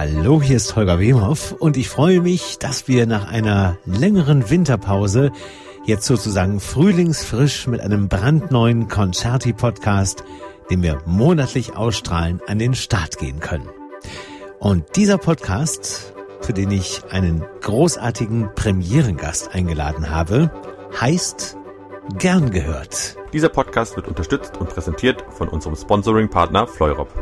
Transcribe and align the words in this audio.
Hallo, 0.00 0.40
hier 0.40 0.58
ist 0.58 0.76
Holger 0.76 1.00
Wemhoff 1.00 1.50
und 1.50 1.76
ich 1.76 1.88
freue 1.88 2.20
mich, 2.20 2.60
dass 2.60 2.86
wir 2.86 3.04
nach 3.08 3.26
einer 3.26 3.78
längeren 3.84 4.48
Winterpause 4.48 5.32
jetzt 5.86 6.06
sozusagen 6.06 6.60
frühlingsfrisch 6.60 7.66
mit 7.66 7.80
einem 7.80 8.06
brandneuen 8.06 8.86
Concerti-Podcast, 8.86 10.22
den 10.70 10.84
wir 10.84 11.02
monatlich 11.04 11.74
ausstrahlen, 11.74 12.40
an 12.46 12.60
den 12.60 12.74
Start 12.74 13.18
gehen 13.18 13.40
können. 13.40 13.68
Und 14.60 14.94
dieser 14.94 15.18
Podcast, 15.18 16.14
für 16.42 16.52
den 16.52 16.70
ich 16.70 17.02
einen 17.10 17.44
großartigen 17.60 18.50
Premierengast 18.54 19.52
eingeladen 19.52 20.10
habe, 20.10 20.52
heißt 21.00 21.56
Gern 22.18 22.52
gehört. 22.52 23.16
Dieser 23.32 23.48
Podcast 23.48 23.96
wird 23.96 24.06
unterstützt 24.06 24.58
und 24.58 24.68
präsentiert 24.68 25.24
von 25.30 25.48
unserem 25.48 25.74
Sponsoring-Partner 25.74 26.68
Fleurop. 26.68 27.12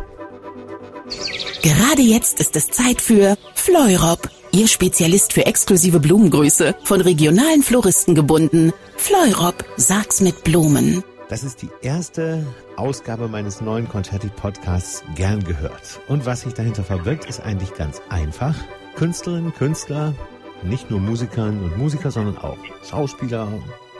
Gerade 1.66 2.02
jetzt 2.02 2.38
ist 2.38 2.54
es 2.54 2.68
Zeit 2.68 3.00
für 3.00 3.36
Fleurop, 3.56 4.30
Ihr 4.52 4.68
Spezialist 4.68 5.32
für 5.32 5.46
exklusive 5.46 5.98
Blumengrüße, 5.98 6.76
von 6.84 7.00
regionalen 7.00 7.64
Floristen 7.64 8.14
gebunden. 8.14 8.72
Fleurop, 8.96 9.64
sag's 9.76 10.20
mit 10.20 10.44
Blumen. 10.44 11.02
Das 11.28 11.42
ist 11.42 11.62
die 11.62 11.70
erste 11.82 12.46
Ausgabe 12.76 13.26
meines 13.26 13.60
neuen 13.60 13.88
Concerti-Podcasts 13.88 15.02
Gern 15.16 15.42
gehört. 15.42 16.00
Und 16.06 16.24
was 16.24 16.42
sich 16.42 16.54
dahinter 16.54 16.84
verbirgt, 16.84 17.24
ist 17.24 17.40
eigentlich 17.40 17.74
ganz 17.74 18.00
einfach. 18.10 18.54
Künstlerinnen, 18.94 19.52
Künstler, 19.52 20.14
nicht 20.62 20.88
nur 20.88 21.00
Musikerinnen 21.00 21.64
und 21.64 21.78
Musiker, 21.78 22.12
sondern 22.12 22.38
auch 22.38 22.58
Schauspieler, 22.88 23.48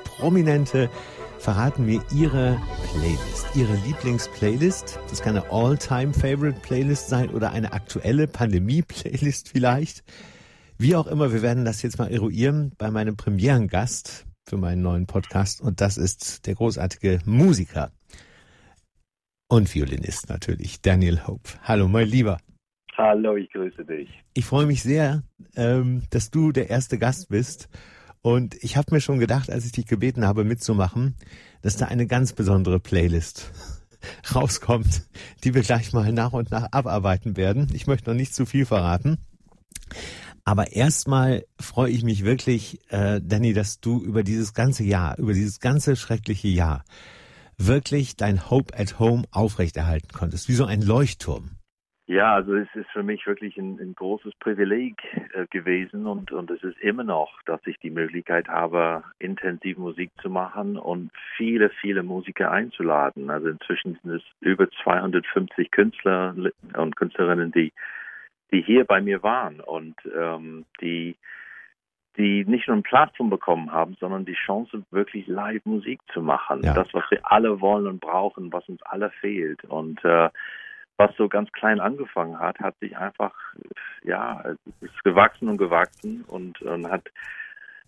Prominente, 0.04 0.88
verraten 1.46 1.86
mir 1.86 2.02
ihre 2.12 2.60
Playlist, 2.90 3.54
ihre 3.54 3.76
Lieblingsplaylist. 3.86 4.98
Das 5.08 5.22
kann 5.22 5.36
eine 5.36 5.48
All-Time-Favorite-Playlist 5.48 7.08
sein 7.08 7.30
oder 7.30 7.52
eine 7.52 7.72
aktuelle 7.72 8.26
Pandemie-Playlist 8.26 9.48
vielleicht. 9.52 10.02
Wie 10.76 10.96
auch 10.96 11.06
immer, 11.06 11.32
wir 11.32 11.42
werden 11.42 11.64
das 11.64 11.82
jetzt 11.82 12.00
mal 12.00 12.10
eruieren 12.10 12.72
bei 12.78 12.90
meinem 12.90 13.16
Premierengast 13.16 14.26
für 14.48 14.56
meinen 14.56 14.82
neuen 14.82 15.06
Podcast 15.06 15.60
und 15.60 15.80
das 15.80 15.98
ist 15.98 16.48
der 16.48 16.56
großartige 16.56 17.20
Musiker 17.26 17.92
und 19.46 19.72
Violinist 19.72 20.28
natürlich, 20.28 20.80
Daniel 20.80 21.28
Hope. 21.28 21.48
Hallo, 21.62 21.86
mein 21.86 22.08
Lieber. 22.08 22.38
Hallo, 22.96 23.36
ich 23.36 23.52
grüße 23.52 23.84
dich. 23.84 24.08
Ich 24.34 24.46
freue 24.46 24.66
mich 24.66 24.82
sehr, 24.82 25.22
ähm, 25.54 26.02
dass 26.10 26.32
du 26.32 26.50
der 26.50 26.70
erste 26.70 26.98
Gast 26.98 27.28
bist. 27.28 27.68
Und 28.26 28.56
ich 28.64 28.76
habe 28.76 28.92
mir 28.92 29.00
schon 29.00 29.20
gedacht, 29.20 29.52
als 29.52 29.66
ich 29.66 29.70
dich 29.70 29.86
gebeten 29.86 30.26
habe, 30.26 30.42
mitzumachen, 30.42 31.14
dass 31.66 31.76
da 31.76 31.86
eine 31.86 32.06
ganz 32.06 32.32
besondere 32.32 32.78
Playlist 32.78 33.50
rauskommt, 34.36 35.02
die 35.42 35.52
wir 35.52 35.62
gleich 35.62 35.92
mal 35.92 36.12
nach 36.12 36.32
und 36.32 36.52
nach 36.52 36.68
abarbeiten 36.70 37.36
werden. 37.36 37.66
Ich 37.74 37.88
möchte 37.88 38.08
noch 38.08 38.16
nicht 38.16 38.36
zu 38.36 38.46
viel 38.46 38.64
verraten. 38.64 39.18
Aber 40.44 40.70
erstmal 40.70 41.44
freue 41.58 41.90
ich 41.90 42.04
mich 42.04 42.22
wirklich, 42.22 42.78
äh, 42.92 43.20
Danny, 43.20 43.52
dass 43.52 43.80
du 43.80 44.00
über 44.00 44.22
dieses 44.22 44.54
ganze 44.54 44.84
Jahr, 44.84 45.18
über 45.18 45.32
dieses 45.32 45.58
ganze 45.58 45.96
schreckliche 45.96 46.46
Jahr 46.46 46.84
wirklich 47.58 48.14
dein 48.14 48.48
Hope 48.48 48.78
at 48.78 49.00
Home 49.00 49.24
aufrechterhalten 49.32 50.12
konntest, 50.12 50.48
wie 50.48 50.54
so 50.54 50.66
ein 50.66 50.82
Leuchtturm. 50.82 51.55
Ja, 52.08 52.34
also 52.34 52.54
es 52.54 52.68
ist 52.74 52.88
für 52.92 53.02
mich 53.02 53.26
wirklich 53.26 53.56
ein, 53.56 53.80
ein 53.80 53.94
großes 53.96 54.32
Privileg 54.36 54.94
äh, 55.34 55.46
gewesen 55.50 56.06
und, 56.06 56.30
und 56.30 56.52
es 56.52 56.62
ist 56.62 56.78
immer 56.78 57.02
noch, 57.02 57.42
dass 57.46 57.60
ich 57.66 57.80
die 57.80 57.90
Möglichkeit 57.90 58.46
habe, 58.46 59.02
intensiv 59.18 59.76
Musik 59.76 60.12
zu 60.22 60.30
machen 60.30 60.76
und 60.76 61.10
viele, 61.36 61.68
viele 61.68 62.04
Musiker 62.04 62.52
einzuladen. 62.52 63.28
Also 63.28 63.48
inzwischen 63.48 63.98
sind 64.02 64.12
es 64.12 64.22
über 64.38 64.70
250 64.84 65.72
Künstler 65.72 66.36
und 66.76 66.94
Künstlerinnen, 66.94 67.50
die, 67.50 67.72
die 68.52 68.62
hier 68.62 68.84
bei 68.84 69.00
mir 69.00 69.24
waren 69.24 69.58
und 69.58 69.96
ähm, 70.16 70.64
die, 70.80 71.16
die 72.16 72.44
nicht 72.44 72.68
nur 72.68 72.74
eine 72.74 72.82
Plattform 72.82 73.30
bekommen 73.30 73.72
haben, 73.72 73.96
sondern 73.98 74.24
die 74.24 74.34
Chance, 74.34 74.84
wirklich 74.92 75.26
live 75.26 75.64
Musik 75.64 75.98
zu 76.12 76.22
machen. 76.22 76.62
Ja. 76.62 76.72
Das, 76.72 76.94
was 76.94 77.10
wir 77.10 77.20
alle 77.28 77.60
wollen 77.60 77.88
und 77.88 78.00
brauchen, 78.00 78.52
was 78.52 78.68
uns 78.68 78.80
alle 78.84 79.10
fehlt. 79.10 79.64
Und 79.64 80.04
äh, 80.04 80.28
was 80.96 81.10
so 81.16 81.28
ganz 81.28 81.50
klein 81.52 81.80
angefangen 81.80 82.38
hat, 82.38 82.58
hat 82.60 82.78
sich 82.78 82.96
einfach, 82.96 83.34
ja, 84.02 84.40
ist 84.80 85.04
gewachsen 85.04 85.48
und 85.48 85.58
gewachsen 85.58 86.24
und, 86.26 86.62
und 86.62 86.90
hat 86.90 87.04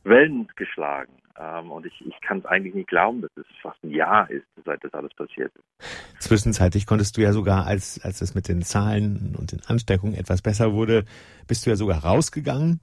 Wellen 0.04 0.48
geschlagen. 0.56 1.12
Ähm, 1.38 1.70
und 1.70 1.86
ich, 1.86 2.04
ich 2.04 2.20
kann 2.20 2.38
es 2.38 2.46
eigentlich 2.46 2.74
nicht 2.74 2.88
glauben, 2.88 3.22
dass 3.22 3.30
es 3.36 3.46
fast 3.62 3.82
ein 3.84 3.90
Jahr 3.90 4.28
ist, 4.30 4.46
seit 4.64 4.82
das 4.82 4.92
alles 4.92 5.14
passiert 5.14 5.52
ist. 5.54 6.20
Zwischenzeitlich 6.20 6.86
konntest 6.86 7.16
du 7.16 7.20
ja 7.20 7.32
sogar, 7.32 7.66
als, 7.66 8.00
als 8.02 8.20
es 8.20 8.34
mit 8.34 8.48
den 8.48 8.62
Zahlen 8.62 9.36
und 9.38 9.52
den 9.52 9.60
Ansteckungen 9.66 10.14
etwas 10.14 10.42
besser 10.42 10.72
wurde, 10.72 11.04
bist 11.46 11.64
du 11.64 11.70
ja 11.70 11.76
sogar 11.76 12.04
rausgegangen 12.04 12.80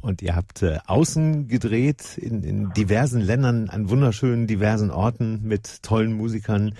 und 0.00 0.22
ihr 0.22 0.34
habt 0.34 0.62
äh, 0.62 0.78
außen 0.86 1.48
gedreht 1.48 2.16
in, 2.16 2.42
in 2.42 2.72
diversen 2.72 3.20
Ländern, 3.20 3.68
an 3.68 3.90
wunderschönen, 3.90 4.46
diversen 4.46 4.90
Orten 4.90 5.42
mit 5.42 5.82
tollen 5.82 6.14
Musikern. 6.14 6.74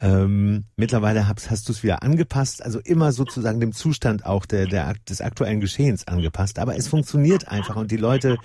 Ähm, 0.00 0.64
mittlerweile 0.76 1.26
hast, 1.26 1.50
hast 1.50 1.68
du 1.68 1.72
es 1.72 1.82
wieder 1.82 2.02
angepasst, 2.02 2.62
also 2.62 2.80
immer 2.84 3.12
sozusagen 3.12 3.60
dem 3.60 3.72
Zustand 3.72 4.26
auch 4.26 4.44
der, 4.44 4.66
der, 4.66 4.94
des 5.08 5.20
aktuellen 5.20 5.60
Geschehens 5.60 6.06
angepasst. 6.06 6.58
Aber 6.58 6.76
es 6.76 6.88
funktioniert 6.88 7.48
einfach 7.48 7.76
und 7.76 7.90
die 7.90 7.96
Leute, 7.96 8.36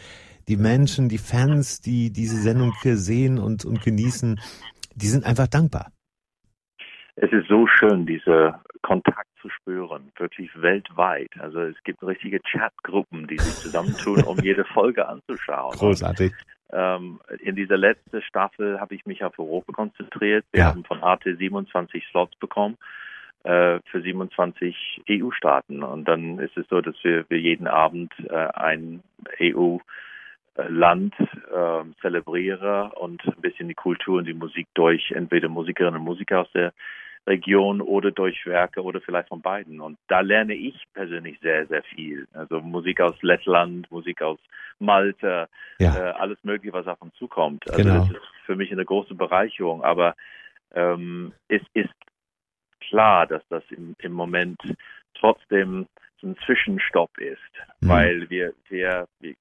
die 0.48 0.58
Menschen, 0.58 1.10
die 1.10 1.18
Fans, 1.18 1.82
die 1.82 2.12
diese 2.12 2.38
Sendung 2.38 2.74
sehen 2.84 3.38
und, 3.38 3.66
und 3.66 3.82
genießen, 3.82 4.40
die 4.96 5.08
sind 5.08 5.26
einfach 5.26 5.48
dankbar. 5.48 5.92
Es 7.16 7.32
ist 7.32 7.48
so 7.50 7.68
schön, 7.68 8.06
diese 8.06 8.56
Kontakt 8.82 9.28
zu 9.42 9.50
spüren, 9.50 10.12
wirklich 10.18 10.50
weltweit. 10.56 11.30
Also 11.40 11.62
es 11.62 11.76
gibt 11.84 12.02
richtige 12.04 12.40
Chatgruppen, 12.40 13.28
die 13.28 13.38
sich 13.38 13.56
zusammentun, 13.56 14.24
um 14.24 14.40
jede 14.40 14.66
Folge 14.66 15.08
anzuschauen. 15.08 15.78
Großartig. 15.78 16.34
Ähm, 16.72 17.20
in 17.40 17.56
dieser 17.56 17.78
letzten 17.78 18.22
Staffel 18.22 18.80
habe 18.80 18.96
ich 18.96 19.06
mich 19.06 19.24
auf 19.24 19.38
Europa 19.40 19.74
konzentriert. 19.74 20.46
Wir 20.52 20.62
ja. 20.62 20.68
haben 20.68 20.84
von 20.84 21.04
AT 21.04 21.24
27 21.24 22.06
Slots 22.10 22.36
bekommen 22.38 22.78
äh, 23.44 23.80
für 23.86 24.02
27 24.02 25.04
EU-Staaten. 25.10 25.84
Und 25.84 26.08
dann 26.08 26.40
ist 26.40 26.58
es 26.58 26.68
so, 26.70 26.82
dass 26.82 26.96
wir, 27.04 27.26
wir 27.30 27.40
jeden 27.40 27.68
Abend 27.68 28.14
äh, 28.30 28.36
ein 28.36 29.02
EU-Land 29.40 31.16
äh, 31.20 31.84
zelebrieren 32.02 32.92
und 32.92 33.26
ein 33.26 33.42
bisschen 33.42 33.68
die 33.68 33.74
Kultur 33.74 34.20
und 34.20 34.28
die 34.28 34.34
Musik 34.34 34.68
durch 34.74 35.12
entweder 35.12 35.50
Musikerinnen 35.50 36.00
und 36.00 36.06
Musiker 36.06 36.42
aus 36.42 36.52
der 36.54 36.74
Region 37.28 37.82
oder 37.82 38.12
durch 38.12 38.46
Werke 38.46 38.82
oder 38.82 39.00
vielleicht 39.02 39.30
von 39.30 39.42
beiden. 39.42 39.80
Und 39.80 39.98
da 40.08 40.22
lerne 40.22 40.54
ich 40.54 40.84
persönlich 40.94 41.40
sehr, 41.42 41.68
sehr 41.68 41.84
viel. 41.84 42.28
Also 42.34 42.62
Musik 42.62 43.00
aus 43.02 43.16
Lettland, 43.22 43.90
Musik 43.92 44.22
aus 44.22 44.40
Malta, 44.80 45.48
ja. 45.80 45.96
äh, 45.96 46.12
alles 46.12 46.38
Mögliche, 46.44 46.74
was 46.74 46.88
auf 46.88 47.02
uns 47.02 47.14
zukommt. 47.16 47.70
Also 47.70 47.84
genau. 47.84 48.00
das 48.06 48.12
ist 48.12 48.46
für 48.46 48.56
mich 48.56 48.72
eine 48.72 48.86
große 48.86 49.14
Bereicherung. 49.14 49.84
Aber 49.84 50.16
ähm, 50.74 51.34
es 51.48 51.62
ist 51.74 51.94
klar, 52.90 53.28
dass 53.28 53.44
das 53.50 53.64
im, 53.70 53.96
im 54.00 54.14
Moment 54.14 54.60
trotzdem 55.14 55.88
ein 56.24 56.36
Zwischenstopp 56.46 57.18
ist, 57.18 57.40
mhm. 57.82 57.90
weil 57.90 58.30
wir, 58.30 58.54
wir, 58.70 59.08
wir 59.20 59.36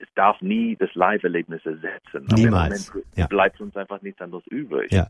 es 0.00 0.08
darf 0.14 0.40
nie 0.40 0.76
das 0.76 0.94
Live-Erlebnis 0.94 1.64
ersetzen. 1.64 2.26
Niemals. 2.34 2.88
Aber 2.88 2.98
im 2.98 3.02
Moment 3.02 3.16
ja. 3.16 3.26
bleibt 3.26 3.60
uns 3.60 3.76
einfach 3.76 4.00
nichts 4.02 4.20
anderes 4.20 4.46
übrig. 4.46 4.90
Ja. 4.90 5.08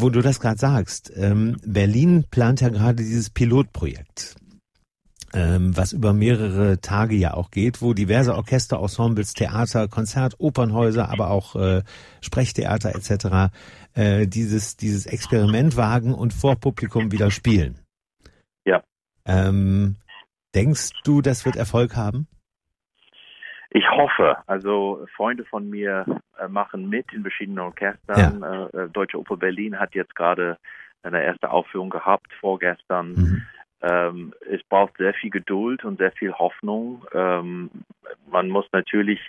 Wo 0.00 0.10
du 0.10 0.22
das 0.22 0.38
gerade 0.38 0.58
sagst, 0.58 1.12
ähm, 1.16 1.56
Berlin 1.66 2.24
plant 2.30 2.60
ja 2.60 2.68
gerade 2.68 3.02
dieses 3.02 3.30
Pilotprojekt, 3.30 4.36
ähm, 5.34 5.76
was 5.76 5.92
über 5.92 6.12
mehrere 6.12 6.80
Tage 6.80 7.16
ja 7.16 7.34
auch 7.34 7.50
geht, 7.50 7.82
wo 7.82 7.94
diverse 7.94 8.36
Orchester, 8.36 8.78
Ensembles, 8.80 9.32
Theater, 9.32 9.88
Konzert, 9.88 10.36
Opernhäuser, 10.38 11.10
aber 11.10 11.30
auch 11.30 11.56
äh, 11.56 11.82
Sprechtheater 12.20 12.94
etc. 12.94 13.52
Äh, 13.94 14.28
dieses 14.28 14.76
dieses 14.76 15.06
Experiment 15.06 15.76
wagen 15.76 16.14
und 16.14 16.32
vor 16.32 16.54
Publikum 16.54 17.10
wieder 17.10 17.32
spielen. 17.32 17.80
Ja. 18.64 18.84
Ähm, 19.26 19.96
denkst 20.54 20.90
du, 21.02 21.22
das 21.22 21.44
wird 21.44 21.56
Erfolg 21.56 21.96
haben? 21.96 22.28
Ich 23.70 23.88
hoffe, 23.90 24.38
also 24.46 25.06
Freunde 25.14 25.44
von 25.44 25.68
mir 25.68 26.06
äh, 26.38 26.48
machen 26.48 26.88
mit 26.88 27.12
in 27.12 27.22
verschiedenen 27.22 27.58
Orchestern. 27.58 28.40
Ja. 28.40 28.66
Äh, 28.66 28.84
äh, 28.84 28.88
Deutsche 28.88 29.18
Oper 29.18 29.36
Berlin 29.36 29.78
hat 29.78 29.94
jetzt 29.94 30.14
gerade 30.14 30.56
eine 31.02 31.22
erste 31.22 31.50
Aufführung 31.50 31.90
gehabt 31.90 32.32
vorgestern. 32.40 33.12
Mhm. 33.12 33.42
Ähm, 33.82 34.34
es 34.50 34.62
braucht 34.64 34.96
sehr 34.96 35.14
viel 35.14 35.30
Geduld 35.30 35.84
und 35.84 35.98
sehr 35.98 36.12
viel 36.12 36.32
Hoffnung. 36.32 37.04
Ähm, 37.12 37.70
man 38.30 38.48
muss 38.48 38.66
natürlich 38.72 39.20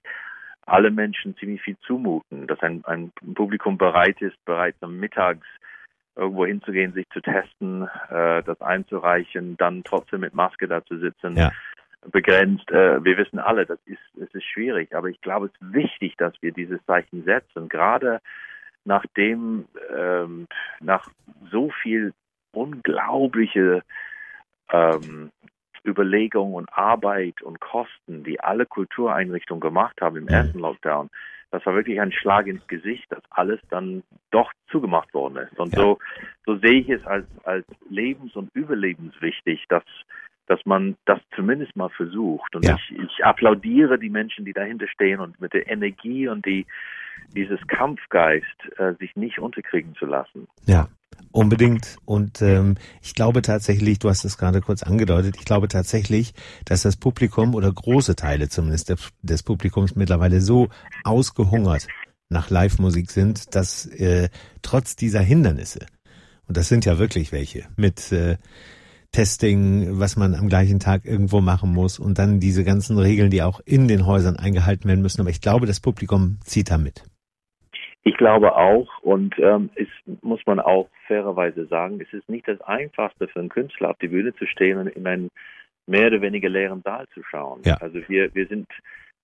alle 0.65 0.89
Menschen 0.89 1.36
ziemlich 1.38 1.62
viel 1.62 1.77
zumuten, 1.86 2.47
dass 2.47 2.59
ein, 2.62 2.83
ein 2.86 3.12
Publikum 3.36 3.77
bereit 3.77 4.21
ist, 4.21 4.38
bereits 4.45 4.81
am 4.81 4.97
Mittags 4.97 5.45
irgendwo 6.15 6.45
hinzugehen, 6.45 6.94
sich 6.94 7.07
zu 7.09 7.21
testen, 7.21 7.88
äh, 8.09 8.41
das 8.44 8.59
einzureichen, 8.62 9.57
dann 9.57 9.83
trotzdem 9.83 10.21
mit 10.21 10.33
Maske 10.33 10.68
da 10.68 10.83
zu 10.86 10.97
sitzen. 10.97 11.36
Ja 11.36 11.51
begrenzt. 12.06 12.69
Äh, 12.72 13.04
wir 13.04 13.18
wissen 13.18 13.40
alle, 13.40 13.66
das 13.66 13.80
ist, 13.86 14.00
es 14.22 14.34
ist 14.34 14.46
schwierig, 14.46 14.96
aber 14.96 15.07
ich 15.07 15.22
glaube, 15.22 15.48
es 15.48 15.54
ist 15.54 15.74
wichtig, 15.74 16.16
dass 16.18 16.34
wir 16.42 16.51
dieses 16.51 16.84
Zeichen 16.86 17.24
setzen, 17.24 17.69
gerade 17.69 18.22
nachdem 18.86 19.66
ähm, 19.96 20.48
nach 20.80 21.10
so 21.51 21.69
viel 21.81 22.13
unglaubliche 22.51 23.84
ähm, 24.72 25.31
Überlegung 25.86 26.54
und 26.54 26.72
Arbeit 26.72 27.42
und 27.42 27.60
Kosten, 27.60 28.24
die 28.24 28.40
alle 28.40 28.66
Kultureinrichtungen 28.66 29.62
gemacht 29.62 30.01
haben 30.01 30.18
im 30.18 30.24
mhm. 30.24 30.30
ersten 30.30 30.60
Lockdown, 30.60 31.10
das 31.51 31.66
war 31.66 31.74
wirklich 31.74 32.00
ein 32.00 32.12
Schlag 32.12 32.46
ins 32.48 32.66
Gesicht, 32.68 33.12
dass 33.12 33.24
alles 33.31 33.60
dann 33.69 34.04
doch 34.30 34.51
zugemacht 34.69 35.13
worden 35.13 35.38
ist. 35.38 35.60
Und 35.60 35.74
ja. 35.75 35.81
so, 35.81 36.00
so 36.46 36.57
sehe 36.57 36.81
ich 36.81 36.90
es 36.90 37.06
als, 37.07 37.25
als 37.44 37.66
lebens- 37.90 38.36
und 38.36 38.54
überlebenswichtig, 38.54 39.66
dass, 39.68 39.84
dass 40.50 40.66
man 40.66 40.98
das 41.06 41.19
zumindest 41.36 41.75
mal 41.75 41.90
versucht. 41.90 42.56
Und 42.56 42.66
ja. 42.66 42.75
ich, 42.75 42.98
ich 42.98 43.24
applaudiere 43.24 44.00
die 44.00 44.10
Menschen, 44.10 44.46
die 44.46 44.54
dahinter 44.54 44.88
stehen 44.88 45.19
und 45.19 45.40
mit 45.40 45.54
der 45.54 45.69
Energie 45.69 46.28
und 46.28 46.44
die, 46.46 46.66
dieses 47.36 47.60
Kampfgeist, 47.68 48.46
äh, 48.78 48.96
sich 49.00 49.16
nicht 49.16 49.38
unterkriegen 49.40 49.94
zu 49.96 50.06
lassen. 50.06 50.48
Ja. 50.66 50.90
Unbedingt. 51.31 51.98
Und 52.06 52.42
ähm, 52.42 52.75
ich 53.04 53.13
glaube 53.13 53.44
tatsächlich, 53.44 54.00
du 54.00 54.10
hast 54.10 54.25
es 54.25 54.38
gerade 54.38 54.62
kurz 54.62 54.81
angedeutet, 54.81 55.36
ich 55.38 55.46
glaube 55.46 55.68
tatsächlich, 55.68 56.34
dass 56.66 56.81
das 56.81 56.98
Publikum 56.98 57.54
oder 57.54 57.72
große 57.72 58.16
Teile 58.16 58.50
zumindest 58.50 58.90
des, 58.90 59.12
des 59.22 59.44
Publikums 59.44 59.96
mittlerweile 59.96 60.42
so 60.42 60.69
ausgehungert 61.04 61.88
nach 62.30 62.50
Live-Musik 62.50 63.12
sind, 63.12 63.54
dass 63.54 63.86
äh, 63.86 64.30
trotz 64.63 64.96
dieser 64.96 65.22
Hindernisse, 65.22 65.86
und 66.48 66.57
das 66.57 66.69
sind 66.69 66.86
ja 66.86 66.98
wirklich 66.98 67.31
welche, 67.31 67.68
mit 67.75 68.12
äh, 68.12 68.38
Testing, 69.12 70.00
was 70.00 70.16
man 70.18 70.36
am 70.36 70.50
gleichen 70.50 70.80
Tag 70.80 71.06
irgendwo 71.06 71.42
machen 71.42 71.74
muss 71.74 72.00
und 72.00 72.20
dann 72.20 72.40
diese 72.40 72.64
ganzen 72.64 72.98
Regeln, 73.00 73.32
die 73.32 73.42
auch 73.42 73.60
in 73.66 73.88
den 73.88 74.06
Häusern 74.06 74.36
eingehalten 74.38 74.88
werden 74.88 75.02
müssen. 75.02 75.22
Aber 75.22 75.30
ich 75.30 75.42
glaube, 75.42 75.66
das 75.66 75.80
Publikum 75.80 76.40
zieht 76.44 76.70
da 76.70 76.78
mit. 76.78 77.04
Ich 78.04 78.16
glaube 78.18 78.56
auch, 78.56 78.88
und 79.02 79.38
ähm, 79.40 79.70
es 79.76 79.88
muss 80.22 80.40
man 80.46 80.60
auch 80.60 80.90
fairerweise 81.08 81.66
sagen, 81.68 82.00
es 82.00 82.14
ist 82.14 82.30
nicht 82.30 82.48
das 82.48 82.62
Einfachste 82.62 83.28
für 83.28 83.40
einen 83.40 83.50
Künstler 83.50 83.92
auf 83.92 83.98
die 83.98 84.08
Bühne 84.08 84.34
zu 84.36 84.46
stehen 84.46 84.78
und 84.78 84.88
in 84.88 85.06
einen 85.06 85.30
mehr 85.86 86.08
oder 86.08 86.22
weniger 86.22 86.50
leeren 86.50 86.82
Saal 86.84 87.08
zu 87.14 87.22
schauen. 87.24 87.62
Ja. 87.66 87.76
Also 87.78 88.00
wir, 88.08 88.34
wir 88.34 88.48
sind 88.48 88.68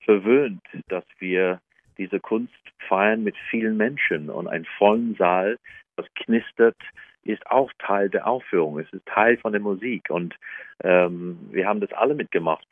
verwöhnt, 0.02 0.62
dass 0.88 1.06
wir 1.20 1.62
diese 1.98 2.20
Kunst 2.20 2.54
feiern 2.90 3.24
mit 3.24 3.36
vielen 3.50 3.78
Menschen 3.78 4.30
und 4.30 4.48
einen 4.48 4.66
vollen 4.78 5.16
Saal, 5.16 5.58
was 5.96 6.06
knistert, 6.16 6.76
ist 7.26 7.46
auch 7.48 7.72
Teil 7.80 8.10
der 8.10 8.28
Aufführung. 8.28 8.80
Es 8.80 8.92
ist 8.94 9.06
Teil 9.06 9.38
von 9.38 9.52
der 9.52 9.62
Musik 9.62 10.10
und 10.10 10.36
ähm, 10.84 11.38
wir 11.52 11.68
haben 11.68 11.82
das 11.82 11.92
alle 11.94 12.16
mitgemacht. 12.16 12.66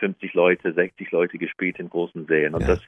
50 0.00 0.34
Leute, 0.34 0.72
60 0.72 1.10
Leute 1.12 1.38
gespielt 1.38 1.78
in 1.78 1.88
großen 1.88 2.26
Sälen 2.26 2.54
und 2.54 2.62
ja. 2.62 2.68
das, 2.68 2.80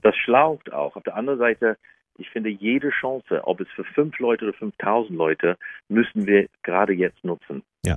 das 0.00 0.16
schlaucht 0.16 0.72
auch. 0.72 0.96
Auf 0.96 1.02
der 1.02 1.16
anderen 1.16 1.38
Seite 1.38 1.76
ich 2.18 2.28
finde, 2.30 2.50
jede 2.50 2.90
Chance, 2.90 3.42
ob 3.44 3.60
es 3.60 3.68
für 3.74 3.84
fünf 3.84 4.18
Leute 4.18 4.44
oder 4.46 4.54
5000 4.54 5.16
Leute, 5.16 5.56
müssen 5.88 6.26
wir 6.26 6.46
gerade 6.62 6.92
jetzt 6.92 7.24
nutzen. 7.24 7.62
Ja, 7.84 7.96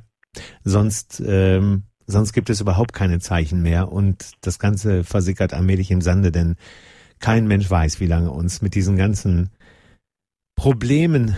sonst, 0.63 1.21
ähm, 1.25 1.83
sonst 2.05 2.33
gibt 2.33 2.49
es 2.49 2.61
überhaupt 2.61 2.93
keine 2.93 3.19
Zeichen 3.19 3.61
mehr 3.61 3.91
und 3.91 4.33
das 4.45 4.59
Ganze 4.59 5.03
versickert 5.03 5.53
allmählich 5.53 5.91
im 5.91 6.01
Sande, 6.01 6.31
denn 6.31 6.55
kein 7.19 7.47
Mensch 7.47 7.69
weiß, 7.69 7.99
wie 7.99 8.07
lange 8.07 8.31
uns 8.31 8.61
mit 8.61 8.75
diesen 8.75 8.97
ganzen 8.97 9.51
Problemen, 10.55 11.35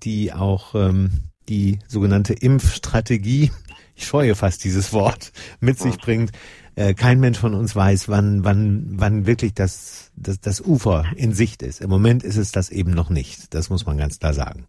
die 0.00 0.32
auch 0.32 0.74
ähm, 0.74 1.10
die 1.48 1.78
sogenannte 1.86 2.34
Impfstrategie, 2.34 3.50
ich 3.94 4.04
scheue 4.04 4.34
fast 4.34 4.64
dieses 4.64 4.92
Wort, 4.92 5.32
mit 5.60 5.78
sich 5.78 5.98
bringt, 5.98 6.32
äh, 6.76 6.94
kein 6.94 7.20
Mensch 7.20 7.38
von 7.38 7.54
uns 7.54 7.76
weiß, 7.76 8.08
wann, 8.08 8.44
wann, 8.44 8.94
wann 8.96 9.26
wirklich 9.26 9.54
das, 9.54 10.12
das, 10.16 10.40
das 10.40 10.60
Ufer 10.60 11.04
in 11.16 11.32
Sicht 11.32 11.62
ist. 11.62 11.80
Im 11.80 11.90
Moment 11.90 12.24
ist 12.24 12.36
es 12.36 12.52
das 12.52 12.70
eben 12.70 12.92
noch 12.92 13.10
nicht. 13.10 13.54
Das 13.54 13.68
muss 13.68 13.86
man 13.86 13.98
ganz 13.98 14.18
klar 14.18 14.32
sagen. 14.32 14.66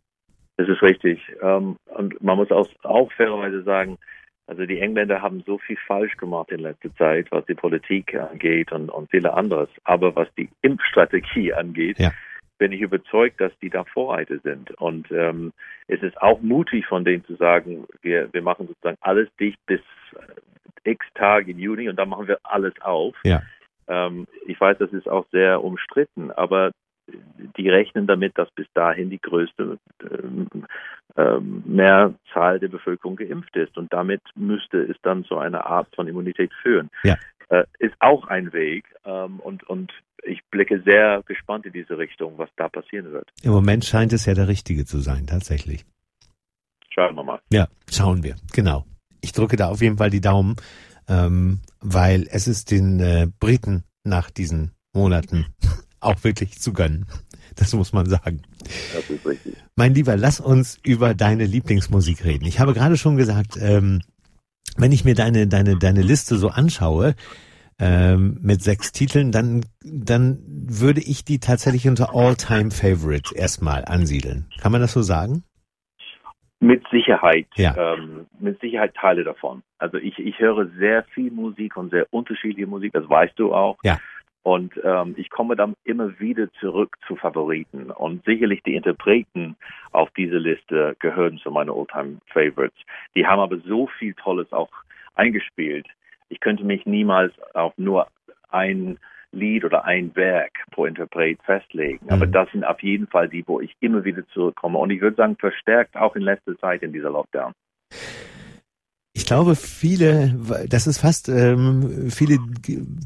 Das 0.57 0.67
ist 0.67 0.81
richtig. 0.81 1.19
Ähm, 1.41 1.77
und 1.85 2.21
man 2.21 2.37
muss 2.37 2.51
auch, 2.51 2.67
auch 2.83 3.11
fairerweise 3.13 3.63
sagen, 3.63 3.97
also 4.45 4.65
die 4.65 4.79
Engländer 4.79 5.21
haben 5.21 5.41
so 5.45 5.57
viel 5.57 5.77
falsch 5.87 6.17
gemacht 6.17 6.51
in 6.51 6.59
letzter 6.59 6.93
Zeit, 6.95 7.27
was 7.31 7.45
die 7.45 7.53
Politik 7.53 8.13
angeht 8.15 8.71
und, 8.73 8.89
und 8.89 9.09
viele 9.09 9.33
anderes. 9.33 9.69
Aber 9.85 10.15
was 10.15 10.27
die 10.37 10.49
Impfstrategie 10.61 11.53
angeht, 11.53 11.97
ja. 11.97 12.11
Bin 12.63 12.71
ich 12.71 12.79
überzeugt, 12.79 13.41
dass 13.41 13.51
die 13.61 13.69
da 13.69 13.83
Vorreiter 13.83 14.39
sind. 14.39 14.71
Und 14.79 15.11
ähm, 15.11 15.51
es 15.89 16.01
ist 16.01 16.21
auch 16.21 16.39
mutig 16.39 16.85
von 16.85 17.03
denen 17.03 17.25
zu 17.25 17.35
sagen, 17.35 17.85
wir, 18.01 18.31
wir 18.31 18.41
machen 18.41 18.69
sozusagen 18.69 18.95
alles 19.01 19.27
dicht 19.37 19.59
bis 19.65 19.81
x 20.85 21.05
Tage 21.13 21.51
im 21.51 21.59
Juni 21.59 21.89
und 21.89 21.97
dann 21.97 22.07
machen 22.07 22.29
wir 22.29 22.39
alles 22.43 22.73
auf. 22.79 23.17
Ja. 23.25 23.41
Ähm, 23.89 24.27
ich 24.45 24.61
weiß, 24.61 24.77
das 24.77 24.93
ist 24.93 25.09
auch 25.09 25.25
sehr 25.33 25.61
umstritten, 25.61 26.31
aber 26.31 26.71
die 27.57 27.69
rechnen 27.69 28.07
damit, 28.07 28.37
dass 28.37 28.49
bis 28.51 28.67
dahin 28.73 29.09
die 29.09 29.19
größte 29.19 29.77
äh, 31.17 31.39
Mehrzahl 31.41 32.61
der 32.61 32.69
Bevölkerung 32.69 33.17
geimpft 33.17 33.57
ist. 33.57 33.77
Und 33.77 33.91
damit 33.91 34.21
müsste 34.35 34.77
es 34.83 34.95
dann 35.01 35.25
zu 35.25 35.37
einer 35.37 35.65
Art 35.65 35.93
von 35.93 36.07
Immunität 36.07 36.53
führen. 36.61 36.89
Ja. 37.03 37.17
Äh, 37.49 37.65
ist 37.79 37.95
auch 37.99 38.27
ein 38.27 38.53
Weg. 38.53 38.85
Ähm, 39.03 39.41
und, 39.41 39.63
und 39.63 39.91
ich 40.25 40.41
blicke 40.51 40.81
sehr 40.85 41.23
gespannt 41.25 41.65
in 41.65 41.73
diese 41.73 41.97
Richtung, 41.97 42.37
was 42.37 42.49
da 42.55 42.69
passieren 42.69 43.11
wird. 43.11 43.29
Im 43.43 43.51
Moment 43.51 43.85
scheint 43.85 44.13
es 44.13 44.25
ja 44.25 44.33
der 44.33 44.47
richtige 44.47 44.85
zu 44.85 44.99
sein, 44.99 45.27
tatsächlich. 45.27 45.85
Schauen 46.89 47.15
wir 47.15 47.23
mal. 47.23 47.39
Ja, 47.51 47.67
schauen 47.89 48.23
wir, 48.23 48.35
genau 48.53 48.85
ich 49.23 49.31
drücke 49.31 49.55
da 49.55 49.69
auf 49.69 49.81
jeden 49.81 49.97
Fall 49.97 50.09
die 50.09 50.21
Daumen, 50.21 50.57
ähm, 51.07 51.61
weil 51.79 52.27
es 52.29 52.47
ist 52.47 52.71
den 52.71 52.99
äh, 52.99 53.27
Briten 53.39 53.83
nach 54.03 54.29
diesen 54.29 54.71
Monaten 54.93 55.47
auch 55.99 56.23
wirklich 56.23 56.59
zu 56.59 56.73
gönnen. 56.73 57.05
Das 57.55 57.73
muss 57.73 57.93
man 57.93 58.07
sagen. 58.07 58.41
Das 58.93 59.09
ist 59.09 59.25
richtig. 59.25 59.55
Mein 59.75 59.93
Lieber, 59.93 60.17
lass 60.17 60.39
uns 60.39 60.77
über 60.83 61.13
deine 61.13 61.45
Lieblingsmusik 61.45 62.25
reden. 62.25 62.45
Ich 62.45 62.59
habe 62.59 62.73
gerade 62.73 62.97
schon 62.97 63.15
gesagt, 63.15 63.57
ähm, 63.59 64.01
wenn 64.75 64.91
ich 64.91 65.05
mir 65.05 65.15
deine, 65.15 65.47
deine, 65.47 65.77
deine 65.77 66.01
Liste 66.01 66.37
so 66.37 66.49
anschaue, 66.49 67.15
ähm, 67.83 68.37
mit 68.41 68.61
sechs 68.61 68.93
Titeln, 68.93 69.33
dann, 69.33 69.65
dann 69.83 70.39
würde 70.47 71.01
ich 71.01 71.25
die 71.25 71.39
tatsächlich 71.39 71.85
unter 71.87 72.15
All-Time 72.15 72.71
Favorite 72.71 73.35
erstmal 73.35 73.83
ansiedeln. 73.83 74.47
Kann 74.61 74.71
man 74.71 74.79
das 74.79 74.93
so 74.93 75.01
sagen? 75.01 75.43
Mit 76.61 76.81
Sicherheit, 76.89 77.47
ja. 77.55 77.75
ähm, 77.75 78.27
mit 78.39 78.61
Sicherheit 78.61 78.93
Teile 78.95 79.25
davon. 79.25 79.63
Also 79.79 79.97
ich, 79.97 80.17
ich 80.17 80.39
höre 80.39 80.67
sehr 80.79 81.03
viel 81.13 81.29
Musik 81.29 81.75
und 81.75 81.89
sehr 81.91 82.07
unterschiedliche 82.11 82.67
Musik, 82.67 82.93
das 82.93 83.09
weißt 83.09 83.37
du 83.37 83.53
auch. 83.53 83.77
Ja. 83.83 83.99
Und 84.43 84.73
ähm, 84.81 85.15
ich 85.17 85.29
komme 85.29 85.57
dann 85.57 85.73
immer 85.83 86.17
wieder 86.19 86.49
zurück 86.61 86.95
zu 87.07 87.17
Favoriten. 87.17 87.91
Und 87.91 88.23
sicherlich 88.23 88.63
die 88.63 88.75
Interpreten 88.75 89.57
auf 89.91 90.09
diese 90.15 90.37
Liste 90.37 90.95
gehören 90.99 91.37
zu 91.39 91.51
meinen 91.51 91.69
Oldtime 91.69 92.19
Favorites. 92.27 92.79
Die 93.15 93.25
haben 93.25 93.41
aber 93.41 93.57
so 93.59 93.87
viel 93.99 94.13
Tolles 94.13 94.51
auch 94.53 94.71
eingespielt. 95.15 95.87
Ich 96.33 96.39
könnte 96.39 96.63
mich 96.63 96.87
niemals 96.87 97.31
auf 97.53 97.73
nur 97.77 98.07
ein 98.49 98.97
Lied 99.31 99.65
oder 99.65 99.85
ein 99.85 100.15
Werk 100.15 100.51
pro 100.71 100.87
Interpret 100.87 101.37
festlegen. 101.43 102.09
Aber 102.09 102.25
mhm. 102.25 102.31
das 102.31 102.51
sind 102.51 102.63
auf 102.63 102.81
jeden 102.81 103.05
Fall 103.05 103.29
die, 103.29 103.43
wo 103.45 103.61
ich 103.61 103.75
immer 103.81 104.03
wieder 104.03 104.27
zurückkomme. 104.29 104.79
Und 104.79 104.89
ich 104.89 104.99
würde 104.99 105.15
sagen, 105.15 105.35
verstärkt 105.39 105.95
auch 105.95 106.15
in 106.15 106.23
letzter 106.23 106.57
Zeit 106.57 106.81
in 106.81 106.91
dieser 106.91 107.11
Lockdown. 107.11 107.53
Ich 109.15 109.27
glaube, 109.27 109.55
viele, 109.55 110.33
das 110.67 110.87
ist 110.87 110.97
fast, 110.97 111.29
ähm, 111.29 112.09
viele 112.09 112.39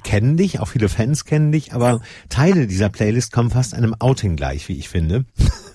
kennen 0.05 0.37
dich, 0.37 0.61
auch 0.61 0.69
viele 0.69 0.87
Fans 0.87 1.25
kennen 1.25 1.51
dich, 1.51 1.73
aber 1.73 1.99
Teile 2.29 2.65
dieser 2.65 2.87
Playlist 2.87 3.33
kommen 3.33 3.49
fast 3.49 3.73
einem 3.73 3.93
Outing 3.99 4.37
gleich, 4.37 4.69
wie 4.69 4.77
ich 4.77 4.87
finde. 4.87 5.25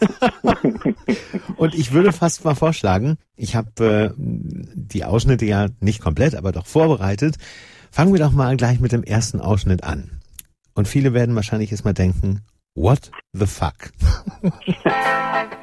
Und 1.56 1.74
ich 1.74 1.92
würde 1.92 2.12
fast 2.12 2.44
mal 2.44 2.54
vorschlagen, 2.54 3.18
ich 3.36 3.56
habe 3.56 3.84
äh, 3.84 4.10
die 4.16 5.04
Ausschnitte 5.04 5.44
ja 5.44 5.68
nicht 5.80 6.00
komplett, 6.00 6.34
aber 6.34 6.52
doch 6.52 6.66
vorbereitet. 6.66 7.36
Fangen 7.90 8.12
wir 8.12 8.20
doch 8.20 8.32
mal 8.32 8.56
gleich 8.56 8.80
mit 8.80 8.92
dem 8.92 9.02
ersten 9.04 9.40
Ausschnitt 9.40 9.84
an. 9.84 10.22
Und 10.74 10.88
viele 10.88 11.12
werden 11.12 11.34
wahrscheinlich 11.34 11.70
erstmal 11.70 11.94
denken, 11.94 12.40
what 12.74 13.10
the 13.32 13.46
fuck? 13.46 13.92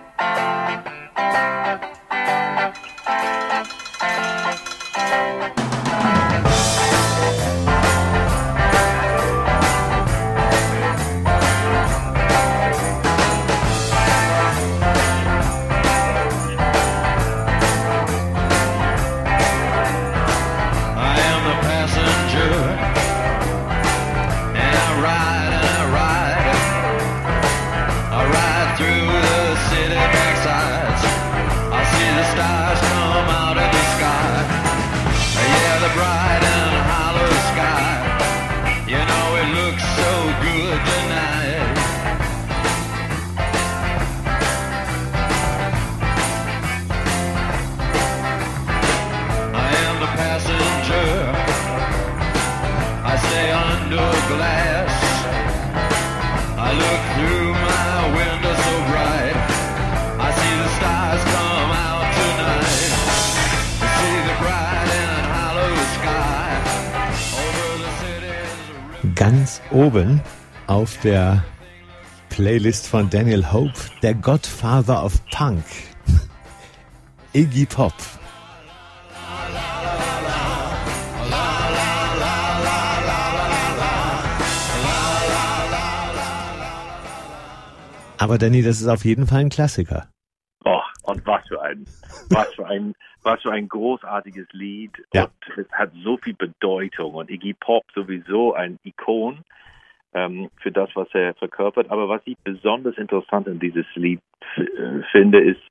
oben 69.71 70.21
auf 70.67 70.97
der 71.01 71.43
Playlist 72.29 72.87
von 72.87 73.09
Daniel 73.09 73.51
Hope, 73.51 73.73
der 74.01 74.13
Godfather 74.13 75.03
of 75.03 75.23
Punk, 75.31 75.63
Iggy 77.33 77.65
Pop. 77.65 77.93
Aber 88.17 88.37
Danny, 88.37 88.61
das 88.61 88.81
ist 88.81 88.87
auf 88.87 89.05
jeden 89.05 89.27
Fall 89.27 89.39
ein 89.39 89.49
Klassiker. 89.49 90.09
Und 91.09 91.25
was 91.25 91.47
für 91.47 91.61
ein, 91.61 91.85
was 92.29 92.53
für 92.55 92.67
ein, 92.67 92.95
was 93.23 93.41
für 93.41 93.51
ein 93.51 93.67
großartiges 93.67 94.47
Lied. 94.51 94.91
Ja. 95.13 95.23
Und 95.23 95.57
es 95.57 95.71
hat 95.71 95.91
so 96.03 96.17
viel 96.17 96.33
Bedeutung. 96.33 97.13
Und 97.13 97.29
Iggy 97.29 97.53
Pop 97.53 97.83
sowieso 97.93 98.53
ein 98.53 98.79
Ikon 98.83 99.43
ähm, 100.13 100.49
für 100.61 100.71
das, 100.71 100.89
was 100.95 101.07
er 101.13 101.33
verkörpert. 101.35 101.89
Aber 101.89 102.09
was 102.09 102.21
ich 102.25 102.37
besonders 102.43 102.97
interessant 102.97 103.47
an 103.47 103.59
dieses 103.59 103.85
Lied 103.95 104.21
äh, 104.55 105.03
finde, 105.11 105.41
ist, 105.41 105.61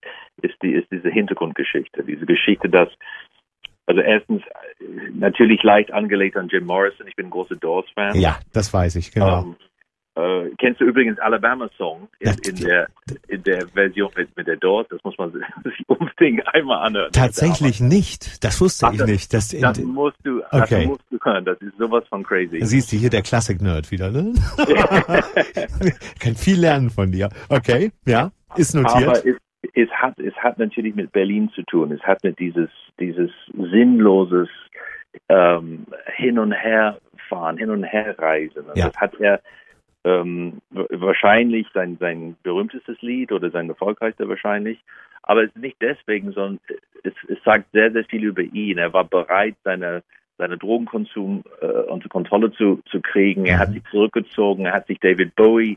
ist, 0.43 0.55
die, 0.63 0.73
ist 0.73 0.91
diese 0.91 1.09
Hintergrundgeschichte. 1.09 2.05
Diese 2.05 2.27
Geschichte, 2.27 2.69
dass 2.69 2.89
also 3.87 4.03
erstens 4.03 4.43
äh, 4.81 5.11
natürlich 5.15 5.63
leicht 5.63 5.91
angelegt 5.93 6.37
an 6.37 6.49
Jim 6.49 6.67
Morrison. 6.67 7.07
Ich 7.07 7.17
bin 7.17 7.27
ein 7.27 7.31
großer 7.31 7.57
Doors-Fan. 7.57 8.21
Ja, 8.21 8.39
das 8.53 8.73
weiß 8.73 8.97
ich, 8.97 9.13
genau. 9.13 9.43
Ähm, 9.43 9.57
äh, 10.19 10.51
kennst 10.59 10.81
du 10.81 10.85
übrigens 10.85 11.19
Alabama 11.21 11.69
Song 11.77 12.09
in, 12.19 12.35
in 12.47 12.57
der 12.57 12.89
in 13.29 13.43
der 13.45 13.67
Version 13.69 14.11
mit, 14.17 14.37
mit 14.37 14.47
der 14.47 14.57
Doors? 14.57 14.87
Das 14.91 15.03
muss 15.05 15.17
man 15.19 15.33
sich 15.65 15.89
unbedingt 15.89 16.47
einmal 16.55 16.87
anhören. 16.87 17.13
Tatsächlich 17.13 17.81
nicht. 17.81 18.43
Das 18.45 18.61
wusste 18.61 18.87
Ach, 18.87 18.93
ich 18.93 18.99
das- 18.99 19.09
nicht. 19.09 19.33
Das, 19.35 19.49
Das 19.49 19.79
musst 19.81 20.17
du, 20.25 20.41
das 20.51 20.63
Okay. 20.63 20.87
musst 20.87 21.05
du 21.11 21.19
hören. 21.23 21.45
Das 21.45 21.59
ist 21.61 21.77
sowas 21.79 22.05
von 22.09 22.23
crazy. 22.25 22.59
siehst 22.65 22.91
du 22.93 22.97
hier 22.97 23.11
der 23.11 23.23
Klassik-Nerd 23.23 23.91
wieder, 23.91 24.11
ne? 24.11 24.33
Kann 26.21 26.35
viel 26.35 26.61
lernen 26.61 26.91
von 26.91 27.13
dir. 27.13 27.29
Okay, 27.49 27.93
ja, 28.07 28.31
ist 28.57 28.75
notiert. 28.75 29.09
Aber 29.09 29.27
es, 29.27 29.37
es 29.75 29.91
hat 29.91 30.19
es 30.19 30.35
hat 30.37 30.59
natürlich 30.59 30.95
mit 30.95 31.13
Berlin 31.13 31.51
zu 31.55 31.63
tun. 31.63 31.93
Es 31.93 32.01
hat 32.03 32.23
mit 32.25 32.39
dieses 32.39 32.69
dieses 33.01 33.31
sinnloses 33.55 34.49
ähm, 35.29 35.87
Hin 36.17 36.39
und 36.39 36.53
Her 36.53 36.99
fahren, 37.29 37.57
Hin 37.59 37.71
und 37.71 37.85
Her 37.85 38.15
reisen. 38.19 38.63
Und 38.65 38.77
Ja. 38.77 38.89
Das 38.89 38.97
hat 38.97 39.15
er 39.21 39.41
ähm, 40.05 40.59
wahrscheinlich 40.71 41.67
sein 41.75 41.97
sein 41.99 42.37
berühmtestes 42.43 43.01
Lied 43.03 43.33
oder 43.33 43.51
sein 43.51 43.69
erfolgreichster 43.69 44.29
wahrscheinlich. 44.29 44.79
Aber 45.23 45.43
es 45.43 45.49
ist 45.51 45.59
nicht 45.59 45.77
deswegen, 45.81 46.33
sondern 46.33 46.61
es, 47.03 47.13
es 47.29 47.39
sagt 47.45 47.71
sehr 47.73 47.91
sehr 47.93 48.05
viel 48.05 48.25
über 48.25 48.43
ihn. 48.43 48.79
Er 48.79 48.93
war 48.93 49.05
bereit, 49.05 49.57
seine 49.65 50.03
seine 50.39 50.57
Drogenkonsum 50.57 51.43
äh, 51.61 51.67
unter 51.67 52.09
Kontrolle 52.09 52.53
zu, 52.53 52.81
zu 52.91 53.01
kriegen. 53.01 53.45
Er 53.47 53.59
hat 53.59 53.71
Mhm. 53.71 53.75
sich 53.75 53.83
zurückgezogen. 53.91 54.67
Er 54.67 54.73
hat 54.73 54.87
sich 54.87 55.01
David 55.01 55.35
Bowie 55.35 55.77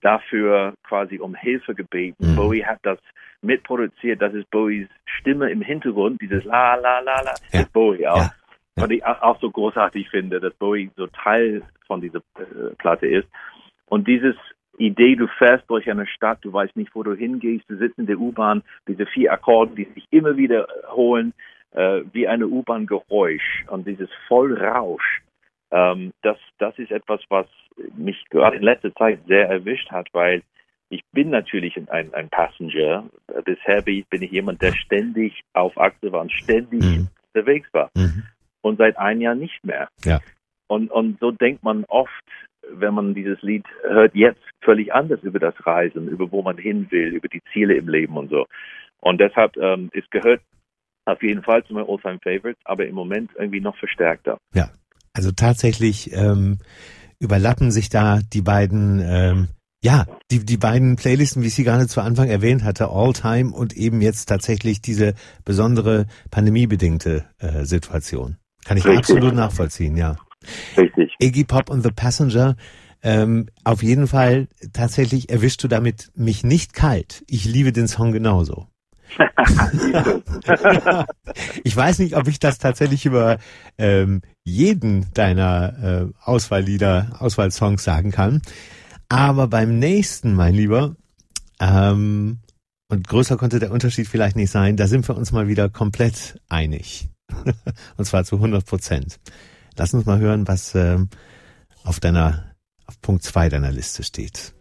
dafür 0.00 0.74
quasi 0.84 1.18
um 1.18 1.34
Hilfe 1.34 1.74
gebeten. 1.74 2.32
Mhm. 2.32 2.36
Bowie 2.36 2.64
hat 2.64 2.78
das 2.82 2.98
mitproduziert. 3.42 4.22
Das 4.22 4.32
ist 4.34 4.48
Bowies 4.50 4.88
Stimme 5.06 5.50
im 5.50 5.60
Hintergrund. 5.60 6.20
Dieses 6.20 6.44
La 6.44 6.74
La 6.76 7.00
La 7.00 7.20
La 7.22 7.34
Ja. 7.52 7.60
ist 7.60 7.72
Bowie 7.72 8.06
auch. 8.06 8.16
Ja. 8.18 8.32
Ja. 8.78 8.82
Was 8.84 8.90
ich 8.90 9.04
auch 9.04 9.22
auch 9.22 9.40
so 9.40 9.50
großartig 9.50 10.08
finde, 10.10 10.38
dass 10.38 10.52
Bowie 10.54 10.90
so 10.96 11.06
Teil 11.08 11.62
von 11.86 12.00
dieser 12.00 12.18
äh, 12.38 12.74
Platte 12.78 13.06
ist. 13.06 13.26
Und 13.88 14.06
dieses 14.08 14.36
Idee, 14.78 15.16
du 15.16 15.26
fährst 15.38 15.68
durch 15.70 15.90
eine 15.90 16.06
Stadt, 16.06 16.38
du 16.42 16.52
weißt 16.52 16.76
nicht, 16.76 16.94
wo 16.94 17.02
du 17.02 17.14
hingehst, 17.14 17.64
du 17.68 17.76
sitzt 17.76 17.98
in 17.98 18.06
der 18.06 18.18
U-Bahn, 18.18 18.62
diese 18.88 19.06
vier 19.06 19.32
Akkorde, 19.32 19.74
die 19.74 19.84
sich 19.94 20.06
immer 20.10 20.36
wieder 20.36 20.66
holen, 20.90 21.32
äh, 21.72 22.02
wie 22.12 22.28
eine 22.28 22.46
U-Bahn-Geräusch 22.46 23.64
und 23.68 23.86
dieses 23.86 24.10
Vollrausch. 24.28 25.22
Ähm, 25.70 26.12
das, 26.22 26.38
das 26.58 26.78
ist 26.78 26.90
etwas, 26.90 27.20
was 27.28 27.46
mich 27.96 28.22
gerade 28.30 28.56
in 28.56 28.62
letzter 28.62 28.94
Zeit 28.94 29.20
sehr 29.26 29.48
erwischt 29.48 29.90
hat, 29.90 30.08
weil 30.12 30.42
ich 30.88 31.02
bin 31.12 31.30
natürlich 31.30 31.76
ein, 31.90 32.14
ein 32.14 32.28
Passenger. 32.28 33.04
Bisher 33.44 33.82
bin 33.82 33.98
ich, 33.98 34.06
bin 34.08 34.22
ich 34.22 34.30
jemand, 34.30 34.62
der 34.62 34.72
ständig 34.72 35.42
auf 35.52 35.76
Achse 35.78 36.12
war 36.12 36.20
und 36.20 36.32
ständig 36.32 36.82
Mhm. 36.82 37.08
unterwegs 37.34 37.68
war 37.72 37.90
Mhm. 37.96 38.22
und 38.62 38.78
seit 38.78 38.96
einem 38.96 39.20
Jahr 39.20 39.34
nicht 39.34 39.64
mehr. 39.64 39.88
Ja. 40.04 40.20
Und, 40.68 40.90
und 40.90 41.18
so 41.20 41.32
denkt 41.32 41.62
man 41.64 41.84
oft, 41.88 42.10
wenn 42.72 42.94
man 42.94 43.14
dieses 43.14 43.40
Lied 43.42 43.64
hört, 43.82 44.14
jetzt 44.14 44.40
völlig 44.62 44.92
anders 44.92 45.20
über 45.22 45.38
das 45.38 45.54
Reisen, 45.66 46.08
über 46.08 46.30
wo 46.30 46.42
man 46.42 46.58
hin 46.58 46.86
will, 46.90 47.14
über 47.14 47.28
die 47.28 47.42
Ziele 47.52 47.74
im 47.74 47.88
Leben 47.88 48.16
und 48.16 48.30
so. 48.30 48.46
Und 49.00 49.20
deshalb, 49.20 49.56
ähm, 49.56 49.90
es 49.92 50.08
gehört 50.10 50.40
auf 51.04 51.22
jeden 51.22 51.42
Fall 51.42 51.64
zu 51.64 51.72
meinen 51.72 51.88
All-Time 51.88 52.18
Favorites, 52.22 52.60
aber 52.64 52.86
im 52.86 52.94
Moment 52.94 53.30
irgendwie 53.38 53.60
noch 53.60 53.76
verstärkter. 53.76 54.38
Ja, 54.54 54.70
also 55.12 55.30
tatsächlich 55.30 56.12
ähm, 56.12 56.58
überlappen 57.20 57.70
sich 57.70 57.88
da 57.88 58.20
die 58.32 58.42
beiden, 58.42 59.00
ähm, 59.00 59.48
ja, 59.82 60.06
die, 60.30 60.44
die 60.44 60.56
beiden 60.56 60.96
Playlisten, 60.96 61.42
wie 61.42 61.46
ich 61.46 61.54
sie 61.54 61.64
gerade 61.64 61.86
zu 61.86 62.00
Anfang 62.00 62.28
erwähnt 62.28 62.64
hatte, 62.64 62.88
All 62.88 63.12
Time 63.12 63.52
und 63.54 63.76
eben 63.76 64.00
jetzt 64.00 64.26
tatsächlich 64.26 64.80
diese 64.82 65.14
besondere 65.44 66.06
pandemiebedingte 66.30 67.24
äh, 67.38 67.64
Situation. 67.64 68.36
Kann 68.64 68.76
ich 68.76 68.84
Richtig. 68.84 68.98
absolut 68.98 69.34
nachvollziehen, 69.34 69.96
ja. 69.96 70.16
Richtig. 70.76 71.14
Iggy 71.18 71.44
Pop 71.44 71.70
and 71.70 71.82
the 71.82 71.90
Passenger, 71.90 72.56
ähm, 73.02 73.48
auf 73.64 73.82
jeden 73.82 74.06
Fall 74.06 74.48
tatsächlich 74.72 75.30
erwischst 75.30 75.62
du 75.62 75.68
damit 75.68 76.10
mich 76.14 76.42
nicht 76.44 76.72
kalt. 76.72 77.22
Ich 77.28 77.44
liebe 77.44 77.72
den 77.72 77.88
Song 77.88 78.12
genauso. 78.12 78.66
ich 81.64 81.76
weiß 81.76 82.00
nicht, 82.00 82.16
ob 82.16 82.26
ich 82.28 82.38
das 82.40 82.58
tatsächlich 82.58 83.06
über 83.06 83.38
ähm, 83.78 84.22
jeden 84.44 85.06
deiner 85.14 85.78
äh, 85.82 86.06
Auswahllieder, 86.20 87.16
Auswahlsongs 87.18 87.84
sagen 87.84 88.10
kann. 88.10 88.42
Aber 89.08 89.46
beim 89.46 89.78
nächsten, 89.78 90.34
mein 90.34 90.54
Lieber, 90.54 90.96
ähm, 91.60 92.40
und 92.88 93.08
größer 93.08 93.36
konnte 93.36 93.58
der 93.58 93.72
Unterschied 93.72 94.08
vielleicht 94.08 94.36
nicht 94.36 94.50
sein, 94.50 94.76
da 94.76 94.86
sind 94.86 95.08
wir 95.08 95.16
uns 95.16 95.32
mal 95.32 95.48
wieder 95.48 95.68
komplett 95.68 96.40
einig. 96.48 97.08
und 97.96 98.04
zwar 98.04 98.24
zu 98.24 98.36
100 98.36 98.64
Prozent. 98.64 99.18
Lass 99.76 99.94
uns 99.94 100.06
mal 100.06 100.18
hören, 100.18 100.48
was 100.48 100.74
ähm, 100.74 101.08
auf 101.84 102.00
deiner, 102.00 102.54
auf 102.86 103.00
Punkt 103.00 103.22
zwei 103.22 103.48
deiner 103.48 103.72
Liste 103.72 104.02
steht. 104.02 104.55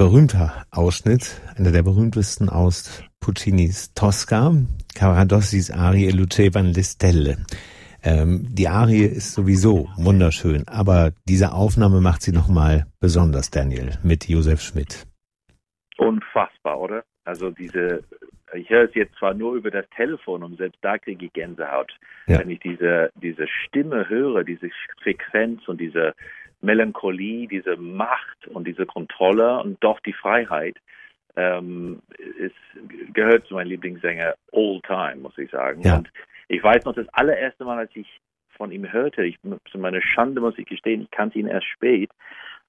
Berühmter 0.00 0.64
Ausschnitt, 0.70 1.42
einer 1.58 1.72
der 1.72 1.82
berühmtesten 1.82 2.48
aus 2.48 3.04
Puccinis 3.20 3.92
Tosca, 3.92 4.50
Caradossis 4.94 5.70
Arie 5.70 6.08
Luce 6.10 6.54
van 6.54 6.72
le 6.72 6.82
Stelle. 6.82 7.36
Ähm, 8.02 8.46
die 8.48 8.66
Arie 8.66 9.04
ist 9.04 9.34
sowieso 9.34 9.90
wunderschön, 9.98 10.66
aber 10.68 11.12
diese 11.28 11.52
Aufnahme 11.52 12.00
macht 12.00 12.22
sie 12.22 12.32
nochmal 12.32 12.86
besonders, 12.98 13.50
Daniel, 13.50 13.98
mit 14.02 14.26
Josef 14.26 14.62
Schmidt. 14.62 15.06
Unfassbar, 15.98 16.80
oder? 16.80 17.04
Also 17.26 17.50
diese, 17.50 18.02
ich 18.54 18.70
höre 18.70 18.88
es 18.88 18.94
jetzt 18.94 19.14
zwar 19.18 19.34
nur 19.34 19.52
über 19.54 19.70
das 19.70 19.84
Telefon 19.94 20.42
und 20.42 20.56
selbst 20.56 20.78
da 20.80 20.96
kriege 20.96 21.26
ich 21.26 21.32
Gänsehaut, 21.34 21.92
Ja. 22.26 22.38
wenn 22.38 22.48
ich 22.48 22.60
diese, 22.60 23.10
diese 23.16 23.46
Stimme 23.46 24.08
höre, 24.08 24.44
diese 24.44 24.70
Frequenz 25.02 25.68
und 25.68 25.78
diese 25.78 26.14
Melancholie, 26.60 27.46
diese 27.48 27.76
Macht 27.76 28.46
und 28.48 28.66
diese 28.66 28.86
Kontrolle 28.86 29.60
und 29.60 29.82
doch 29.82 30.00
die 30.00 30.12
Freiheit. 30.12 30.76
Ähm, 31.36 32.00
es 32.38 32.52
gehört 33.12 33.46
zu 33.46 33.54
meinem 33.54 33.68
Lieblingssänger 33.68 34.34
all 34.52 34.80
time, 34.86 35.22
muss 35.22 35.38
ich 35.38 35.50
sagen. 35.50 35.82
Ja. 35.82 35.96
Und 35.96 36.10
ich 36.48 36.62
weiß 36.62 36.84
noch, 36.84 36.94
das 36.94 37.08
allererste 37.10 37.64
Mal, 37.64 37.78
als 37.78 37.90
ich 37.94 38.20
von 38.56 38.72
ihm 38.72 38.92
hörte, 38.92 39.24
ich, 39.24 39.38
zu 39.70 39.78
meiner 39.78 40.02
Schande 40.02 40.40
muss 40.40 40.58
ich 40.58 40.66
gestehen, 40.66 41.02
ich 41.02 41.10
kannte 41.10 41.38
ihn 41.38 41.46
erst 41.46 41.66
spät. 41.66 42.10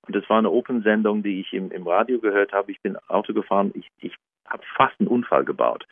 Und 0.07 0.15
das 0.15 0.27
war 0.29 0.37
eine 0.37 0.49
Open-Sendung, 0.49 1.21
die 1.23 1.41
ich 1.41 1.53
im, 1.53 1.71
im 1.71 1.85
Radio 1.85 2.19
gehört 2.19 2.53
habe. 2.53 2.71
Ich 2.71 2.81
bin 2.81 2.97
Auto 3.07 3.33
gefahren, 3.33 3.71
ich, 3.75 3.87
ich 3.99 4.15
habe 4.47 4.63
fast 4.75 4.99
einen 4.99 5.07
Unfall 5.07 5.45
gebaut, 5.45 5.85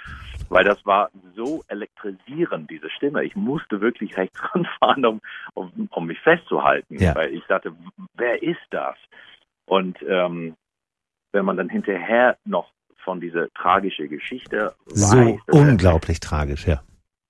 weil 0.50 0.64
das 0.64 0.86
war 0.86 1.10
so 1.36 1.64
elektrisierend, 1.68 2.70
diese 2.70 2.90
Stimme. 2.90 3.24
Ich 3.24 3.36
musste 3.36 3.82
wirklich 3.82 4.18
rechts 4.18 4.40
ranfahren, 4.54 5.06
um, 5.06 5.22
um, 5.54 5.88
um 5.92 6.06
mich 6.08 6.20
festzuhalten, 6.20 6.98
Ja. 6.98 7.16
weil 7.16 7.34
ich 7.34 7.44
dachte, 7.48 7.74
wer 8.16 8.42
ist 8.44 8.60
das? 8.72 8.96
Und 9.66 9.98
ähm, 10.08 10.56
wenn 11.32 11.46
man 11.46 11.58
dann 11.58 11.70
hinterher 11.70 12.38
noch 12.46 12.72
von 13.04 13.22
dieser 13.22 13.50
tragischen 13.54 14.10
Geschichte 14.10 14.74
So 14.88 15.18
weiß, 15.18 15.40
unglaublich 15.48 16.20
tragisch, 16.20 16.68
ja. 16.68 16.82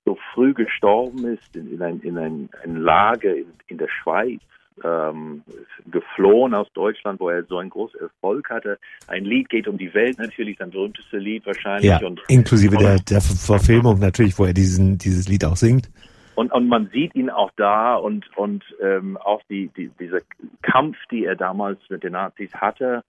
so 0.05 0.17
früh 0.33 0.53
gestorben 0.53 1.25
ist, 1.25 1.55
in, 1.55 1.71
in, 1.71 1.81
ein, 1.81 1.99
in 2.01 2.17
ein, 2.17 2.49
ein 2.63 2.75
Lager 2.77 3.35
in, 3.35 3.53
in 3.67 3.77
der 3.77 3.89
Schweiz, 3.89 4.41
ähm, 4.83 5.43
geflohen 5.91 6.53
aus 6.53 6.67
Deutschland, 6.73 7.19
wo 7.19 7.29
er 7.29 7.43
so 7.43 7.57
einen 7.57 7.69
großen 7.69 7.99
Erfolg 7.99 8.49
hatte. 8.49 8.77
Ein 9.07 9.25
Lied 9.25 9.49
geht 9.49 9.67
um 9.67 9.77
die 9.77 9.93
Welt, 9.93 10.17
natürlich 10.19 10.57
sein 10.57 10.71
berühmteste 10.71 11.17
Lied 11.17 11.45
wahrscheinlich. 11.45 11.89
Ja, 11.89 12.05
Und, 12.05 12.21
inklusive 12.27 12.77
der, 12.77 12.99
der 12.99 13.21
Verfilmung 13.21 13.99
natürlich, 13.99 14.37
wo 14.37 14.45
er 14.45 14.53
diesen, 14.53 14.97
dieses 14.97 15.27
Lied 15.27 15.45
auch 15.45 15.55
singt. 15.55 15.89
und, 16.35 16.51
und 16.51 16.67
man 16.67 16.89
sieht 16.93 17.15
ihn 17.15 17.29
auch 17.29 17.51
da 17.55 17.95
und, 17.95 18.25
und 18.37 18.63
ähm, 18.81 19.17
auch 19.17 19.41
die, 19.49 19.69
die, 19.75 19.89
dieser 19.99 20.19
Kampf, 20.61 20.97
die 21.11 21.25
er 21.25 21.35
damals 21.35 21.79
mit 21.89 22.03
den 22.03 22.13
Nazis 22.13 22.53
hatte. 22.53 23.03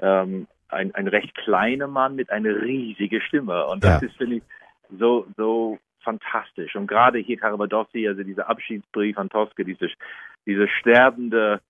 Ähm, 0.00 0.46
ein, 0.68 0.94
ein 0.94 1.08
recht 1.08 1.34
kleiner 1.36 1.86
Mann 1.86 2.16
mit 2.16 2.30
einer 2.30 2.60
riesigen 2.62 3.20
Stimme. 3.22 3.66
Und 3.66 3.84
das 3.84 4.02
Ja. 4.02 4.08
ist, 4.08 4.16
finde 4.16 4.36
ich, 4.36 4.42
so, 4.98 5.26
so 5.36 5.78
fantastisch. 6.02 6.76
Und 6.76 6.86
gerade 6.86 7.18
hier 7.18 7.36
Carabadossi, 7.36 8.06
also 8.06 8.22
dieser 8.22 8.48
Abschiedsbrief 8.48 9.18
an 9.18 9.28
Tosca, 9.28 9.64
diese, 9.64 9.88
diese 10.46 10.68
sterbende 10.68 11.60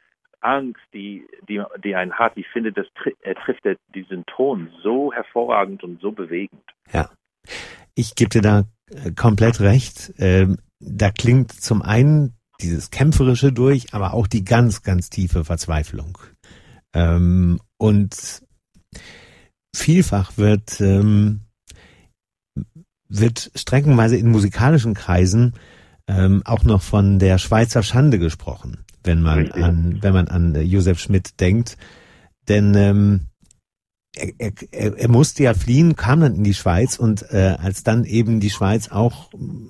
Angst, 0.41 0.83
die, 0.93 1.27
die, 1.49 1.63
die 1.83 1.95
einen 1.95 2.13
hat, 2.13 2.37
ich 2.37 2.47
finde, 2.53 2.73
das, 2.73 2.87
er 3.23 3.35
trifft 3.35 3.65
er 3.67 3.77
diesen 3.95 4.25
Ton 4.27 4.71
so 4.83 5.13
hervorragend 5.13 5.83
und 5.83 6.01
so 6.01 6.13
bewegend. 6.13 6.63
Ja. 6.93 7.11
Ich 7.95 8.15
gebe 8.15 8.31
dir 8.31 8.43
da 8.43 8.65
äh, 8.91 9.13
komplett 9.13 9.61
recht. 9.61 10.13
Ähm, 10.19 10.59
da 10.79 11.11
klingt 11.11 11.53
zum 11.53 11.83
einen 11.83 12.37
dieses 12.61 12.91
Kämpferische 12.91 13.53
durch, 13.53 13.95
aber 13.95 14.15
auch 14.15 14.27
die 14.27 14.45
ganz, 14.45 14.83
ganz 14.83 15.11
tiefe 15.11 15.45
Verzweiflung. 15.45 16.19
Ähm, 16.95 17.61
und 17.79 18.43
vielfach 19.75 20.37
wird, 20.37 20.81
ähm, 20.81 21.41
wird 23.09 23.51
streckenweise 23.55 24.17
in 24.17 24.31
musikalischen 24.31 24.95
Kreisen 24.95 25.55
ähm, 26.09 26.43
auch 26.45 26.65
noch 26.65 26.83
von 26.83 27.19
der 27.19 27.39
Schweizer 27.39 27.83
Schande 27.83 28.19
gesprochen, 28.19 28.85
wenn 29.03 29.23
man 29.23 29.39
Richtig. 29.41 29.63
an, 29.63 29.99
wenn 30.01 30.13
man 30.13 30.29
an 30.29 30.55
äh, 30.55 30.63
Josef 30.63 31.01
Schmidt 31.01 31.41
denkt. 31.41 31.77
Denn 32.49 32.75
ähm, 32.75 33.27
er, 34.17 34.53
er, 34.71 34.99
er 34.99 35.09
musste 35.09 35.43
ja 35.43 35.55
fliehen, 35.55 35.97
kam 35.97 36.21
dann 36.21 36.37
in 36.37 36.45
die 36.45 36.55
Schweiz 36.55 36.99
und 36.99 37.31
äh, 37.33 37.57
als 37.59 37.83
dann 37.83 38.05
eben 38.05 38.41
die 38.41 38.51
Schweiz 38.51 38.89
auch 38.89 39.33
mm, 39.33 39.69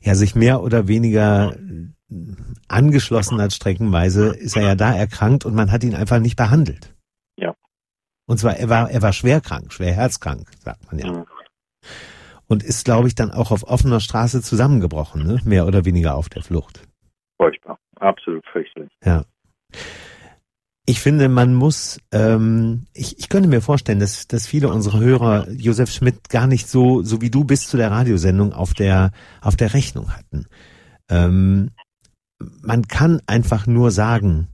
ja 0.00 0.14
sich 0.14 0.34
mehr 0.34 0.62
oder 0.62 0.86
weniger 0.86 1.56
mm, 1.56 1.94
angeschlossen 2.68 3.40
hat 3.40 3.52
streckenweise, 3.52 4.28
ist 4.28 4.56
er 4.56 4.62
ja 4.62 4.74
da 4.74 4.94
erkrankt 4.94 5.44
und 5.44 5.54
man 5.54 5.72
hat 5.72 5.82
ihn 5.82 5.94
einfach 5.94 6.20
nicht 6.20 6.36
behandelt. 6.36 6.94
Ja. 7.36 7.54
Und 8.26 8.38
zwar 8.38 8.56
er 8.56 8.68
war 8.68 8.90
er 8.90 9.02
war 9.02 9.12
schwer 9.12 9.40
krank, 9.40 9.72
schwer 9.72 9.94
herzkrank, 9.94 10.50
sagt 10.62 10.84
man 10.86 10.98
ja. 10.98 11.10
Mhm. 11.10 11.24
Und 12.52 12.62
ist 12.62 12.84
glaube 12.84 13.08
ich 13.08 13.14
dann 13.14 13.30
auch 13.30 13.50
auf 13.50 13.64
offener 13.64 13.98
Straße 13.98 14.42
zusammengebrochen, 14.42 15.26
ne? 15.26 15.40
mehr 15.42 15.66
oder 15.66 15.86
weniger 15.86 16.16
auf 16.16 16.28
der 16.28 16.42
Flucht. 16.42 16.86
Furchtbar. 17.38 17.78
Absolut 17.96 18.44
fürchterlich. 18.52 18.92
Ja. 19.02 19.24
Ich 20.84 21.00
finde, 21.00 21.30
man 21.30 21.54
muss, 21.54 21.98
ähm, 22.12 22.84
ich, 22.92 23.18
ich 23.18 23.30
könnte 23.30 23.48
mir 23.48 23.62
vorstellen, 23.62 24.00
dass, 24.00 24.28
dass 24.28 24.46
viele 24.46 24.68
unserer 24.68 25.00
Hörer 25.00 25.50
Josef 25.50 25.90
Schmidt 25.90 26.28
gar 26.28 26.46
nicht 26.46 26.68
so, 26.68 27.02
so 27.02 27.22
wie 27.22 27.30
du 27.30 27.44
bis 27.44 27.68
zu 27.68 27.78
der 27.78 27.90
Radiosendung 27.90 28.52
auf 28.52 28.74
der, 28.74 29.12
auf 29.40 29.56
der 29.56 29.72
Rechnung 29.72 30.14
hatten. 30.14 30.44
Ähm, 31.08 31.70
man 32.60 32.86
kann 32.86 33.22
einfach 33.26 33.66
nur 33.66 33.90
sagen 33.90 34.48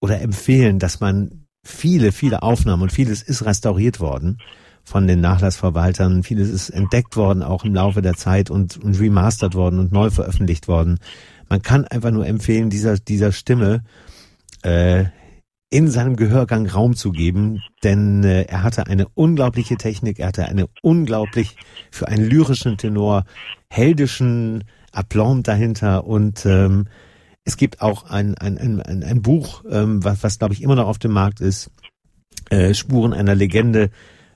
oder 0.00 0.20
empfehlen, 0.20 0.78
dass 0.78 1.00
man 1.00 1.48
viele, 1.66 2.12
viele 2.12 2.44
Aufnahmen 2.44 2.82
und 2.82 2.92
vieles 2.92 3.20
ist 3.20 3.44
restauriert 3.44 3.98
worden 3.98 4.38
von 4.84 5.06
den 5.06 5.20
Nachlassverwaltern. 5.20 6.22
Vieles 6.22 6.50
ist 6.50 6.70
entdeckt 6.70 7.16
worden, 7.16 7.42
auch 7.42 7.64
im 7.64 7.74
Laufe 7.74 8.02
der 8.02 8.14
Zeit 8.14 8.50
und, 8.50 8.76
und 8.76 9.00
remastert 9.00 9.54
worden 9.54 9.78
und 9.78 9.92
neu 9.92 10.10
veröffentlicht 10.10 10.68
worden. 10.68 10.98
Man 11.48 11.62
kann 11.62 11.84
einfach 11.84 12.10
nur 12.10 12.26
empfehlen, 12.26 12.70
dieser, 12.70 12.98
dieser 12.98 13.32
Stimme 13.32 13.82
äh, 14.62 15.06
in 15.70 15.90
seinem 15.90 16.16
Gehörgang 16.16 16.66
Raum 16.66 16.94
zu 16.94 17.10
geben, 17.10 17.60
denn 17.82 18.22
äh, 18.22 18.42
er 18.42 18.62
hatte 18.62 18.86
eine 18.86 19.08
unglaubliche 19.14 19.76
Technik, 19.76 20.20
er 20.20 20.28
hatte 20.28 20.46
eine 20.46 20.66
unglaublich 20.82 21.56
für 21.90 22.06
einen 22.06 22.24
lyrischen 22.24 22.76
Tenor 22.76 23.24
heldischen 23.68 24.64
Aplomb 24.92 25.44
dahinter 25.44 26.06
und 26.06 26.46
ähm, 26.46 26.86
es 27.44 27.56
gibt 27.56 27.80
auch 27.80 28.04
ein, 28.04 28.38
ein, 28.38 28.56
ein, 28.56 29.02
ein, 29.02 29.22
Buch, 29.22 29.64
ähm, 29.68 30.04
was, 30.04 30.22
was 30.22 30.38
glaube 30.38 30.54
ich 30.54 30.62
immer 30.62 30.76
noch 30.76 30.86
auf 30.86 30.98
dem 30.98 31.10
Markt 31.12 31.40
ist, 31.40 31.70
äh, 32.50 32.72
Spuren 32.72 33.12
einer 33.12 33.34
Legende, 33.34 33.90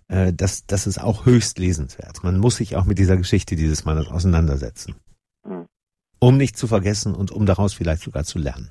äh, 0.09 0.33
das, 0.33 0.67
das 0.67 0.87
ist 0.87 0.99
auch 1.01 1.27
höchst 1.27 1.59
lesenswert. 1.59 2.23
Man 2.25 2.39
muss 2.39 2.57
sich 2.57 2.77
auch 2.77 2.85
mit 2.85 2.99
dieser 2.99 3.17
Geschichte 3.17 3.57
dieses 3.57 3.85
Mannes 3.85 4.09
auseinandersetzen, 4.09 4.95
Mhm. 5.47 5.67
um 6.19 6.37
nicht 6.37 6.57
zu 6.57 6.67
vergessen 6.67 7.15
und 7.15 7.31
um 7.31 7.47
daraus 7.47 7.75
vielleicht 7.75 8.03
sogar 8.03 8.25
zu 8.25 8.39
lernen 8.39 8.71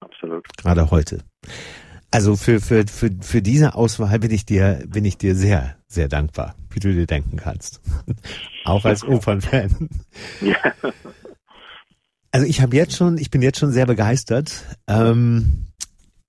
Absolut. 0.00 0.44
gerade 0.56 0.90
heute. 0.90 1.20
Also 2.10 2.36
für, 2.36 2.60
für, 2.60 2.86
für, 2.86 3.10
für 3.20 3.42
diese 3.42 3.74
Auswahl 3.74 4.20
bin 4.20 4.30
ich 4.30 4.46
dir, 4.46 4.84
bin 4.86 5.04
ich 5.04 5.18
dir 5.18 5.34
sehr, 5.34 5.76
sehr 5.88 6.06
dankbar, 6.08 6.54
wie 6.70 6.78
du 6.78 6.92
dir 6.92 7.06
denken 7.06 7.36
kannst. 7.36 7.80
Auch 8.64 8.84
als 8.84 9.02
Opernfan. 9.04 9.88
Ja. 10.40 10.56
Also 12.30 12.46
ich 12.46 12.60
habe 12.60 12.74
jetzt 12.76 12.96
schon, 12.96 13.16
ich 13.18 13.30
bin 13.30 13.42
jetzt 13.42 13.58
schon 13.60 13.70
sehr 13.72 13.86
begeistert. 13.86 14.64
Ähm, 14.88 15.63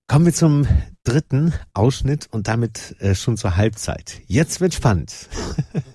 kommen 0.07 0.25
wir 0.25 0.33
zum 0.33 0.67
dritten 1.03 1.53
Ausschnitt 1.73 2.27
und 2.31 2.47
damit 2.47 2.95
äh, 2.99 3.15
schon 3.15 3.37
zur 3.37 3.57
Halbzeit. 3.57 4.21
Jetzt 4.27 4.61
wird 4.61 4.73
spannend. 4.73 5.29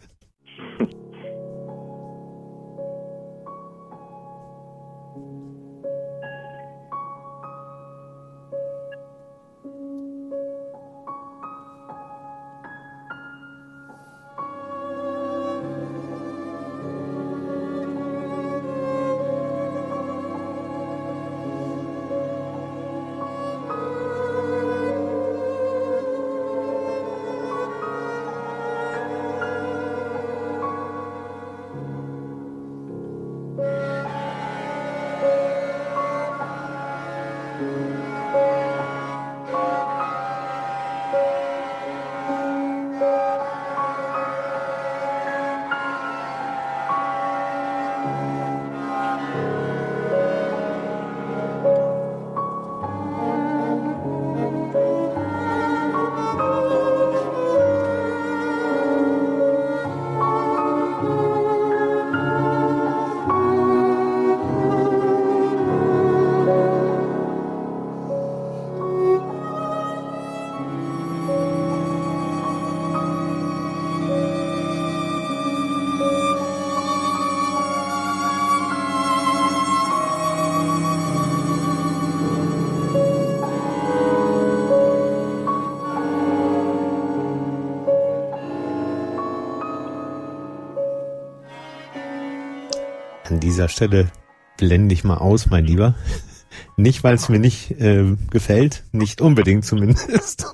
An 93.40 93.48
dieser 93.48 93.70
Stelle 93.70 94.11
blende 94.59 94.92
ich 94.92 95.03
mal 95.03 95.16
aus, 95.16 95.48
mein 95.48 95.64
Lieber. 95.64 95.94
Nicht, 96.76 97.03
weil 97.05 97.14
es 97.14 97.31
mir 97.31 97.38
nicht 97.38 97.70
äh, 97.70 98.05
gefällt, 98.31 98.85
nicht 98.92 99.22
unbedingt 99.22 99.64
zumindest. 99.64 100.44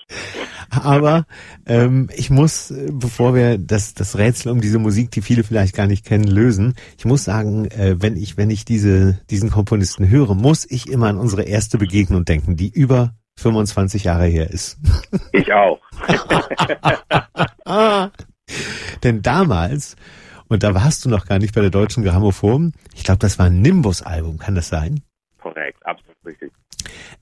Aber 0.70 1.26
ähm, 1.66 2.08
ich 2.16 2.30
muss, 2.30 2.70
äh, 2.70 2.88
bevor 2.90 3.34
wir 3.34 3.58
das, 3.58 3.92
das 3.92 4.16
Rätsel 4.16 4.52
um 4.52 4.62
diese 4.62 4.78
Musik, 4.78 5.10
die 5.10 5.20
viele 5.20 5.44
vielleicht 5.44 5.74
gar 5.74 5.86
nicht 5.86 6.06
kennen, 6.06 6.24
lösen, 6.24 6.76
ich 6.96 7.04
muss 7.04 7.24
sagen, 7.24 7.66
äh, 7.66 7.96
wenn 7.98 8.16
ich, 8.16 8.38
wenn 8.38 8.48
ich 8.48 8.64
diese, 8.64 9.20
diesen 9.28 9.50
Komponisten 9.50 10.08
höre, 10.08 10.34
muss 10.34 10.64
ich 10.66 10.88
immer 10.88 11.08
an 11.08 11.18
unsere 11.18 11.42
erste 11.42 11.76
Begegnung 11.76 12.24
denken, 12.24 12.56
die 12.56 12.70
über 12.70 13.12
25 13.38 14.04
Jahre 14.04 14.24
her 14.24 14.50
ist. 14.50 14.78
Ich 15.32 15.52
auch. 15.52 15.78
Denn 19.02 19.20
damals, 19.20 19.96
und 20.48 20.62
da 20.62 20.74
warst 20.74 21.04
du 21.04 21.08
noch 21.08 21.26
gar 21.26 21.38
nicht 21.38 21.54
bei 21.54 21.60
der 21.60 21.70
Deutschen 21.70 22.04
Grammophon, 22.04 22.72
ich 22.94 23.04
glaube, 23.04 23.18
das 23.18 23.38
war 23.38 23.46
ein 23.46 23.60
Nimbus-Album, 23.60 24.38
kann 24.38 24.54
das 24.54 24.68
sein? 24.68 25.00
Korrekt, 25.38 25.84
absolut 25.84 26.16
richtig. 26.24 26.52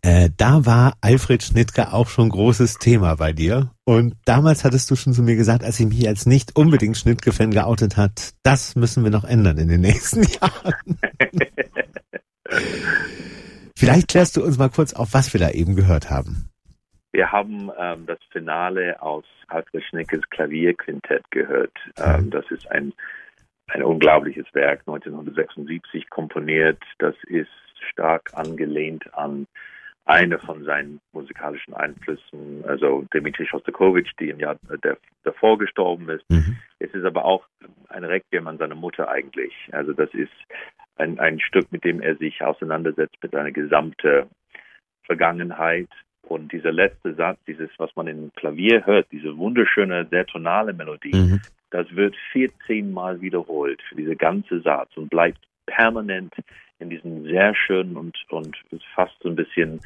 Äh, 0.03 0.31
da 0.37 0.67
war 0.67 0.95
Alfred 1.01 1.43
Schnittke 1.43 1.93
auch 1.93 2.09
schon 2.09 2.29
großes 2.29 2.79
Thema 2.79 3.15
bei 3.15 3.33
dir. 3.33 3.71
Und 3.85 4.17
damals 4.25 4.65
hattest 4.65 4.91
du 4.91 4.97
schon 4.97 5.13
zu 5.13 5.23
mir 5.23 5.37
gesagt, 5.37 5.63
als 5.63 5.79
ich 5.79 5.87
mich 5.87 6.09
als 6.09 6.27
nicht 6.27 6.57
unbedingt 6.57 6.97
Schnittke-Fan 6.97 7.53
geoutet 7.53 7.97
hat, 7.97 8.35
das 8.43 8.75
müssen 8.75 9.05
wir 9.05 9.11
noch 9.11 9.25
ändern 9.25 9.59
in 9.59 9.69
den 9.69 9.81
nächsten 9.81 10.23
Jahren. 10.41 10.99
Vielleicht 13.77 14.09
klärst 14.09 14.37
du 14.37 14.45
uns 14.45 14.59
mal 14.59 14.71
kurz 14.71 14.93
auf, 14.93 15.15
was 15.15 15.33
wir 15.33 15.41
da 15.41 15.51
eben 15.51 15.75
gehört 15.75 16.11
haben. 16.11 16.52
Wir 17.13 17.31
haben 17.31 17.71
ähm, 17.79 18.07
das 18.07 18.19
Finale 18.31 19.01
aus 19.03 19.25
Alfred 19.49 19.85
Schnickes 19.85 20.29
Klavierquintett 20.31 21.31
gehört. 21.31 21.77
Ähm, 21.99 22.31
das 22.31 22.51
ist 22.51 22.71
ein, 22.71 22.93
ein 23.69 23.83
unglaubliches 23.83 24.47
Werk, 24.55 24.81
1976 24.81 26.09
komponiert. 26.09 26.83
Das 26.99 27.15
ist 27.27 27.51
stark 27.91 28.31
angelehnt 28.35 29.13
an 29.15 29.47
eine 30.05 30.39
von 30.39 30.65
seinen 30.65 31.01
musikalischen 31.13 31.75
Einflüssen, 31.75 32.65
also 32.67 33.05
Dimitri 33.15 33.47
Shostakovich, 33.47 34.11
die 34.19 34.31
im 34.31 34.41
Jahr 34.41 34.57
der, 34.83 34.99
davor 35.23 35.59
gestorben 35.59 36.09
ist. 36.09 36.29
Mhm. 36.29 36.59
Es 36.81 36.93
ist 36.93 37.05
aber 37.05 37.25
auch 37.25 37.47
ein 37.89 38.05
Requiem 38.05 38.49
an 38.49 38.59
seine 38.59 38.75
Mutter 38.75 39.09
eigentlich. 39.09 39.55
Also 39.71 39.93
das 39.93 40.13
ist 40.13 40.33
ein, 40.97 41.21
ein 41.21 41.39
Stück, 41.39 41.71
mit 41.71 41.85
dem 41.85 42.01
er 42.01 42.17
sich 42.17 42.43
auseinandersetzt 42.43 43.17
mit 43.23 43.31
seiner 43.31 43.53
gesamten 43.53 44.29
Vergangenheit. 45.05 45.89
Und 46.33 46.51
dieser 46.51 46.73
letzte 46.73 47.15
Satz, 47.15 47.39
dieses, 47.47 47.69
was 47.77 47.95
man 47.95 48.07
im 48.07 48.33
Klavier 48.35 48.87
hört, 48.87 49.07
diese 49.13 49.37
wunderschöne, 49.37 50.07
sehr 50.11 50.25
tonale 50.27 50.73
Melodie, 50.73 51.15
Mhm. 51.15 51.41
das 51.71 51.87
wird 51.95 52.15
14 52.33 52.91
Mal 52.91 53.21
wiederholt 53.21 53.83
für 53.89 53.97
diese 53.97 54.17
ganze 54.17 54.61
Satz 54.61 54.97
und 54.97 55.11
bleibt 55.11 55.39
permanent 55.67 56.33
in 56.79 56.89
diesem 56.89 57.25
sehr 57.25 57.55
schönen 57.55 57.97
und, 57.97 58.17
und 58.31 58.57
fast 58.95 59.15
so 59.23 59.29
ein 59.29 59.37
bisschen 59.37 59.81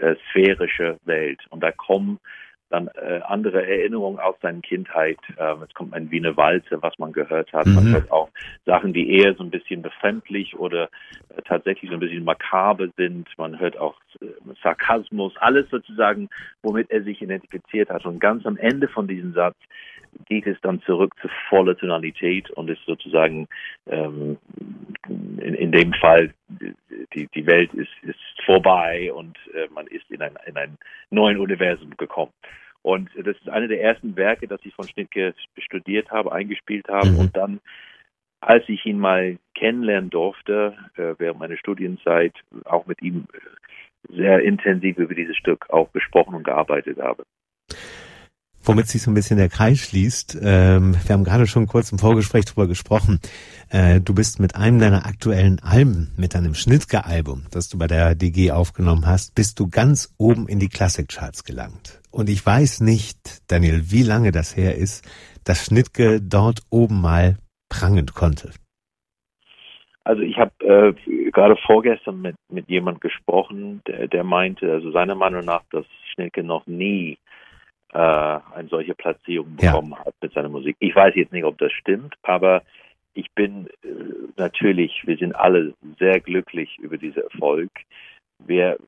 äh, 0.00 0.16
sphärische 0.30 0.98
Welt. 1.04 1.40
Und 1.50 1.62
da 1.62 1.70
kommen 1.70 2.18
dann 2.72 2.88
äh, 2.88 3.20
andere 3.26 3.66
Erinnerungen 3.66 4.18
aus 4.18 4.34
seiner 4.40 4.60
Kindheit. 4.60 5.18
Ähm, 5.38 5.62
es 5.62 5.74
kommt 5.74 5.92
ein 5.94 6.10
Wiener 6.10 6.36
Walze, 6.36 6.82
was 6.82 6.98
man 6.98 7.12
gehört 7.12 7.52
hat. 7.52 7.66
Man 7.66 7.84
Mhm. 7.84 7.92
hört 7.92 8.10
auch 8.10 8.30
Sachen, 8.64 8.92
die 8.92 9.10
eher 9.10 9.34
so 9.34 9.44
ein 9.44 9.50
bisschen 9.50 9.82
befremdlich 9.82 10.58
oder 10.58 10.84
äh, 11.36 11.42
tatsächlich 11.44 11.90
so 11.90 11.96
ein 11.96 12.00
bisschen 12.00 12.24
makaber 12.24 12.88
sind. 12.96 13.28
Man 13.36 13.60
hört 13.60 13.76
auch 13.78 13.96
äh, 14.20 14.26
Sarkasmus, 14.62 15.36
alles 15.36 15.68
sozusagen, 15.70 16.30
womit 16.62 16.90
er 16.90 17.02
sich 17.02 17.20
identifiziert 17.20 17.90
hat. 17.90 18.06
Und 18.06 18.20
ganz 18.20 18.46
am 18.46 18.56
Ende 18.56 18.88
von 18.88 19.06
diesem 19.06 19.34
Satz 19.34 19.56
geht 20.26 20.46
es 20.46 20.60
dann 20.62 20.80
zurück 20.82 21.14
zu 21.20 21.28
voller 21.48 21.76
Tonalität 21.76 22.50
und 22.50 22.70
ist 22.70 22.84
sozusagen 22.86 23.48
ähm, 23.86 24.38
in, 25.08 25.54
in 25.54 25.72
dem 25.72 25.92
Fall 25.94 26.32
die, 27.14 27.28
die 27.34 27.46
Welt 27.46 27.72
ist, 27.74 27.90
ist 28.02 28.18
vorbei 28.44 29.12
und 29.12 29.38
äh, 29.54 29.68
man 29.74 29.86
ist 29.86 30.10
in 30.10 30.22
ein, 30.22 30.36
in 30.46 30.56
ein 30.56 30.78
neuen 31.10 31.38
Universum 31.38 31.96
gekommen. 31.96 32.32
Und 32.82 33.10
das 33.16 33.36
ist 33.36 33.48
eine 33.48 33.68
der 33.68 33.80
ersten 33.80 34.16
Werke, 34.16 34.48
das 34.48 34.60
ich 34.64 34.74
von 34.74 34.88
Schnittke 34.88 35.34
studiert 35.58 36.10
habe, 36.10 36.32
eingespielt 36.32 36.88
habe 36.88 37.10
Mhm. 37.10 37.18
und 37.18 37.36
dann 37.36 37.60
als 38.42 38.68
ich 38.68 38.84
ihn 38.84 38.98
mal 38.98 39.38
kennenlernen 39.54 40.10
durfte, 40.10 40.76
äh, 40.96 41.14
während 41.18 41.38
meiner 41.38 41.56
Studienzeit, 41.56 42.34
auch 42.64 42.86
mit 42.86 43.00
ihm 43.00 43.28
äh, 43.32 44.16
sehr 44.16 44.40
intensiv 44.40 44.98
über 44.98 45.14
dieses 45.14 45.36
Stück 45.36 45.70
auch 45.70 45.92
gesprochen 45.92 46.34
und 46.34 46.42
gearbeitet 46.42 46.98
habe. 46.98 47.24
Womit 48.64 48.86
sich 48.86 49.02
so 49.02 49.10
ein 49.10 49.14
bisschen 49.14 49.38
der 49.38 49.48
Kreis 49.48 49.78
schließt. 49.78 50.38
Ähm, 50.40 50.94
wir 51.04 51.12
haben 51.12 51.24
gerade 51.24 51.46
schon 51.46 51.66
kurz 51.66 51.90
im 51.90 51.98
Vorgespräch 51.98 52.44
drüber 52.44 52.68
gesprochen. 52.68 53.20
Äh, 53.70 54.00
du 54.00 54.14
bist 54.14 54.38
mit 54.38 54.54
einem 54.54 54.78
deiner 54.78 55.04
aktuellen 55.04 55.58
Alben, 55.60 56.12
mit 56.16 56.34
deinem 56.34 56.54
Schnittke-Album, 56.54 57.46
das 57.50 57.68
du 57.68 57.78
bei 57.78 57.88
der 57.88 58.14
DG 58.14 58.52
aufgenommen 58.52 59.06
hast, 59.06 59.34
bist 59.34 59.58
du 59.58 59.68
ganz 59.68 60.14
oben 60.16 60.46
in 60.46 60.60
die 60.60 60.68
Klassikcharts 60.68 61.42
gelangt. 61.44 62.00
Und 62.12 62.28
ich 62.28 62.44
weiß 62.44 62.82
nicht, 62.82 63.50
Daniel, 63.50 63.90
wie 63.90 64.02
lange 64.02 64.30
das 64.30 64.56
her 64.56 64.76
ist, 64.76 65.04
dass 65.44 65.66
Schnittke 65.66 66.20
dort 66.20 66.60
oben 66.70 67.00
mal 67.00 67.38
prangen 67.68 68.06
konnte. 68.06 68.50
Also 70.04 70.22
ich 70.22 70.36
habe 70.36 70.52
äh, 70.60 71.30
gerade 71.30 71.56
vorgestern 71.64 72.20
mit, 72.20 72.36
mit 72.48 72.68
jemand 72.68 73.00
gesprochen, 73.00 73.82
der, 73.86 74.08
der 74.08 74.24
meinte, 74.24 74.70
also 74.70 74.90
seiner 74.90 75.14
Meinung 75.14 75.44
nach, 75.44 75.62
dass 75.70 75.86
Schnelke 76.12 76.42
noch 76.42 76.66
nie 76.66 77.18
äh, 77.92 77.98
eine 77.98 78.68
solche 78.68 78.94
Platzierung 78.94 79.56
Ja. 79.60 79.72
bekommen 79.72 79.98
hat 79.98 80.14
mit 80.22 80.32
seiner 80.32 80.48
Musik. 80.48 80.76
Ich 80.78 80.94
weiß 80.94 81.14
jetzt 81.14 81.32
nicht, 81.32 81.44
ob 81.44 81.58
das 81.58 81.72
stimmt, 81.72 82.14
aber 82.22 82.62
ich 83.14 83.30
bin 83.32 83.68
äh, 83.84 83.88
natürlich, 84.36 85.06
wir 85.06 85.16
sind 85.16 85.34
alle 85.34 85.74
sehr 85.98 86.20
glücklich 86.20 86.78
über 86.78 86.96
diesen 86.96 87.22
Erfolg. 87.22 87.70
Wir, 88.38 88.78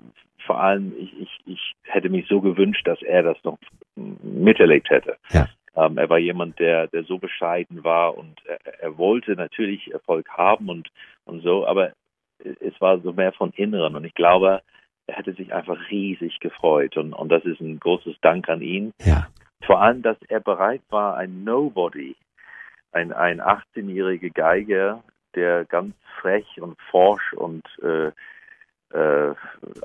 vor 0.47 0.61
allem, 0.61 0.95
ich, 0.99 1.13
ich, 1.21 1.41
ich 1.47 1.75
hätte 1.83 2.09
mich 2.09 2.27
so 2.29 2.41
gewünscht, 2.41 2.87
dass 2.87 3.03
er 3.03 3.23
das 3.23 3.37
noch 3.45 3.59
miterlebt 3.95 4.91
hätte. 4.91 5.17
Ja. 5.31 5.49
Ähm, 5.77 5.99
er 5.99 6.09
war 6.09 6.19
jemand, 6.19 6.59
der, 6.59 6.87
der 6.87 7.05
so 7.05 7.19
bescheiden 7.19 7.85
war 7.85 8.17
und 8.17 8.41
er, 8.47 8.59
er 8.81 8.97
wollte 8.99 9.33
natürlich 9.33 9.93
Erfolg 9.93 10.29
haben 10.31 10.69
und, 10.69 10.89
und 11.27 11.43
so, 11.43 11.67
aber 11.67 11.93
es 12.39 12.81
war 12.81 12.99
so 13.01 13.13
mehr 13.13 13.33
von 13.33 13.51
Inneren 13.57 13.97
und 13.97 14.05
ich 14.05 14.15
glaube, 14.15 14.63
er 15.07 15.17
hätte 15.17 15.35
sich 15.35 15.53
einfach 15.53 15.79
riesig 15.91 16.41
gefreut 16.41 16.97
und, 16.97 17.13
und 17.13 17.29
das 17.29 17.45
ist 17.45 17.61
ein 17.61 17.79
großes 17.79 18.17
Dank 18.21 18.49
an 18.49 18.63
ihn. 18.63 18.93
Ja. 19.05 19.29
Vor 19.65 19.81
allem, 19.81 20.03
dass 20.03 20.17
er 20.29 20.41
bereit 20.41 20.83
war, 20.91 21.17
ein 21.17 21.45
Nobody, 21.45 22.17
ein, 22.93 23.13
ein 23.13 23.41
18-jähriger 23.41 24.33
Geiger, 24.33 25.03
der 25.35 25.65
ganz 25.65 25.95
frech 26.21 26.61
und 26.61 26.81
forsch 26.91 27.33
und 27.35 27.65
äh, 27.83 28.13
äh, 28.97 29.35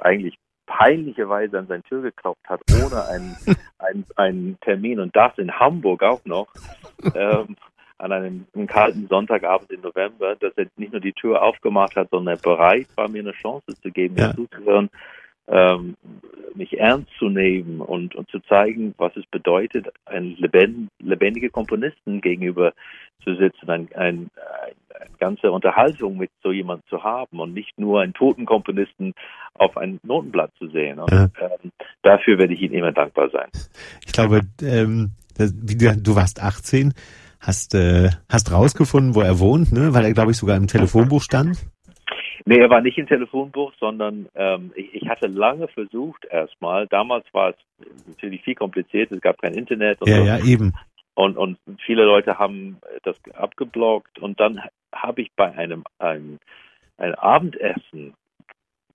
eigentlich 0.02 0.38
peinlicherweise 0.66 1.58
an 1.58 1.68
seine 1.68 1.84
Tür 1.84 2.02
geklopft 2.02 2.48
hat, 2.48 2.62
ohne 2.72 3.08
einen, 3.08 3.36
einen, 3.80 4.06
einen 4.16 4.60
Termin 4.62 5.00
und 5.00 5.16
das 5.16 5.38
in 5.38 5.60
Hamburg 5.60 6.04
auch 6.04 6.24
noch, 6.26 6.48
ähm, 7.16 7.56
an 8.00 8.12
einem, 8.12 8.46
einem 8.56 8.68
kalten 8.68 9.08
Sonntagabend 9.08 9.72
im 9.72 9.82
November, 9.82 10.36
dass 10.36 10.54
er 10.58 10.66
nicht 10.78 10.92
nur 10.92 11.02
die 11.02 11.14
Tür 11.14 11.42
aufgemacht 11.44 11.96
hat, 11.96 12.10
sondern 12.10 12.36
er 12.38 12.42
bereit 12.42 12.88
war, 12.96 13.10
mir 13.10 13.22
eine 13.22 13.34
Chance 13.34 13.74
zu 13.82 13.92
geben, 13.92 14.16
Ja. 14.18 14.28
mir 14.30 14.36
zuzuhören, 14.36 14.90
ähm, 15.48 15.96
mich 16.56 16.78
ernst 16.80 17.10
zu 17.18 17.30
nehmen 17.30 17.82
und, 17.82 18.16
und 18.16 18.30
zu 18.30 18.40
zeigen, 18.42 18.94
was 18.98 19.16
es 19.16 19.26
bedeutet, 19.28 19.88
ein 20.06 20.36
lebend, 20.38 20.90
lebendiger 21.00 21.50
Komponisten 21.50 22.22
gegenüber 22.22 22.74
zu 23.24 23.36
sitzen, 23.36 23.70
ein, 23.70 23.88
ein, 23.96 24.30
ein, 24.64 24.74
eine 25.00 25.10
ganze 25.20 25.52
Unterhaltung 25.52 26.18
mit 26.18 26.30
so 26.44 26.52
jemand 26.52 26.86
zu 26.88 27.04
haben 27.04 27.40
und 27.40 27.54
nicht 27.54 27.78
nur 27.78 28.02
einen 28.02 28.14
toten 28.14 28.46
Komponisten 28.46 29.14
auf 29.56 29.76
ein 29.78 30.00
Notenblatt 30.04 30.52
zu 30.58 30.68
sehen. 30.70 31.00
Und, 31.00 31.12
Ja. 31.12 31.30
ähm, 31.42 31.72
dafür 32.04 32.38
werde 32.38 32.54
ich 32.54 32.62
Ihnen 32.62 32.76
immer 32.76 32.92
dankbar 32.92 33.30
sein. 33.30 33.50
Ich 34.06 34.14
glaube, 34.14 34.42
ähm, 34.62 35.12
du 35.38 36.16
warst 36.16 36.42
18, 36.42 36.94
hast, 37.40 37.76
äh, 37.76 38.10
hast 38.30 38.52
rausgefunden, 38.52 39.16
wo 39.16 39.22
er 39.22 39.40
wohnt, 39.40 39.72
ne? 39.72 39.94
weil 39.94 40.06
er, 40.06 40.14
glaube 40.14 40.32
ich, 40.32 40.38
sogar 40.38 40.58
im 40.58 40.68
Telefonbuch 40.68 41.22
stand. 41.22 41.58
Nee, 42.46 42.58
er 42.58 42.70
war 42.70 42.82
nicht 42.82 42.98
im 42.98 43.08
Telefonbuch, 43.08 43.74
sondern 43.80 44.28
ähm, 44.36 44.72
ich, 44.76 44.94
ich 44.94 45.10
hatte 45.10 45.28
lange 45.28 45.68
versucht 45.68 46.26
erstmal. 46.26 46.88
Damals 46.88 47.26
war 47.34 47.50
es 47.52 47.56
natürlich 48.08 48.42
viel 48.42 48.56
kompliziert, 48.56 49.12
es 49.12 49.22
gab 49.22 49.42
kein 49.42 49.54
Internet 49.54 50.02
und, 50.02 50.10
Ja, 50.10 50.18
so. 50.18 50.24
ja, 50.24 50.44
eben. 50.44 50.74
und, 51.16 51.38
und 51.38 51.58
viele 51.86 52.06
Leute 52.06 52.40
haben 52.40 52.78
das 53.04 53.18
abgeblockt 53.34 54.20
und 54.20 54.40
dann 54.40 54.62
habe 54.94 55.22
ich 55.22 55.32
bei 55.36 55.52
einem, 55.52 55.84
einem, 56.00 56.40
einem 56.98 57.16
Abendessen 57.16 58.14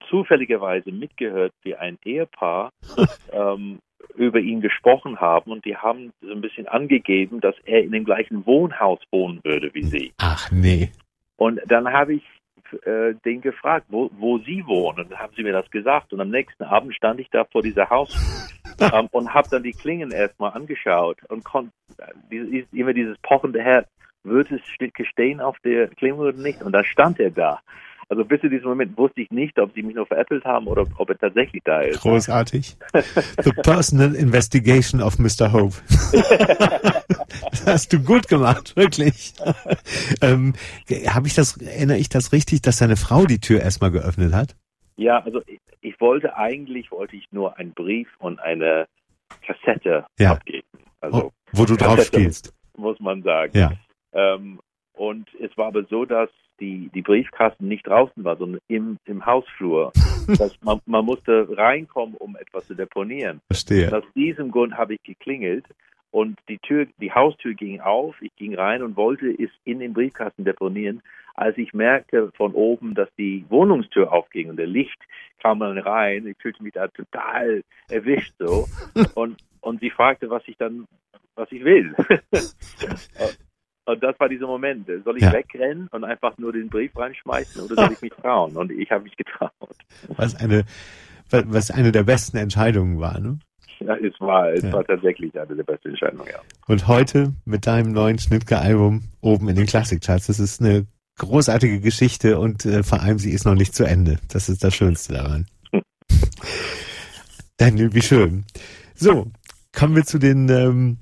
zufälligerweise 0.08 0.90
mitgehört, 0.92 1.52
wie 1.62 1.76
ein 1.76 1.98
Ehepaar 2.04 2.70
ähm, 3.32 3.78
über 4.16 4.38
ihn 4.38 4.60
gesprochen 4.60 5.20
haben 5.20 5.50
und 5.50 5.64
die 5.64 5.76
haben 5.76 6.12
so 6.20 6.30
ein 6.30 6.40
bisschen 6.40 6.68
angegeben, 6.68 7.40
dass 7.40 7.56
er 7.64 7.82
in 7.82 7.92
dem 7.92 8.04
gleichen 8.04 8.46
Wohnhaus 8.46 9.00
wohnen 9.10 9.40
würde 9.44 9.72
wie 9.74 9.84
sie. 9.84 10.12
Ach 10.18 10.50
nee. 10.50 10.90
Und 11.36 11.60
dann 11.66 11.92
habe 11.92 12.14
ich 12.14 12.22
äh, 12.84 13.14
den 13.24 13.40
gefragt, 13.40 13.86
wo, 13.88 14.10
wo 14.16 14.38
sie 14.38 14.64
wohnen. 14.66 15.00
Und 15.00 15.10
dann 15.10 15.18
haben 15.18 15.32
sie 15.36 15.42
mir 15.42 15.52
das 15.52 15.70
gesagt. 15.70 16.12
Und 16.12 16.20
am 16.20 16.30
nächsten 16.30 16.64
Abend 16.64 16.94
stand 16.94 17.20
ich 17.20 17.28
da 17.30 17.44
vor 17.44 17.62
dieser 17.62 17.90
Haus 17.90 18.14
ähm, 18.80 19.08
und 19.10 19.32
habe 19.32 19.48
dann 19.50 19.62
die 19.62 19.72
Klingen 19.72 20.10
erstmal 20.10 20.52
angeschaut 20.52 21.18
und 21.28 21.44
konnte 21.44 21.72
die, 22.30 22.66
immer 22.72 22.92
dieses 22.92 23.18
pochende 23.18 23.62
Herz 23.62 23.88
wird 24.24 24.50
es 24.50 24.62
stehen 25.06 25.40
auf 25.40 25.58
der 25.64 25.88
Klingel 25.88 26.28
oder 26.28 26.38
nicht? 26.38 26.62
Und 26.62 26.72
da 26.72 26.82
stand 26.82 27.20
er 27.20 27.30
da. 27.30 27.60
Also 28.08 28.24
bis 28.24 28.40
zu 28.40 28.48
diesem 28.48 28.68
Moment 28.68 28.96
wusste 28.98 29.20
ich 29.22 29.30
nicht, 29.30 29.58
ob 29.58 29.72
sie 29.74 29.82
mich 29.82 29.94
nur 29.94 30.06
veräppelt 30.06 30.44
haben 30.44 30.66
oder 30.66 30.84
ob 30.98 31.08
er 31.10 31.18
tatsächlich 31.18 31.62
da 31.64 31.80
ist. 31.80 32.00
Großartig. 32.00 32.76
The 33.42 33.52
personal 33.62 34.14
investigation 34.14 35.00
of 35.02 35.18
Mr. 35.18 35.52
Hope. 35.52 35.74
das 37.50 37.66
hast 37.66 37.92
du 37.92 38.00
gut 38.02 38.28
gemacht, 38.28 38.76
wirklich. 38.76 39.34
ähm, 40.20 40.54
Habe 41.08 41.26
ich 41.26 41.34
das, 41.34 41.56
erinnere 41.56 41.98
ich 41.98 42.08
das 42.08 42.32
richtig, 42.32 42.62
dass 42.62 42.78
seine 42.78 42.96
Frau 42.96 43.24
die 43.26 43.40
Tür 43.40 43.60
erstmal 43.60 43.90
geöffnet 43.90 44.34
hat? 44.34 44.56
Ja, 44.96 45.20
also 45.24 45.40
ich, 45.46 45.60
ich 45.80 46.00
wollte 46.00 46.36
eigentlich 46.36 46.90
wollte 46.92 47.16
ich 47.16 47.26
nur 47.32 47.58
einen 47.58 47.72
Brief 47.72 48.08
und 48.18 48.38
eine 48.40 48.86
Kassette 49.46 50.06
Ja. 50.18 50.32
abgeben. 50.32 50.66
Also 51.00 51.32
wo, 51.52 51.60
wo 51.60 51.64
du 51.64 51.76
drauf 51.76 52.02
spielst. 52.04 52.52
muss 52.76 52.98
man 53.00 53.22
sagen. 53.22 53.56
Ja. 53.58 53.72
Ähm, 54.12 54.60
und 54.92 55.28
es 55.40 55.56
war 55.56 55.66
aber 55.66 55.84
so, 55.84 56.04
dass 56.04 56.30
die, 56.60 56.90
die 56.94 57.02
Briefkasten 57.02 57.68
nicht 57.68 57.86
draußen 57.86 58.24
war, 58.24 58.36
sondern 58.36 58.60
im, 58.68 58.98
im 59.04 59.26
Hausflur. 59.26 59.92
das, 60.38 60.56
man, 60.62 60.80
man 60.86 61.04
musste 61.04 61.46
reinkommen, 61.56 62.16
um 62.16 62.36
etwas 62.36 62.66
zu 62.66 62.74
deponieren. 62.74 63.40
Verstehe. 63.48 63.86
Und 63.88 63.94
aus 63.94 64.04
diesem 64.14 64.50
Grund 64.50 64.76
habe 64.76 64.94
ich 64.94 65.02
geklingelt 65.02 65.66
und 66.14 66.38
die 66.48 66.58
Tür, 66.58 66.86
die 67.00 67.12
Haustür 67.12 67.54
ging 67.54 67.80
auf. 67.80 68.14
Ich 68.22 68.34
ging 68.36 68.54
rein 68.54 68.82
und 68.82 68.96
wollte 68.96 69.30
es 69.30 69.50
in 69.64 69.80
den 69.80 69.92
Briefkasten 69.92 70.44
deponieren. 70.44 71.02
Als 71.34 71.58
ich 71.58 71.74
merkte 71.74 72.30
von 72.36 72.52
oben, 72.52 72.94
dass 72.94 73.08
die 73.18 73.44
Wohnungstür 73.48 74.12
aufging 74.12 74.48
und 74.48 74.56
der 74.56 74.68
Licht 74.68 75.00
kam 75.42 75.58
dann 75.58 75.76
rein, 75.76 76.28
ich 76.28 76.36
fühlte 76.38 76.62
mich 76.62 76.74
da 76.74 76.86
total 76.86 77.64
erwischt 77.90 78.32
so. 78.38 78.66
Und, 79.14 79.38
und 79.60 79.80
sie 79.80 79.90
fragte, 79.90 80.30
was 80.30 80.42
ich 80.46 80.56
dann, 80.56 80.86
was 81.34 81.50
ich 81.50 81.64
will. 81.64 81.96
Und 83.86 84.02
das 84.02 84.18
war 84.18 84.28
dieser 84.28 84.46
Moment. 84.46 84.88
Soll 85.04 85.16
ich 85.18 85.22
Ja. 85.22 85.32
wegrennen 85.32 85.88
und 85.92 86.04
einfach 86.04 86.36
nur 86.38 86.52
den 86.52 86.68
Brief 86.68 86.96
reinschmeißen 86.96 87.60
oder 87.60 87.74
soll 87.76 87.92
ich 87.92 88.00
mich 88.00 88.12
trauen? 88.22 88.56
Und 88.56 88.70
ich 88.72 88.90
habe 88.90 89.04
mich 89.04 89.16
getraut. 89.16 89.52
Was 90.16 90.34
eine, 90.36 90.64
was 91.30 91.70
eine 91.70 91.92
der 91.92 92.02
besten 92.04 92.36
Entscheidungen 92.38 92.98
war, 93.00 93.20
ne? 93.20 93.38
Ja, 93.80 93.96
es 93.96 94.18
war, 94.20 94.50
es 94.52 94.62
Ja. 94.62 94.72
war 94.72 94.84
tatsächlich 94.84 95.38
eine 95.38 95.54
der 95.54 95.64
besten 95.64 95.88
Entscheidungen, 95.90 96.26
ja. 96.30 96.38
Und 96.66 96.86
heute 96.88 97.34
mit 97.44 97.66
deinem 97.66 97.92
neuen 97.92 98.18
Schnittke-Album 98.18 99.02
oben 99.20 99.48
in 99.48 99.56
den 99.56 99.66
Klassikcharts. 99.66 100.28
Das 100.28 100.40
ist 100.40 100.60
eine 100.62 100.86
großartige 101.18 101.80
Geschichte 101.80 102.38
und 102.38 102.64
äh, 102.64 102.82
vor 102.82 103.02
allem 103.02 103.18
sie 103.18 103.32
ist 103.32 103.44
noch 103.44 103.54
nicht 103.54 103.74
zu 103.74 103.84
Ende. 103.84 104.18
Das 104.32 104.48
ist 104.48 104.64
das 104.64 104.74
Schönste 104.74 105.12
daran. 105.14 105.46
Daniel, 107.58 107.92
wie 107.94 108.02
schön. 108.02 108.44
So, 108.94 109.30
kommen 109.76 109.94
wir 109.96 110.04
zu 110.04 110.18
den 110.18 110.48
ähm, 110.48 110.98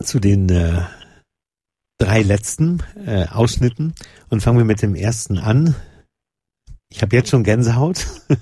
zu 0.00 0.18
den 0.18 0.48
äh, 0.48 0.82
drei 2.02 2.22
letzten 2.22 2.82
äh, 3.06 3.26
Ausschnitten 3.28 3.94
und 4.28 4.42
fangen 4.42 4.58
wir 4.58 4.64
mit 4.64 4.82
dem 4.82 4.96
ersten 4.96 5.38
an. 5.38 5.76
Ich 6.88 7.00
habe 7.02 7.14
jetzt 7.14 7.30
schon 7.30 7.44
Gänsehaut. 7.44 8.06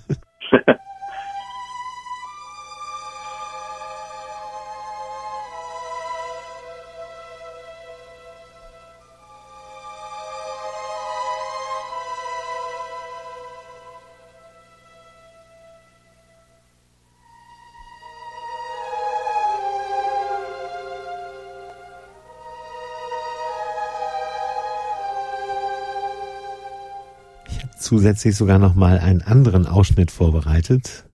zusätzlich 27.90 28.36
sogar 28.36 28.60
noch 28.60 28.76
mal 28.76 29.00
einen 29.00 29.20
anderen 29.20 29.66
Ausschnitt 29.66 30.12
vorbereitet. 30.12 31.09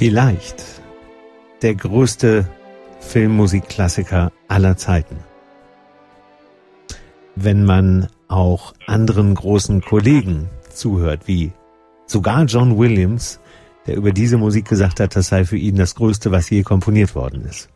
Vielleicht 0.00 0.80
der 1.60 1.74
größte 1.74 2.46
Filmmusikklassiker 3.00 4.32
aller 4.48 4.78
Zeiten. 4.78 5.18
Wenn 7.36 7.66
man 7.66 8.08
auch 8.26 8.72
anderen 8.86 9.34
großen 9.34 9.82
Kollegen 9.82 10.48
zuhört, 10.70 11.28
wie 11.28 11.52
sogar 12.06 12.44
John 12.44 12.78
Williams, 12.78 13.42
der 13.86 13.98
über 13.98 14.10
diese 14.12 14.38
Musik 14.38 14.66
gesagt 14.66 15.00
hat, 15.00 15.14
das 15.16 15.28
sei 15.28 15.44
für 15.44 15.58
ihn 15.58 15.76
das 15.76 15.94
Größte, 15.94 16.32
was 16.32 16.48
je 16.48 16.62
komponiert 16.62 17.14
worden 17.14 17.42
ist. 17.42 17.68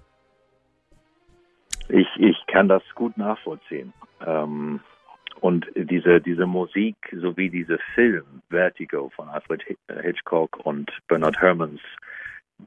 Ich, 1.90 2.08
ich 2.16 2.38
kann 2.46 2.68
das 2.68 2.82
gut 2.94 3.18
nachvollziehen. 3.18 3.92
Ähm, 4.26 4.80
und 5.40 5.66
diese, 5.74 6.20
diese 6.20 6.46
Musik 6.46 6.96
sowie 7.12 7.50
dieser 7.50 7.78
Film 7.94 8.24
Vertigo 8.50 9.10
von 9.14 9.28
Alfred 9.28 9.62
äh, 9.88 10.02
Hitchcock 10.02 10.64
und 10.64 10.90
Bernard 11.08 11.40
Herrmanns 11.40 11.80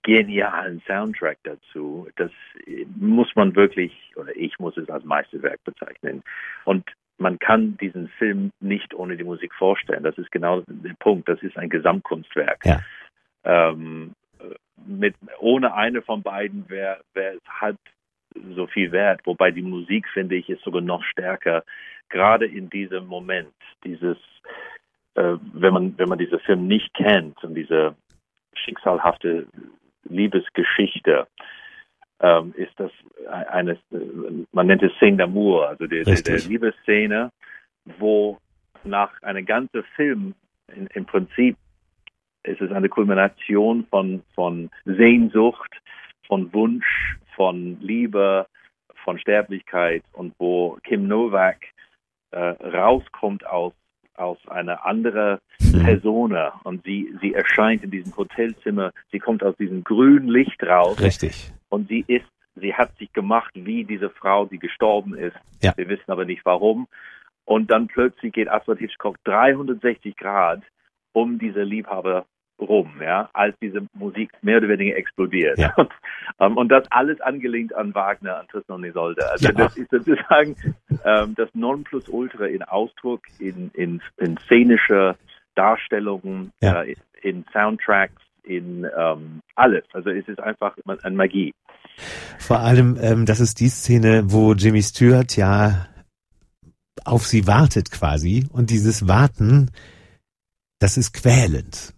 genialen 0.04 0.82
Soundtrack 0.86 1.38
dazu, 1.44 2.08
das 2.16 2.32
äh, 2.66 2.86
muss 2.96 3.30
man 3.36 3.56
wirklich, 3.56 3.94
oder 4.16 4.36
ich 4.36 4.58
muss 4.60 4.78
es 4.78 4.90
als 4.90 5.04
Meisterwerk 5.06 5.64
bezeichnen. 5.64 6.24
Und 6.66 6.86
man 7.18 7.40
kann 7.40 7.78
diesen 7.78 8.10
Film 8.10 8.52
nicht 8.60 8.94
ohne 8.94 9.18
die 9.18 9.24
Musik 9.24 9.54
vorstellen. 9.56 10.04
Das 10.04 10.18
ist 10.18 10.32
genau 10.32 10.62
der 10.68 10.94
Punkt. 11.00 11.28
Das 11.28 11.42
ist 11.42 11.58
ein 11.58 11.70
Gesamtkunstwerk. 11.70 12.64
Ja. 12.64 12.82
Ähm, 13.44 14.14
mit, 14.86 15.16
ohne 15.40 15.74
eine 15.74 16.02
von 16.02 16.22
beiden 16.22 16.70
wäre 16.70 17.02
wär 17.14 17.34
es 17.34 17.42
halb 17.62 17.78
so 18.56 18.68
viel 18.68 18.92
wert. 18.92 19.22
Wobei 19.26 19.52
die 19.52 19.62
Musik, 19.62 20.08
finde 20.10 20.36
ich, 20.36 20.50
ist 20.50 20.64
sogar 20.64 20.82
noch 20.82 21.04
stärker. 21.04 21.64
Gerade 22.10 22.46
in 22.46 22.70
diesem 22.70 23.08
Moment, 23.08 23.54
dieses, 23.84 24.18
äh, 25.16 25.36
wenn 25.54 25.74
man, 25.74 25.98
wenn 25.98 26.10
man 26.10 26.20
diesen 26.20 26.40
Film 26.40 26.68
nicht 26.68 26.94
kennt 26.94 27.44
und 27.44 27.56
diese 27.56 27.96
schicksalhafte 28.54 29.48
Liebesgeschichte, 30.06 31.28
ähm, 32.20 32.54
ist 32.58 32.74
das 32.78 32.92
eine, 33.30 33.74
äh, 33.92 34.46
man 34.52 34.68
nennt 34.68 34.84
es 34.84 34.92
Scène 34.94 35.18
d'amour, 35.18 35.68
also 35.68 35.86
der, 35.86 36.04
der, 36.04 36.22
der. 36.22 36.40
Liebesszene, 36.40 37.32
wo 38.00 38.40
nach 38.84 39.22
einem 39.22 39.46
ganzen 39.46 39.84
Film 39.96 40.34
in, 40.74 40.88
im 40.88 41.06
Prinzip 41.06 41.58
ist 42.44 42.62
es 42.62 42.72
eine 42.72 42.90
Kulmination 42.90 43.86
von, 43.90 44.24
von 44.34 44.70
Sehnsucht, 44.86 45.72
von 46.28 46.52
Wunsch, 46.54 47.18
von 47.38 47.78
Liebe, 47.80 48.48
von 49.06 49.18
Sterblichkeit 49.20 50.04
und 50.12 50.34
wo 50.38 50.78
Kim 50.84 51.08
Novak 51.08 51.60
äh, 52.32 52.40
rauskommt 52.40 53.46
aus, 53.48 53.72
aus 54.16 54.38
einer 54.48 54.86
anderen 54.86 55.38
Persona 55.84 56.60
und 56.64 56.84
sie, 56.84 57.14
sie 57.22 57.34
erscheint 57.34 57.84
in 57.84 57.92
diesem 57.92 58.18
Hotelzimmer, 58.18 58.92
sie 59.12 59.20
kommt 59.20 59.44
aus 59.44 59.56
diesem 59.56 59.84
grünen 59.84 60.28
Licht 60.28 60.62
raus 60.64 61.00
Richtig. 61.00 61.54
und 61.70 61.88
sie 61.88 62.04
ist, 62.08 62.26
sie 62.56 62.74
hat 62.74 62.98
sich 62.98 63.14
gemacht 63.14 63.52
wie 63.54 63.86
diese 63.86 64.10
Frau, 64.10 64.46
die 64.46 64.60
gestorben 64.60 65.16
ist. 65.16 65.38
Ja. 65.62 65.74
Wir 65.78 65.88
wissen 65.88 66.12
aber 66.12 66.26
nicht 66.26 66.44
warum. 66.44 66.88
Und 67.46 67.72
dann 67.72 67.88
plötzlich 67.88 68.34
geht 68.34 68.50
Alfred 68.50 68.80
Hitchcock 68.80 69.24
360 69.24 70.18
Grad 70.18 70.64
um 71.14 71.40
diese 71.40 71.64
Liebhaber 71.64 72.26
rum, 72.60 72.92
ja, 73.02 73.30
als 73.34 73.56
diese 73.62 73.82
Musik 73.94 74.32
mehr 74.42 74.58
oder 74.58 74.70
weniger 74.70 74.96
explodiert. 74.96 75.58
Ja. 75.58 75.74
Und, 75.76 75.90
ähm, 76.40 76.58
und 76.58 76.70
das 76.70 76.90
alles 76.92 77.20
angelehnt 77.22 77.74
an 77.76 77.94
Wagner, 77.94 78.38
an 78.40 78.48
Tristan 78.48 78.78
und 78.78 78.84
Isolde. 78.86 79.30
Also 79.30 79.48
Ja. 79.48 79.54
das 79.54 79.78
ist 79.78 79.90
sozusagen 79.92 80.56
ähm, 81.06 81.36
das 81.36 81.50
Nonplusultra 81.54 82.46
in 82.46 82.64
Ausdruck, 82.64 83.22
in, 83.40 83.70
in, 83.74 84.02
in 84.18 84.38
szenischer 84.46 85.16
Darstellungen, 85.56 86.52
Ja. 86.62 86.84
äh, 86.84 86.96
in 87.22 87.46
Soundtracks, 87.54 88.22
in 88.44 88.88
ähm, 88.98 89.42
alles. 89.56 89.84
Also 89.94 90.10
es 90.10 90.28
ist 90.28 90.40
einfach 90.40 90.76
eine 91.04 91.16
Magie. 91.16 91.54
Vor 92.40 92.60
allem, 92.60 92.98
ähm, 93.02 93.26
das 93.26 93.40
ist 93.40 93.60
die 93.60 93.70
Szene, 93.70 94.24
wo 94.32 94.54
Jimmy 94.54 94.82
Stewart 94.82 95.36
ja 95.36 95.88
auf 97.06 97.26
sie 97.26 97.48
wartet 97.48 97.92
quasi. 97.92 98.46
Und 98.52 98.70
dieses 98.70 99.08
Warten, 99.08 99.72
das 100.80 100.98
ist 100.98 101.14
quälend. 101.14 101.94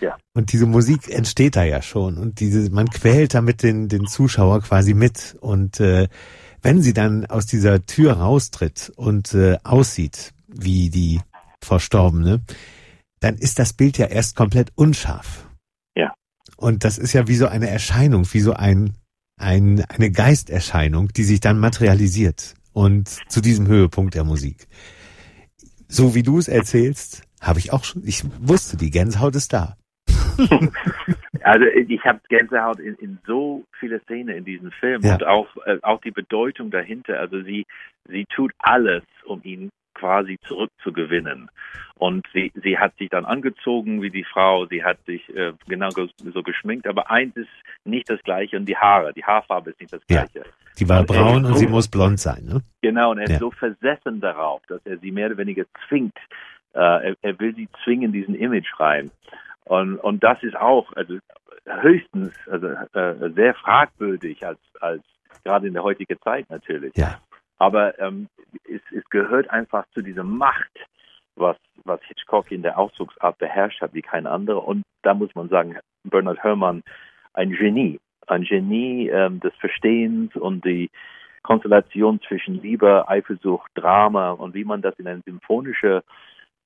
Ja. 0.00 0.16
Und 0.34 0.52
diese 0.52 0.66
Musik 0.66 1.08
entsteht 1.08 1.56
da 1.56 1.64
ja 1.64 1.82
schon. 1.82 2.18
Und 2.18 2.40
diese, 2.40 2.70
man 2.70 2.88
quält 2.88 3.34
damit 3.34 3.62
den, 3.62 3.88
den 3.88 4.06
Zuschauer 4.06 4.60
quasi 4.60 4.94
mit. 4.94 5.36
Und 5.40 5.80
äh, 5.80 6.08
wenn 6.62 6.82
sie 6.82 6.92
dann 6.92 7.26
aus 7.26 7.46
dieser 7.46 7.84
Tür 7.86 8.14
raustritt 8.14 8.92
und 8.96 9.34
äh, 9.34 9.58
aussieht 9.64 10.32
wie 10.48 10.90
die 10.90 11.20
Verstorbene, 11.60 12.42
dann 13.20 13.36
ist 13.36 13.58
das 13.58 13.72
Bild 13.72 13.98
ja 13.98 14.06
erst 14.06 14.36
komplett 14.36 14.72
unscharf. 14.74 15.48
Ja. 15.96 16.14
Und 16.56 16.84
das 16.84 16.98
ist 16.98 17.12
ja 17.12 17.26
wie 17.26 17.36
so 17.36 17.46
eine 17.46 17.68
Erscheinung, 17.68 18.26
wie 18.32 18.40
so 18.40 18.52
ein, 18.52 18.94
ein 19.36 19.84
eine 19.88 20.10
Geisterscheinung, 20.10 21.08
die 21.12 21.24
sich 21.24 21.40
dann 21.40 21.58
materialisiert 21.58 22.54
und 22.72 23.08
zu 23.28 23.40
diesem 23.40 23.66
Höhepunkt 23.66 24.14
der 24.14 24.24
Musik. 24.24 24.66
So 25.88 26.14
wie 26.14 26.22
du 26.22 26.38
es 26.38 26.48
erzählst, 26.48 27.22
habe 27.40 27.58
ich 27.58 27.72
auch 27.72 27.84
schon, 27.84 28.06
ich 28.06 28.24
wusste, 28.40 28.76
die 28.76 28.90
Gänsehaut 28.90 29.36
ist 29.36 29.52
da. 29.52 29.76
Also 31.42 31.66
ich 31.66 32.02
habe 32.04 32.20
Gänsehaut 32.30 32.80
in, 32.80 32.94
in 32.94 33.18
so 33.26 33.64
viele 33.78 34.00
Szenen 34.04 34.34
in 34.36 34.44
diesem 34.44 34.70
Film 34.72 35.02
Ja. 35.02 35.14
und 35.14 35.24
auch 35.26 35.48
äh, 35.66 35.78
auch 35.82 36.00
die 36.00 36.10
Bedeutung 36.10 36.70
dahinter. 36.70 37.20
Also 37.20 37.42
sie 37.42 37.66
sie 38.08 38.24
tut 38.34 38.52
alles, 38.58 39.02
um 39.26 39.40
ihn 39.44 39.68
quasi 39.94 40.38
zurückzugewinnen. 40.46 41.50
Und 41.96 42.26
sie 42.32 42.50
sie 42.62 42.78
hat 42.78 42.96
sich 42.96 43.10
dann 43.10 43.26
angezogen 43.26 44.00
wie 44.00 44.08
die 44.10 44.24
Frau. 44.24 44.64
Sie 44.66 44.82
hat 44.82 44.98
sich 45.04 45.28
äh, 45.36 45.52
genau 45.68 45.90
ge- 45.90 46.08
so 46.32 46.42
geschminkt. 46.42 46.86
Aber 46.86 47.10
eins 47.10 47.36
ist 47.36 47.48
nicht 47.84 48.08
das 48.08 48.22
Gleiche 48.22 48.56
und 48.56 48.64
die 48.66 48.76
Haare, 48.76 49.12
die 49.12 49.24
Haarfarbe 49.24 49.70
ist 49.70 49.80
nicht 49.80 49.92
das 49.92 50.00
Ja. 50.08 50.24
Gleiche. 50.24 50.48
Die 50.78 50.88
war 50.88 51.00
Und 51.00 51.06
braun 51.08 51.44
ist 51.44 51.50
und 51.50 51.56
sie 51.58 51.64
so- 51.66 51.70
muss 51.70 51.88
blond 51.88 52.18
sein, 52.18 52.44
ne? 52.46 52.62
Genau, 52.80 53.10
und 53.10 53.18
er 53.18 53.24
ist 53.24 53.30
Ja. 53.32 53.38
so 53.38 53.50
versessen 53.50 54.20
darauf, 54.20 54.62
dass 54.68 54.80
er 54.86 54.96
sie 54.98 55.10
mehr 55.12 55.26
oder 55.26 55.36
weniger 55.36 55.64
zwingt. 55.88 56.16
Äh, 56.72 56.78
er, 57.10 57.16
er 57.22 57.38
will 57.38 57.54
sie 57.54 57.68
zwingen, 57.84 58.12
diesen 58.12 58.34
Image 58.34 58.68
rein. 58.80 59.10
Und, 59.64 59.96
und 59.98 60.22
das 60.22 60.42
ist 60.42 60.56
auch 60.56 60.92
also 60.94 61.18
höchstens 61.66 62.34
also, 62.50 62.68
äh, 62.92 63.30
sehr 63.34 63.54
fragwürdig 63.54 64.46
als, 64.46 64.60
als 64.80 65.02
gerade 65.44 65.66
in 65.66 65.74
der 65.74 65.82
heutigen 65.82 66.18
Zeit 66.20 66.48
natürlich. 66.50 66.94
Ja. 66.96 67.18
Aber 67.58 67.98
ähm, 67.98 68.28
es, 68.68 68.80
es 68.96 69.08
gehört 69.10 69.48
einfach 69.50 69.86
zu 69.94 70.02
dieser 70.02 70.24
Macht, 70.24 70.70
was, 71.36 71.56
was 71.84 72.00
Hitchcock 72.04 72.50
in 72.50 72.62
der 72.62 72.78
Ausdrucksart 72.78 73.38
beherrscht 73.38 73.80
hat 73.80 73.94
wie 73.94 74.02
kein 74.02 74.26
anderer. 74.26 74.66
Und 74.66 74.82
da 75.02 75.14
muss 75.14 75.34
man 75.34 75.48
sagen, 75.48 75.78
Bernard 76.04 76.42
Herrmann, 76.42 76.82
ein 77.32 77.50
Genie. 77.50 78.00
Ein 78.26 78.42
Genie 78.42 79.08
ähm, 79.08 79.40
des 79.40 79.54
Verstehens 79.56 80.34
und 80.36 80.64
die 80.64 80.90
Konstellation 81.42 82.20
zwischen 82.26 82.60
Liebe, 82.62 83.06
Eifersucht, 83.08 83.70
Drama 83.74 84.30
und 84.30 84.54
wie 84.54 84.64
man 84.64 84.80
das 84.80 84.98
in 84.98 85.06
ein 85.06 85.22
symphonischer 85.26 86.02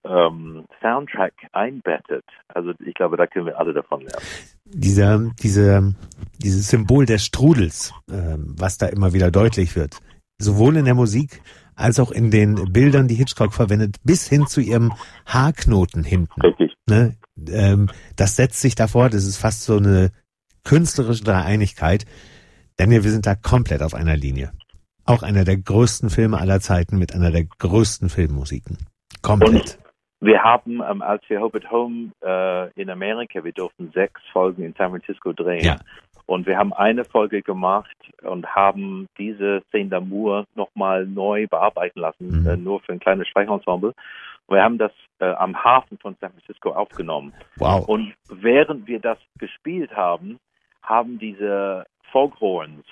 ähm, 0.08 0.64
Soundtrack 0.80 1.34
einbettet. 1.52 2.24
Also 2.48 2.72
ich 2.84 2.94
glaube, 2.94 3.16
da 3.16 3.26
können 3.26 3.46
wir 3.46 3.58
alle 3.58 3.72
davon 3.72 4.00
lernen. 4.00 4.24
Dieser, 4.64 5.30
diese, 5.42 5.94
dieses 6.38 6.68
Symbol 6.68 7.06
des 7.06 7.24
Strudels, 7.24 7.92
ähm, 8.10 8.54
was 8.58 8.78
da 8.78 8.86
immer 8.86 9.12
wieder 9.12 9.30
deutlich 9.30 9.76
wird, 9.76 9.98
sowohl 10.38 10.76
in 10.76 10.84
der 10.84 10.94
Musik 10.94 11.42
als 11.74 12.00
auch 12.00 12.10
in 12.10 12.30
den 12.30 12.72
Bildern, 12.72 13.06
die 13.06 13.14
Hitchcock 13.14 13.54
verwendet, 13.54 13.96
bis 14.02 14.28
hin 14.28 14.46
zu 14.46 14.60
ihrem 14.60 14.92
Haarknoten 15.26 16.02
hinten. 16.02 16.40
Richtig. 16.40 16.74
Ne? 16.88 17.16
Ähm, 17.48 17.88
das 18.16 18.36
setzt 18.36 18.60
sich 18.60 18.74
davor, 18.74 19.10
das 19.10 19.24
ist 19.24 19.36
fast 19.36 19.62
so 19.62 19.76
eine 19.76 20.10
künstlerische 20.64 21.24
Dreieinigkeit. 21.24 22.04
Daniel, 22.76 23.04
wir 23.04 23.10
sind 23.10 23.26
da 23.26 23.34
komplett 23.34 23.82
auf 23.82 23.94
einer 23.94 24.16
Linie. 24.16 24.52
Auch 25.04 25.22
einer 25.22 25.44
der 25.44 25.56
größten 25.56 26.10
Filme 26.10 26.38
aller 26.38 26.60
Zeiten 26.60 26.98
mit 26.98 27.14
einer 27.14 27.30
der 27.30 27.44
größten 27.44 28.08
Filmmusiken. 28.08 28.78
Komplett. 29.22 29.78
Wir 30.20 30.42
haben, 30.42 30.82
ähm, 30.82 31.00
als 31.02 31.22
wir 31.28 31.40
Hope 31.40 31.58
at 31.58 31.70
Home 31.70 32.10
äh, 32.24 32.70
in 32.80 32.90
Amerika, 32.90 33.44
wir 33.44 33.52
durften 33.52 33.90
sechs 33.92 34.20
Folgen 34.32 34.64
in 34.64 34.74
San 34.74 34.90
Francisco 34.90 35.32
drehen. 35.32 35.64
Ja. 35.64 35.76
Und 36.26 36.46
wir 36.46 36.58
haben 36.58 36.72
eine 36.72 37.04
Folge 37.04 37.40
gemacht 37.40 37.96
und 38.22 38.46
haben 38.54 39.06
diese 39.16 39.62
Szene 39.68 39.90
d'Amour 39.96 40.44
nochmal 40.56 41.06
neu 41.06 41.46
bearbeiten 41.46 42.00
lassen, 42.00 42.42
Mhm. 42.42 42.46
äh, 42.48 42.56
nur 42.56 42.80
für 42.80 42.92
ein 42.92 42.98
kleines 43.00 43.28
Streichensemble. 43.28 43.94
Und 44.46 44.56
wir 44.56 44.62
haben 44.62 44.78
das 44.78 44.92
äh, 45.20 45.26
am 45.26 45.62
Hafen 45.64 45.98
von 45.98 46.16
San 46.20 46.30
Francisco 46.32 46.70
aufgenommen. 46.72 47.32
Wow. 47.56 47.88
Und 47.88 48.14
während 48.28 48.86
wir 48.86 49.00
das 49.00 49.18
gespielt 49.38 49.94
haben, 49.96 50.38
haben 50.82 51.18
diese 51.18 51.86
Foghorns, 52.12 52.84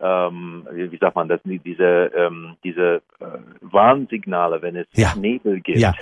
ähm, 0.00 0.66
wie 0.72 0.96
sagt 0.98 1.14
man 1.16 1.28
das, 1.28 1.40
die- 1.44 1.58
diese, 1.58 2.10
ähm, 2.16 2.56
diese 2.64 3.02
äh, 3.20 3.24
Warnsignale, 3.60 4.60
wenn 4.62 4.76
es 4.76 4.86
Ja. 4.92 5.14
Nebel 5.16 5.60
gibt. 5.60 5.78
Ja. 5.78 5.92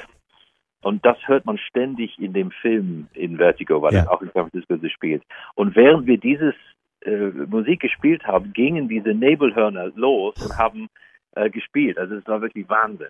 Und 0.83 1.05
das 1.05 1.17
hört 1.27 1.45
man 1.45 1.59
ständig 1.59 2.19
in 2.19 2.33
dem 2.33 2.51
Film 2.51 3.09
in 3.15 3.37
Vertigo, 3.37 3.83
weil 3.83 3.95
Ja. 3.95 4.03
es 4.03 4.09
auch 4.09 4.23
in 4.23 4.31
San 4.33 4.49
Francisco 4.51 4.79
gespielt. 4.79 5.23
Und 5.55 5.77
während 5.77 6.07
wir 6.07 6.19
dieses 6.19 6.55
äh, 7.03 7.11
Musik 7.49 7.81
gespielt 7.81 8.25
haben, 8.25 8.53
gingen 8.53 8.89
diese 8.89 9.11
Nebelhörner 9.11 9.91
los 9.95 10.35
und 10.43 10.57
haben 10.59 10.89
äh, 11.37 11.51
gespielt. 11.51 11.99
Also 11.99 12.15
es 12.17 12.27
war 12.27 12.41
wirklich 12.41 12.69
Wahnsinn. 12.69 13.09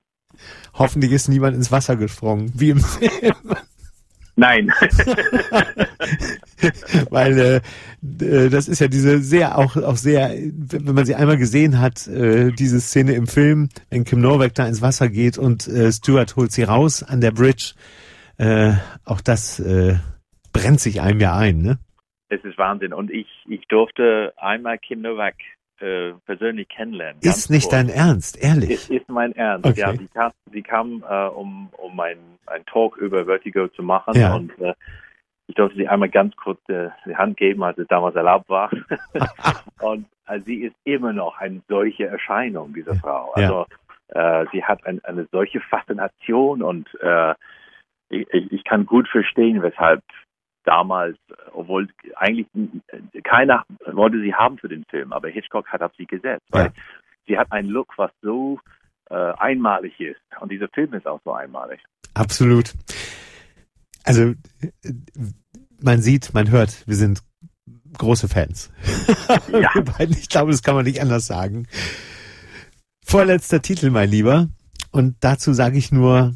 Hoffentlich 0.74 1.12
ist 1.12 1.28
niemand 1.28 1.56
ins 1.56 1.72
Wasser 1.72 1.96
gesprungen, 1.96 2.52
wie 2.54 2.70
im 2.70 2.78
Film. 2.78 3.34
Nein. 4.40 4.72
Weil 7.10 7.38
äh, 7.38 7.56
äh, 8.24 8.48
das 8.48 8.68
ist 8.68 8.80
ja 8.80 8.88
diese 8.88 9.18
sehr 9.18 9.58
auch 9.58 9.76
auch 9.76 9.96
sehr, 9.96 10.30
wenn 10.30 10.94
man 10.94 11.04
sie 11.04 11.14
einmal 11.14 11.36
gesehen 11.36 11.78
hat, 11.78 12.08
äh, 12.08 12.50
diese 12.50 12.80
Szene 12.80 13.12
im 13.12 13.26
Film, 13.26 13.68
wenn 13.90 14.04
Kim 14.04 14.22
Novak 14.22 14.54
da 14.54 14.66
ins 14.66 14.80
Wasser 14.80 15.10
geht 15.10 15.36
und 15.36 15.68
äh, 15.68 15.92
Stuart 15.92 16.36
holt 16.36 16.52
sie 16.52 16.62
raus 16.62 17.02
an 17.02 17.20
der 17.20 17.32
Bridge, 17.32 17.74
äh, 18.38 18.72
auch 19.04 19.20
das 19.20 19.60
äh, 19.60 19.96
brennt 20.54 20.80
sich 20.80 21.02
einem 21.02 21.20
ja 21.20 21.36
ein, 21.36 21.60
ne? 21.60 21.78
Es 22.30 22.42
ist 22.42 22.56
Wahnsinn. 22.56 22.94
Und 22.94 23.10
ich, 23.10 23.28
ich 23.46 23.68
durfte 23.68 24.32
einmal 24.38 24.78
Kim 24.78 25.02
Novak 25.02 25.34
äh, 25.80 26.12
persönlich 26.26 26.68
kennenlernen. 26.68 27.20
Ganz 27.22 27.36
Ist 27.36 27.50
nicht 27.50 27.70
kurz. 27.70 27.72
dein 27.72 27.88
Ernst, 27.88 28.42
ehrlich? 28.42 28.70
Ist, 28.70 28.90
ist 28.90 29.08
mein 29.08 29.32
Ernst. 29.32 29.66
Okay. 29.66 29.80
Ja, 29.80 29.92
sie 29.92 30.08
kam, 30.08 30.32
sie 30.52 30.62
kam 30.62 31.04
äh, 31.08 31.26
um, 31.28 31.68
um 31.76 31.98
ein, 32.00 32.18
ein 32.46 32.64
Talk 32.66 32.96
über 32.98 33.24
Vertigo 33.24 33.68
zu 33.68 33.82
machen 33.82 34.14
Ja. 34.14 34.34
und 34.34 34.58
äh, 34.60 34.74
ich 35.46 35.56
durfte 35.56 35.78
sie 35.78 35.88
einmal 35.88 36.08
ganz 36.08 36.36
kurz 36.36 36.60
äh, 36.68 36.90
die 37.04 37.16
Hand 37.16 37.36
geben, 37.36 37.64
als 37.64 37.76
es 37.78 37.88
damals 37.88 38.14
erlaubt 38.14 38.48
war. 38.48 38.70
und 39.80 40.06
äh, 40.26 40.40
sie 40.46 40.62
ist 40.62 40.76
immer 40.84 41.12
noch 41.12 41.38
eine 41.38 41.60
solche 41.68 42.06
Erscheinung, 42.06 42.72
diese 42.72 42.94
Frau. 42.94 43.32
Ja. 43.36 43.42
Also 43.42 43.66
äh, 44.08 44.46
sie 44.52 44.64
hat 44.64 44.86
ein, 44.86 45.04
eine 45.04 45.26
solche 45.32 45.60
Faszination 45.60 46.62
und 46.62 46.88
äh, 47.00 47.34
ich 48.10 48.26
ich 48.32 48.64
kann 48.64 48.86
gut 48.86 49.08
verstehen, 49.08 49.62
weshalb 49.62 50.02
damals, 50.70 51.16
obwohl 51.52 51.88
eigentlich 52.14 52.46
keiner 53.24 53.64
wollte 53.92 54.20
sie 54.20 54.32
haben 54.34 54.56
für 54.58 54.68
den 54.68 54.84
Film, 54.88 55.12
aber 55.12 55.28
Hitchcock 55.28 55.66
hat 55.68 55.82
auf 55.82 55.92
sie 55.98 56.06
gesetzt, 56.06 56.46
weil 56.50 56.66
Ja. 56.66 56.72
sie 57.26 57.36
hat 57.38 57.50
einen 57.50 57.68
Look, 57.68 57.92
was 57.96 58.12
so 58.22 58.60
äh, 59.10 59.14
einmalig 59.38 59.98
ist. 59.98 60.20
Und 60.40 60.52
dieser 60.52 60.68
Film 60.68 60.94
ist 60.94 61.06
auch 61.08 61.20
so 61.24 61.32
einmalig. 61.32 61.80
Absolut. 62.14 62.72
Also 64.04 64.34
man 65.82 66.00
sieht, 66.00 66.32
man 66.34 66.50
hört, 66.50 66.86
wir 66.86 66.94
sind 66.94 67.20
große 67.98 68.28
Fans. 68.28 68.70
Ja. 69.52 69.70
Ich 69.98 70.28
glaube, 70.28 70.52
das 70.52 70.62
kann 70.62 70.76
man 70.76 70.84
nicht 70.84 71.00
anders 71.02 71.26
sagen. 71.26 71.66
Vorletzter 73.04 73.60
Titel, 73.60 73.90
mein 73.90 74.08
Lieber. 74.08 74.48
Und 74.92 75.16
dazu 75.20 75.52
sage 75.52 75.78
ich 75.78 75.90
nur, 75.90 76.34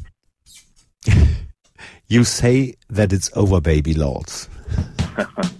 You 2.07 2.23
say 2.23 2.75
that 2.89 3.11
it's 3.11 3.31
over, 3.35 3.59
baby 3.59 3.93
lords. 3.95 4.47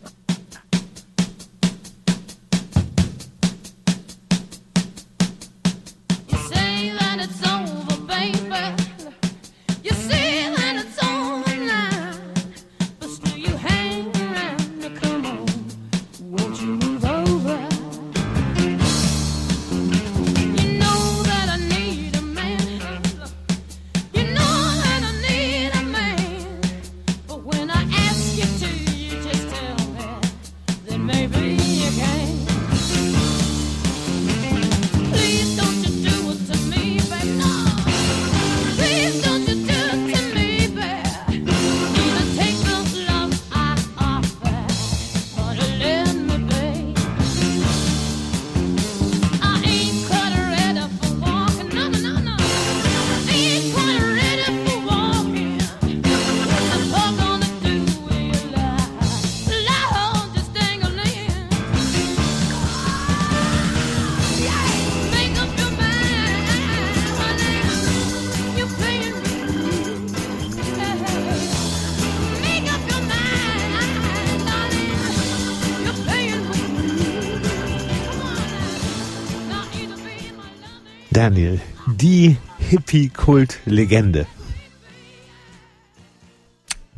die 81.98 82.38
Hippie-Kult-Legende. 82.60 84.26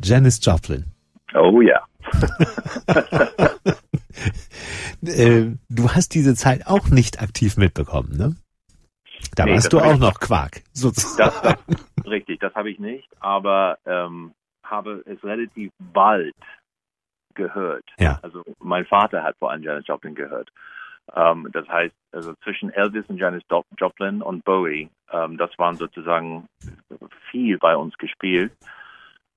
Janis 0.02 0.40
Joplin. 0.42 0.84
Oh 1.34 1.60
ja. 1.60 1.84
Äh, 5.00 5.52
du 5.68 5.90
hast 5.90 6.14
diese 6.14 6.34
Zeit 6.34 6.66
auch 6.66 6.88
nicht 6.88 7.22
aktiv 7.22 7.56
mitbekommen, 7.56 8.16
ne? 8.16 8.34
Da 9.36 9.44
Nee, 9.44 9.54
warst 9.54 9.72
du 9.72 9.78
auch 9.78 9.96
noch 9.96 10.18
Quark, 10.18 10.62
sozusagen. 10.72 11.32
Das, 11.40 11.56
das, 11.64 12.06
richtig, 12.06 12.40
das 12.40 12.52
habe 12.56 12.68
ich 12.68 12.80
nicht, 12.80 13.08
aber 13.20 13.78
ähm, 13.86 14.34
habe 14.64 15.04
es 15.06 15.22
relativ 15.22 15.70
bald 15.78 16.34
gehört. 17.34 17.84
Ja. 18.00 18.18
Also 18.22 18.42
mein 18.58 18.86
Vater 18.86 19.22
hat 19.22 19.36
vor 19.38 19.52
allem 19.52 19.62
Janis 19.62 19.86
Joplin 19.86 20.16
gehört. 20.16 20.50
Ähm, 21.14 21.48
das 21.52 21.68
heißt, 21.68 21.94
also 22.12 22.34
zwischen 22.42 22.70
Elvis 22.70 23.04
und 23.08 23.18
Janis 23.18 23.42
Joplin 23.78 24.22
und 24.22 24.44
Bowie, 24.44 24.88
ähm, 25.12 25.36
das 25.36 25.50
waren 25.58 25.76
sozusagen 25.76 26.46
viel 27.30 27.58
bei 27.58 27.76
uns 27.76 27.96
gespielt. 27.98 28.52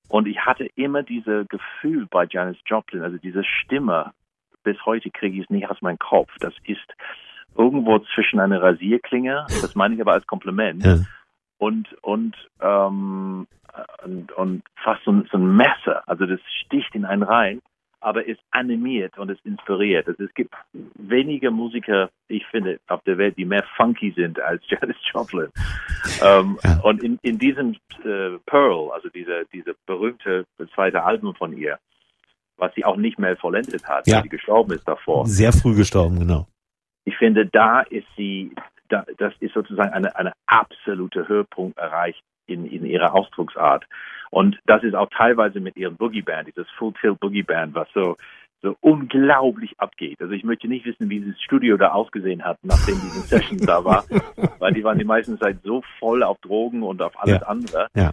Und 0.10 0.28
ich 0.28 0.40
hatte 0.46 0.66
immer 0.76 1.04
dieses 1.04 1.48
Gefühl 1.48 2.06
bei 2.10 2.26
Janis 2.30 2.58
Joplin, 2.66 3.02
also 3.02 3.18
diese 3.18 3.44
Stimme, 3.44 4.12
bis 4.64 4.78
heute 4.86 5.10
kriege 5.10 5.38
ich 5.38 5.44
es 5.46 5.50
nicht 5.50 5.70
aus 5.70 5.82
meinem 5.82 6.00
Kopf. 6.00 6.30
Das 6.40 6.54
ist 6.66 6.86
irgendwo 7.58 8.00
zwischen 8.14 8.40
einer 8.40 8.62
Rasierklinge, 8.62 9.46
das 9.50 9.76
meine 9.76 9.96
ich 9.96 10.02
aber 10.02 10.14
als 10.14 10.28
Kompliment, 10.28 10.86
Ja. 10.86 10.98
und 11.58 11.88
und 12.02 12.36
ähm, 12.60 13.48
und, 14.04 14.32
und 14.34 14.64
fast 14.84 15.04
so 15.06 15.24
so 15.32 15.38
ein 15.38 15.56
Messer. 15.56 16.04
Also 16.08 16.26
das 16.26 16.40
sticht 16.66 16.94
in 16.94 17.06
einen 17.06 17.24
rein, 17.24 17.62
aber 18.02 18.26
ist 18.26 18.42
animiert 18.52 19.18
und 19.18 19.30
ist 19.30 19.46
inspiriert. 19.46 20.08
Also 20.08 20.24
es 20.24 20.34
gibt 20.34 20.54
wenige 20.96 21.52
Musiker, 21.52 22.10
ich 22.28 22.46
finde, 22.48 22.80
auf 22.88 23.02
der 23.04 23.18
Welt, 23.18 23.38
die 23.38 23.46
mehr 23.46 23.64
funky 23.78 24.12
sind 24.12 24.40
als 24.40 24.64
Janis 24.70 24.98
Joplin. 25.14 25.48
Ähm, 26.24 26.58
Ja. 26.64 26.80
Und 26.84 27.04
in, 27.04 27.18
in 27.22 27.38
diesem 27.38 27.74
äh, 28.04 28.38
Pearl, 28.46 28.92
also 28.92 29.10
diese 29.10 29.46
diese 29.54 29.76
berühmte 29.86 30.46
zweite 30.74 31.04
Album 31.04 31.36
von 31.36 31.56
ihr, 31.58 31.78
was 32.58 32.74
sie 32.76 32.84
auch 32.86 32.98
nicht 32.98 33.20
mehr 33.20 33.38
vollendet 33.38 33.88
hat, 33.88 34.08
Ja. 34.08 34.18
weil 34.18 34.24
sie 34.24 34.30
gestorben 34.30 34.74
ist 34.74 34.88
davor 34.88 35.26
Sehr 35.28 35.54
früh 35.54 35.76
gestorben, 35.76 36.20
genau. 36.20 36.48
ich 37.06 37.16
finde, 37.18 37.46
da 37.46 37.82
ist 37.82 38.08
sie, 38.18 38.52
da, 38.90 39.06
das 39.18 39.34
ist 39.40 39.54
sozusagen 39.54 39.92
eine, 39.94 40.16
eine 40.16 40.34
absolute 40.48 41.28
Höhepunkt 41.28 41.78
erreicht 41.78 42.22
in, 42.52 42.66
in 42.66 42.86
ihrer 42.86 43.14
Ausdrucksart. 43.14 43.86
Und 44.30 44.60
das 44.66 44.84
ist 44.84 44.96
auch 44.96 45.10
teilweise 45.10 45.60
mit 45.60 45.76
ihrem 45.76 45.96
Boogie 45.98 46.22
Band, 46.22 46.48
dieses 46.48 46.70
Full 46.78 46.94
Tilt 47.02 47.20
Boogie 47.20 47.44
Band, 47.44 47.76
was 47.76 47.88
so, 47.94 48.16
so 48.62 48.76
unglaublich 48.80 49.74
abgeht. 49.80 50.22
Also 50.22 50.34
ich 50.34 50.44
möchte 50.44 50.68
nicht 50.68 50.86
wissen, 50.86 51.10
wie 51.10 51.20
dieses 51.20 51.42
Studio 51.42 51.78
da 51.78 51.90
ausgesehen 51.90 52.44
hat, 52.44 52.58
nachdem 52.64 52.96
diese 53.02 53.20
Sessions 53.28 53.66
da 53.66 53.84
war, 53.84 54.04
weil 54.60 54.74
die 54.74 54.84
waren 54.84 55.00
die 55.00 55.06
meisten 55.06 55.38
Zeit 55.40 55.58
so 55.64 55.84
voll 56.00 56.24
auf 56.24 56.38
Drogen 56.40 56.84
und 56.84 57.02
auf 57.02 57.20
alles 57.22 57.42
Ja. 57.42 57.48
andere. 57.48 57.88
Ja. 57.96 58.12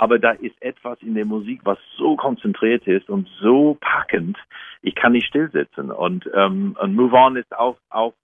Aber 0.00 0.20
da 0.20 0.30
ist 0.30 0.54
etwas 0.62 1.02
in 1.02 1.14
der 1.14 1.24
Musik, 1.24 1.60
was 1.64 1.78
so 1.96 2.14
konzentriert 2.16 2.86
ist 2.86 3.10
und 3.10 3.28
so 3.40 3.76
packend, 3.80 4.38
ich 4.80 4.94
kann 4.94 5.12
nicht 5.12 5.26
stillsitzen. 5.26 5.90
Und, 5.90 6.30
ähm, 6.34 6.76
und 6.80 6.94
Move 6.94 7.16
On 7.16 7.36
ist 7.36 7.52
auch, 7.56 7.76
auch 7.90 8.14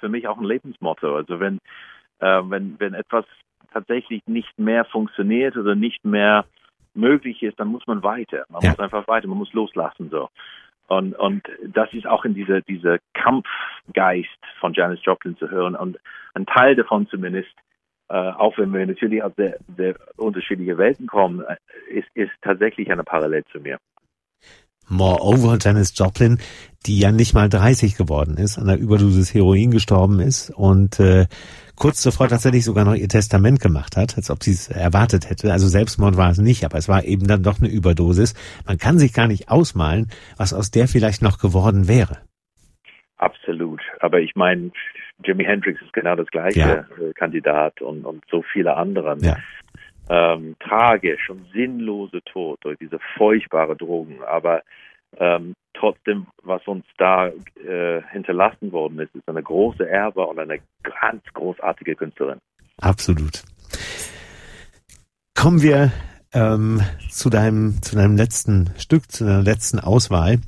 für 0.00 0.08
mich 0.08 0.26
auch 0.26 0.38
ein 0.38 0.44
Lebensmotto. 0.44 1.14
Also 1.14 1.38
wenn, 1.38 1.58
äh, 2.18 2.42
wenn, 2.46 2.74
wenn 2.80 2.94
etwas 2.94 3.24
tatsächlich 3.72 4.22
nicht 4.26 4.58
mehr 4.58 4.84
funktioniert 4.84 5.56
oder 5.56 5.74
nicht 5.74 6.04
mehr 6.04 6.44
möglich 6.94 7.42
ist, 7.42 7.58
dann 7.60 7.68
muss 7.68 7.86
man 7.86 8.02
weiter. 8.02 8.44
Man 8.48 8.62
Ja. 8.62 8.70
muss 8.70 8.80
einfach 8.80 9.06
weiter, 9.08 9.28
man 9.28 9.38
muss 9.38 9.52
loslassen 9.52 10.10
so. 10.10 10.28
Und, 10.88 11.14
und 11.14 11.48
das 11.68 11.92
ist 11.92 12.06
auch 12.06 12.24
in 12.24 12.34
dieser 12.34 12.62
diese 12.62 12.98
Kampfgeist 13.14 14.28
von 14.58 14.72
Janis 14.74 14.98
Joplin 15.04 15.36
zu 15.36 15.48
hören. 15.48 15.76
Und 15.76 15.98
ein 16.34 16.46
Teil 16.46 16.74
davon 16.74 17.06
zumindest, 17.06 17.50
äh, 18.08 18.14
auch 18.14 18.58
wenn 18.58 18.72
wir 18.72 18.84
natürlich 18.84 19.22
aus 19.22 19.32
sehr, 19.36 19.56
sehr 19.76 19.94
unterschiedliche 20.16 20.76
Welten 20.78 21.06
kommen, 21.06 21.42
äh, 21.42 21.56
ist, 21.90 22.08
ist 22.14 22.32
tatsächlich 22.42 22.90
eine 22.90 23.04
Parallel 23.04 23.44
zu 23.52 23.60
mir. 23.60 23.78
Moreover, 24.90 25.56
Janis 25.60 25.92
Joplin, 25.96 26.38
die 26.86 26.98
ja 26.98 27.12
nicht 27.12 27.34
mal 27.34 27.48
30 27.48 27.96
geworden 27.96 28.36
ist, 28.36 28.58
an 28.58 28.66
der 28.66 28.78
Überdosis 28.78 29.32
Heroin 29.32 29.70
gestorben 29.70 30.20
ist 30.20 30.50
und 30.50 30.98
äh, 31.00 31.26
kurz 31.76 32.02
zuvor 32.02 32.28
tatsächlich 32.28 32.64
sogar 32.64 32.84
noch 32.84 32.94
ihr 32.94 33.08
Testament 33.08 33.60
gemacht 33.60 33.96
hat, 33.96 34.16
als 34.16 34.30
ob 34.30 34.42
sie 34.42 34.52
es 34.52 34.68
erwartet 34.68 35.30
hätte. 35.30 35.52
Also 35.52 35.66
Selbstmord 35.68 36.16
war 36.16 36.30
es 36.30 36.38
nicht, 36.38 36.64
aber 36.64 36.78
es 36.78 36.88
war 36.88 37.04
eben 37.04 37.26
dann 37.26 37.42
doch 37.42 37.58
eine 37.58 37.70
Überdosis. 37.70 38.34
Man 38.66 38.78
kann 38.78 38.98
sich 38.98 39.12
gar 39.12 39.28
nicht 39.28 39.48
ausmalen, 39.48 40.08
was 40.36 40.52
aus 40.52 40.70
der 40.70 40.88
vielleicht 40.88 41.22
noch 41.22 41.38
geworden 41.38 41.88
wäre. 41.88 42.18
Absolut. 43.16 43.80
Aber 44.00 44.20
ich 44.20 44.34
meine, 44.34 44.70
Jimi 45.24 45.44
Hendrix 45.44 45.80
ist 45.82 45.92
genau 45.92 46.16
das 46.16 46.28
gleiche 46.28 46.58
Ja. 46.60 46.84
Kandidat 47.14 47.82
und, 47.82 48.04
und 48.04 48.24
so 48.30 48.42
viele 48.52 48.76
andere. 48.76 49.16
Ja. 49.20 49.36
Ähm, 50.08 50.56
tragisch 50.58 51.30
und 51.30 51.46
sinnlose 51.52 52.20
Tod 52.24 52.58
durch 52.62 52.78
diese 52.78 52.98
furchtbare 53.16 53.76
Drogen. 53.76 54.22
Aber 54.24 54.62
ähm, 55.18 55.54
trotzdem, 55.74 56.26
was 56.42 56.66
uns 56.66 56.84
da 56.98 57.28
äh, 57.28 58.02
hinterlassen 58.10 58.72
worden 58.72 58.98
ist, 58.98 59.14
ist 59.14 59.28
eine 59.28 59.42
große 59.42 59.88
Erbe 59.88 60.26
und 60.26 60.38
eine 60.38 60.58
ganz 60.82 61.22
großartige 61.32 61.94
Künstlerin. 61.96 62.38
Absolut. 62.80 63.42
Kommen 65.34 65.62
wir 65.62 65.92
ähm, 66.32 66.80
zu 67.08 67.30
deinem 67.30 67.82
zu 67.82 67.96
deinem 67.96 68.16
letzten 68.16 68.70
Stück, 68.78 69.10
zu 69.10 69.24
deiner 69.24 69.42
letzten 69.42 69.78
Auswahl. 69.78 70.38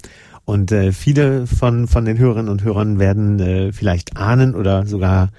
Und 0.45 0.73
äh, 0.73 0.93
viele 0.93 1.47
von 1.47 1.87
von 1.87 2.05
den 2.05 2.19
Hörerinnen 2.19 2.51
und 2.51 2.65
Hörern 2.65 2.99
werden 2.99 3.41
äh, 3.41 3.73
vielleicht 3.73 4.17
ahnen 4.17 4.55
oder 4.55 4.87
sogar 4.87 5.31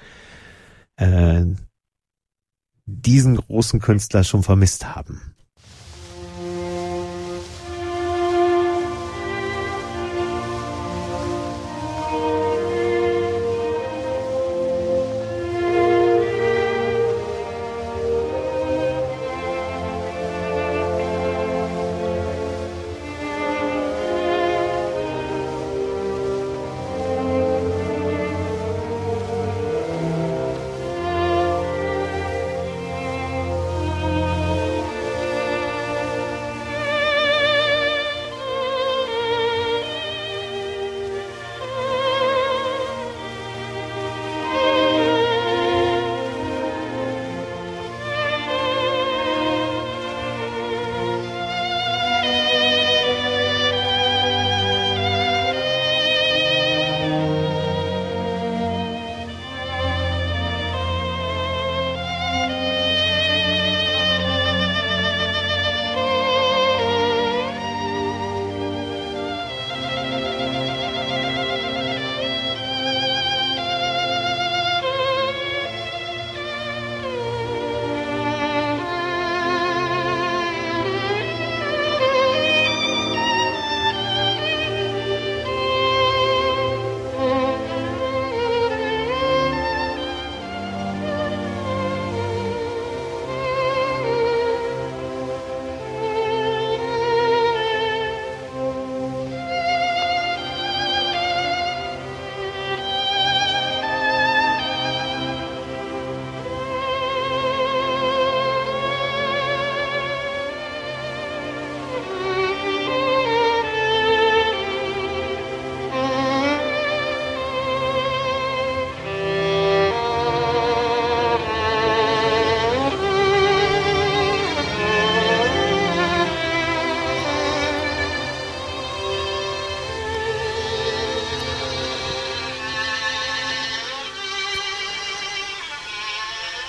äh, 0.97 1.43
diesen 2.85 3.37
großen 3.37 3.79
Künstler 3.79 4.23
schon 4.23 4.43
vermisst 4.43 4.95
haben. 4.95 5.32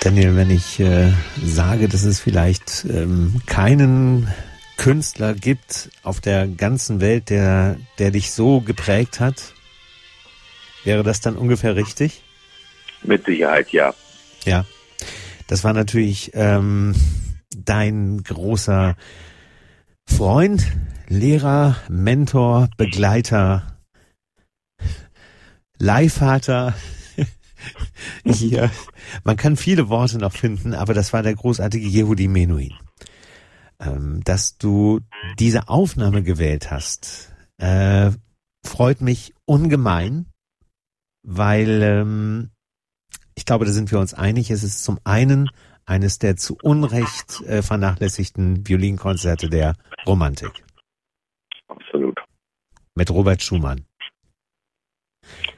Daniel, 0.05 0.35
wenn 0.35 0.51
ich 0.51 0.79
äh, 0.79 1.11
sage, 1.43 1.89
dass 1.89 2.03
es 2.03 2.19
vielleicht 2.19 2.85
ähm, 2.87 3.41
keinen 3.47 4.31
Künstler 4.77 5.33
gibt 5.33 5.89
auf 6.03 6.21
der 6.21 6.47
ganzen 6.47 7.01
Welt, 7.01 7.31
der, 7.31 7.77
der 7.97 8.11
dich 8.11 8.31
so 8.31 8.61
geprägt 8.61 9.19
hat, 9.19 9.55
wäre 10.83 11.01
das 11.01 11.21
dann 11.21 11.35
ungefähr 11.35 11.75
richtig? 11.75 12.21
Mit 13.01 13.25
Sicherheit, 13.25 13.71
ja. 13.71 13.95
Ja. 14.43 14.67
Das 15.47 15.63
war 15.63 15.73
natürlich 15.73 16.29
ähm, 16.35 16.93
dein 17.57 18.21
großer 18.21 18.95
Freund, 20.05 20.67
Lehrer, 21.07 21.77
Mentor, 21.89 22.69
Begleiter, 22.77 23.79
Leihvater. 25.79 26.75
Hier. 28.25 28.71
Man 29.23 29.37
kann 29.37 29.55
viele 29.55 29.89
Worte 29.89 30.17
noch 30.17 30.33
finden, 30.33 30.73
aber 30.73 30.93
das 30.93 31.13
war 31.13 31.23
der 31.23 31.35
großartige 31.35 31.87
Yehudi 31.87 32.27
Menuhin. 32.27 32.73
Ähm, 33.79 34.21
dass 34.23 34.57
du 34.57 35.01
diese 35.37 35.67
Aufnahme 35.67 36.23
gewählt 36.23 36.71
hast, 36.71 37.33
äh, 37.57 38.11
freut 38.65 39.01
mich 39.01 39.33
ungemein, 39.45 40.27
weil 41.23 41.81
ähm, 41.81 42.51
ich 43.35 43.45
glaube, 43.45 43.65
da 43.65 43.71
sind 43.71 43.91
wir 43.91 43.99
uns 43.99 44.13
einig. 44.13 44.49
Es 44.49 44.63
ist 44.63 44.83
zum 44.83 44.99
einen 45.03 45.49
eines 45.85 46.19
der 46.19 46.35
zu 46.35 46.57
Unrecht 46.61 47.41
äh, 47.41 47.61
vernachlässigten 47.61 48.67
Violinkonzerte 48.67 49.49
der 49.49 49.75
Romantik 50.07 50.63
Absolut. 51.67 52.19
mit 52.95 53.11
Robert 53.11 53.41
Schumann. 53.41 53.85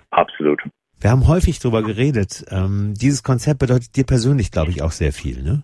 Absolut. 0.09 0.61
Wir 0.99 1.11
haben 1.11 1.27
häufig 1.27 1.59
drüber 1.59 1.83
geredet. 1.83 2.43
Ähm, 2.49 2.93
dieses 2.95 3.21
Konzert 3.21 3.59
bedeutet 3.59 3.95
dir 3.95 4.05
persönlich, 4.05 4.51
glaube 4.51 4.71
ich, 4.71 4.81
auch 4.81 4.91
sehr 4.91 5.11
viel, 5.11 5.43
ne? 5.43 5.63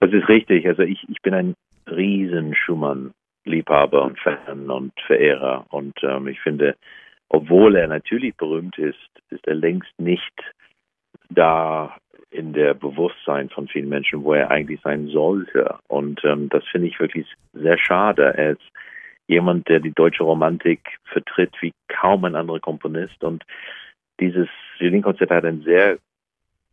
Das 0.00 0.12
ist 0.12 0.28
richtig. 0.28 0.66
Also 0.66 0.82
ich, 0.82 0.98
ich 1.08 1.22
bin 1.22 1.34
ein 1.34 1.54
riesen 1.86 2.54
Schumann-Liebhaber 2.54 4.02
und 4.02 4.18
Fan 4.18 4.70
und 4.70 4.92
Verehrer. 5.06 5.66
Und 5.70 5.94
ähm, 6.02 6.26
ich 6.26 6.40
finde, 6.40 6.74
obwohl 7.28 7.76
er 7.76 7.86
natürlich 7.86 8.36
berühmt 8.36 8.76
ist, 8.76 8.98
ist 9.30 9.46
er 9.46 9.54
längst 9.54 9.92
nicht 9.98 10.34
da 11.30 11.96
in 12.30 12.52
der 12.52 12.74
Bewusstsein 12.74 13.48
von 13.50 13.68
vielen 13.68 13.88
Menschen, 13.88 14.24
wo 14.24 14.34
er 14.34 14.50
eigentlich 14.50 14.80
sein 14.82 15.06
sollte. 15.06 15.76
Und 15.86 16.20
ähm, 16.24 16.48
das 16.48 16.64
finde 16.72 16.88
ich 16.88 16.98
wirklich 16.98 17.26
sehr 17.52 17.78
schade. 17.78 18.34
Er 18.36 18.52
ist 18.52 18.62
jemand, 19.28 19.68
der 19.68 19.78
die 19.78 19.92
deutsche 19.92 20.24
Romantik 20.24 20.80
vertritt 21.04 21.54
wie 21.60 21.72
kaum 21.88 22.24
ein 22.24 22.34
anderer 22.34 22.60
Komponist. 22.60 23.22
Und 23.22 23.44
dieses 24.20 24.48
Violinkonzert 24.78 25.30
hat 25.30 25.44
eine 25.44 25.62
sehr 25.62 25.98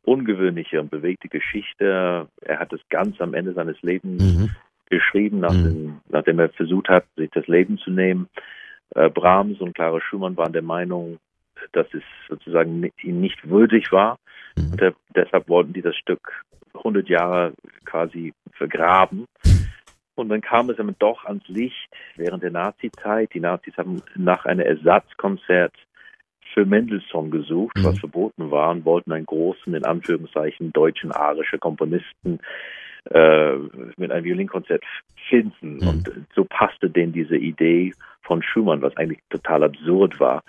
ungewöhnliche 0.04 0.80
und 0.82 0.90
bewegte 0.90 1.28
Geschichte. 1.28 2.28
Er 2.42 2.60
hat 2.60 2.74
es 2.74 2.82
ganz 2.90 3.20
am 3.22 3.34
Ende 3.34 3.54
seines 3.54 3.82
Lebens 3.82 4.22
Mhm. 4.24 4.50
geschrieben, 4.90 5.40
nach 5.40 5.54
Mhm. 5.54 5.64
dem, 5.64 6.02
nachdem 6.10 6.40
er 6.40 6.50
versucht 6.50 6.90
hat, 6.90 7.06
sich 7.16 7.30
das 7.32 7.48
Leben 7.48 7.78
zu 7.78 7.92
nehmen. 7.92 8.28
Äh, 8.96 9.10
Brahms 9.10 9.62
und 9.62 9.74
Clara 9.74 10.02
Schumann 10.02 10.38
waren 10.38 10.54
der 10.54 10.64
Meinung, 10.64 11.20
dass 11.72 11.88
es 11.94 12.04
sozusagen 12.28 12.90
ihm 13.04 13.22
nicht 13.22 13.48
würdig 13.48 13.92
war. 13.92 14.18
Mhm. 14.58 14.72
Und 14.72 14.82
der, 14.82 14.94
deshalb 15.16 15.48
wollten 15.48 15.74
die 15.74 15.82
das 15.82 15.96
Stück 15.96 16.44
100 16.74 17.08
Jahre 17.08 17.54
quasi 17.86 18.34
vergraben. 18.54 19.26
Und 20.16 20.30
dann 20.30 20.42
kam 20.42 20.70
es 20.70 20.80
aber 20.80 20.94
doch 21.00 21.26
ans 21.26 21.48
Licht 21.48 21.90
während 22.16 22.44
der 22.44 22.52
Nazi-Zeit. 22.52 23.34
Die 23.34 23.40
Nazis 23.40 23.78
haben 23.78 24.02
nach 24.16 24.46
einem 24.46 24.66
Ersatzkonzert 24.66 25.74
für 26.54 26.66
Mendelssohn 26.66 27.32
gesucht, 27.32 27.78
Mhm. 27.78 27.84
was 27.84 28.00
verboten 28.00 28.52
war, 28.52 28.72
und 28.72 28.86
wollten 28.86 29.12
einen 29.12 29.26
großen, 29.26 29.74
in 29.74 29.86
Anführungszeichen, 29.86 30.74
deutschen 30.74 31.12
arische 31.12 31.58
Komponisten 31.58 32.40
äh, 33.10 33.56
mit 33.98 34.12
einem 34.12 34.24
Violinkonzert 34.26 34.84
finden. 35.30 35.78
Mhm. 35.78 35.88
Und 35.88 36.12
so 36.36 36.46
passte 36.46 36.90
denen 36.90 37.14
diese 37.14 37.38
Idee 37.38 37.94
von 38.22 38.44
Schumann, 38.44 38.82
was 38.82 38.96
eigentlich 38.98 39.20
total 39.30 39.64
absurd 39.64 40.20
war. 40.20 40.44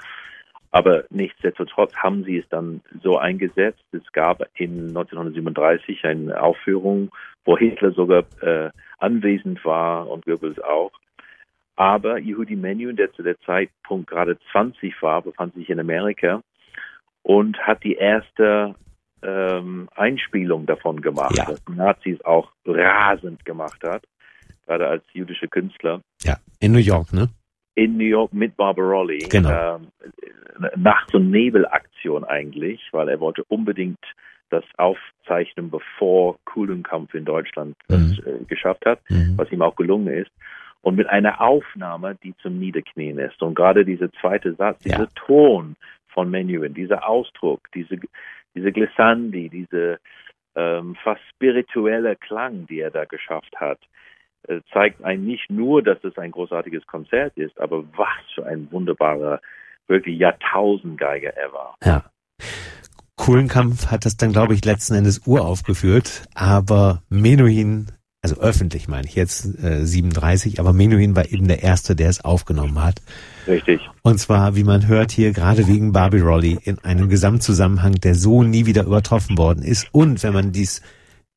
Aber 0.70 1.04
nichtsdestotrotz 1.10 1.94
haben 1.96 2.24
sie 2.24 2.38
es 2.38 2.48
dann 2.48 2.80
so 3.02 3.18
eingesetzt. 3.18 3.84
Es 3.92 4.10
gab 4.12 4.42
in 4.54 4.88
1937 4.88 6.04
eine 6.04 6.42
Aufführung, 6.42 7.10
wo 7.44 7.58
Hitler 7.58 7.92
sogar 7.92 8.24
äh, 8.40 8.70
anwesend 8.98 9.64
war 9.64 10.08
und 10.08 10.24
Goebbels 10.24 10.58
auch. 10.60 10.92
Aber 11.76 12.18
Yehudi 12.18 12.56
Menuhin, 12.56 12.96
der 12.96 13.12
zu 13.12 13.22
der 13.22 13.38
Zeitpunkt 13.40 14.10
gerade 14.10 14.38
20 14.52 15.00
war, 15.02 15.22
befand 15.22 15.54
sich 15.54 15.70
in 15.70 15.80
Amerika 15.80 16.42
und 17.22 17.58
hat 17.58 17.82
die 17.84 17.94
erste 17.94 18.74
ähm, 19.22 19.88
Einspielung 19.94 20.66
davon 20.66 21.00
gemacht, 21.00 21.36
Ja. 21.36 21.48
was 21.48 21.64
die 21.64 21.72
Nazis 21.72 22.20
auch 22.24 22.50
rasend 22.66 23.44
gemacht 23.44 23.82
hat, 23.84 24.02
gerade 24.66 24.88
als 24.88 25.04
jüdische 25.12 25.48
Künstler 25.48 26.00
Ja, 26.22 26.36
in 26.60 26.72
New 26.72 26.78
York, 26.78 27.12
ne? 27.12 27.28
in 27.74 27.96
New 27.96 28.04
York 28.04 28.32
mit 28.34 28.56
Barbarolli. 28.56 29.18
Genau. 29.30 29.76
Ähm, 29.76 29.86
Nacht- 30.76 31.14
und 31.14 31.30
Nebelaktion 31.30 32.24
eigentlich, 32.24 32.80
weil 32.92 33.08
er 33.08 33.18
wollte 33.20 33.44
unbedingt 33.44 33.98
das 34.50 34.64
aufzeichnen, 34.76 35.70
bevor 35.70 36.36
Kuhlenkampf 36.44 37.14
in 37.14 37.24
Deutschland 37.24 37.74
das 37.88 38.00
Mhm. 38.00 38.18
äh, 38.26 38.44
geschafft 38.44 38.84
hat, 38.84 39.00
Mhm. 39.08 39.38
was 39.38 39.50
ihm 39.50 39.62
auch 39.62 39.74
gelungen 39.76 40.08
ist. 40.08 40.30
Und 40.82 40.96
mit 40.96 41.08
einer 41.08 41.40
Aufnahme, 41.40 42.16
die 42.22 42.34
zum 42.42 42.58
Niederknien 42.58 43.18
ist. 43.18 43.40
Und 43.42 43.54
gerade 43.54 43.84
dieser 43.84 44.12
zweite 44.12 44.54
Satz, 44.54 44.84
Ja. 44.84 44.96
dieser 44.96 45.08
Ton 45.14 45.76
von 46.08 46.30
Menuhin, 46.30 46.74
dieser 46.74 47.08
Ausdruck, 47.08 47.68
diese, 47.72 47.98
diese 48.54 48.72
Glissandi, 48.72 49.48
diese 49.48 49.98
ähm, 50.54 50.96
fast 51.02 51.22
spirituelle 51.30 52.16
Klang, 52.16 52.66
die 52.66 52.80
er 52.80 52.90
da 52.90 53.04
geschafft 53.04 53.54
hat, 53.56 53.78
äh, 54.48 54.60
zeigt 54.72 55.02
einen 55.04 55.24
nicht 55.24 55.50
nur, 55.50 55.82
dass 55.82 56.02
es 56.04 56.18
ein 56.18 56.32
großartiges 56.32 56.86
Konzert 56.86 57.36
ist, 57.36 57.58
aber 57.60 57.84
was 57.96 58.08
für 58.34 58.44
ein 58.44 58.68
wunderbarer, 58.70 59.40
wirklich 59.86 60.18
Jahrtausendgeiger 60.18 61.34
er 61.36 61.52
war. 61.52 61.76
Ja. 61.84 62.04
Kuhlenkampf 63.16 63.90
hat 63.90 64.04
das 64.04 64.16
dann, 64.16 64.32
glaube 64.32 64.54
ich, 64.54 64.64
letzten 64.64 64.94
Endes 64.94 65.26
uraufgeführt, 65.26 66.24
aber 66.34 67.02
Menuhin, 67.08 67.86
also 68.22 68.36
öffentlich 68.36 68.86
meine 68.86 69.06
ich 69.06 69.16
jetzt 69.16 69.44
äh, 69.62 69.84
37, 69.84 70.60
aber 70.60 70.72
Menuhin 70.72 71.16
war 71.16 71.30
eben 71.30 71.48
der 71.48 71.64
Erste, 71.64 71.96
der 71.96 72.08
es 72.08 72.24
aufgenommen 72.24 72.80
hat. 72.82 73.02
Richtig. 73.48 73.80
Und 74.02 74.20
zwar, 74.20 74.54
wie 74.54 74.62
man 74.62 74.86
hört 74.86 75.10
hier, 75.10 75.32
gerade 75.32 75.66
wegen 75.66 75.90
Barbie 75.90 76.20
Rolly 76.20 76.56
in 76.62 76.78
einem 76.78 77.08
Gesamtzusammenhang, 77.08 77.94
der 77.96 78.14
so 78.14 78.44
nie 78.44 78.64
wieder 78.64 78.84
übertroffen 78.84 79.36
worden 79.36 79.64
ist. 79.64 79.88
Und 79.90 80.22
wenn 80.22 80.32
man 80.32 80.52
dies, 80.52 80.82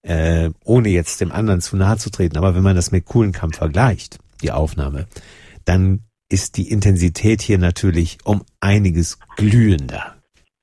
äh, 0.04 0.52
ohne 0.64 0.90
jetzt 0.90 1.22
dem 1.22 1.32
anderen 1.32 1.60
zu 1.60 1.76
nahe 1.76 1.98
zu 1.98 2.12
treten, 2.12 2.38
aber 2.38 2.54
wenn 2.54 2.64
man 2.64 2.76
das 2.76 2.92
mit 2.92 3.06
Kuhlenkampf 3.06 3.58
vergleicht, 3.58 4.20
die 4.44 4.52
Aufnahme, 4.52 5.08
dann 5.66 6.02
ist 6.30 6.58
die 6.58 6.70
Intensität 6.70 7.42
hier 7.42 7.58
natürlich 7.58 8.20
um 8.26 8.44
einiges 8.60 9.18
glühender. 9.38 10.15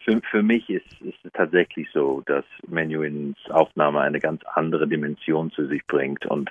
Für, 0.05 0.21
für 0.31 0.43
mich 0.43 0.69
ist, 0.69 1.01
ist 1.03 1.25
es 1.25 1.33
tatsächlich 1.33 1.89
so, 1.93 2.23
dass 2.27 2.45
Menuhins 2.67 3.37
Aufnahme 3.51 4.01
eine 4.01 4.19
ganz 4.19 4.43
andere 4.55 4.89
Dimension 4.89 5.51
zu 5.51 5.67
sich 5.67 5.87
bringt 5.87 6.27
und 6.27 6.51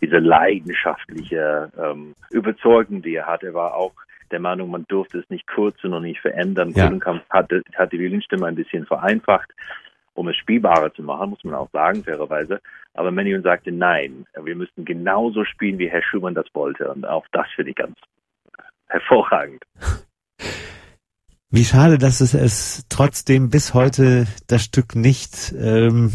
diese 0.00 0.18
leidenschaftliche 0.18 1.70
ähm, 1.78 2.14
Überzeugung, 2.30 3.02
die 3.02 3.16
er 3.16 3.26
hat, 3.26 3.42
er 3.42 3.54
war 3.54 3.74
auch 3.74 3.92
der 4.30 4.40
Meinung, 4.40 4.70
man 4.70 4.86
durfte 4.88 5.18
es 5.18 5.30
nicht 5.30 5.46
kürzen 5.46 5.92
und 5.92 6.02
nicht 6.02 6.20
verändern. 6.20 6.70
Ja. 6.70 6.86
Kuhlenkampf 6.86 7.22
hat, 7.30 7.50
hat 7.74 7.92
die 7.92 7.98
Violinstimme 7.98 8.46
ein 8.46 8.54
bisschen 8.54 8.86
vereinfacht, 8.86 9.52
um 10.14 10.28
es 10.28 10.36
spielbarer 10.36 10.92
zu 10.94 11.02
machen, 11.02 11.30
muss 11.30 11.44
man 11.44 11.54
auch 11.54 11.70
sagen, 11.70 12.02
fairerweise. 12.02 12.60
Aber 12.94 13.10
Menuhin 13.10 13.42
sagte, 13.42 13.70
nein, 13.72 14.26
wir 14.42 14.56
müssten 14.56 14.84
genauso 14.84 15.44
spielen, 15.44 15.78
wie 15.78 15.88
Herr 15.88 16.02
Schumann 16.02 16.34
das 16.34 16.46
wollte. 16.54 16.90
Und 16.90 17.06
auch 17.06 17.26
das 17.32 17.46
finde 17.54 17.70
ich 17.70 17.76
ganz 17.76 17.96
hervorragend. 18.88 19.62
Wie 21.54 21.64
schade, 21.64 21.98
dass 21.98 22.22
es 22.22 22.32
es 22.32 22.86
trotzdem 22.88 23.50
bis 23.50 23.74
heute 23.74 24.26
das 24.48 24.64
Stück 24.64 24.96
nicht 24.96 25.52
ähm, 25.52 26.10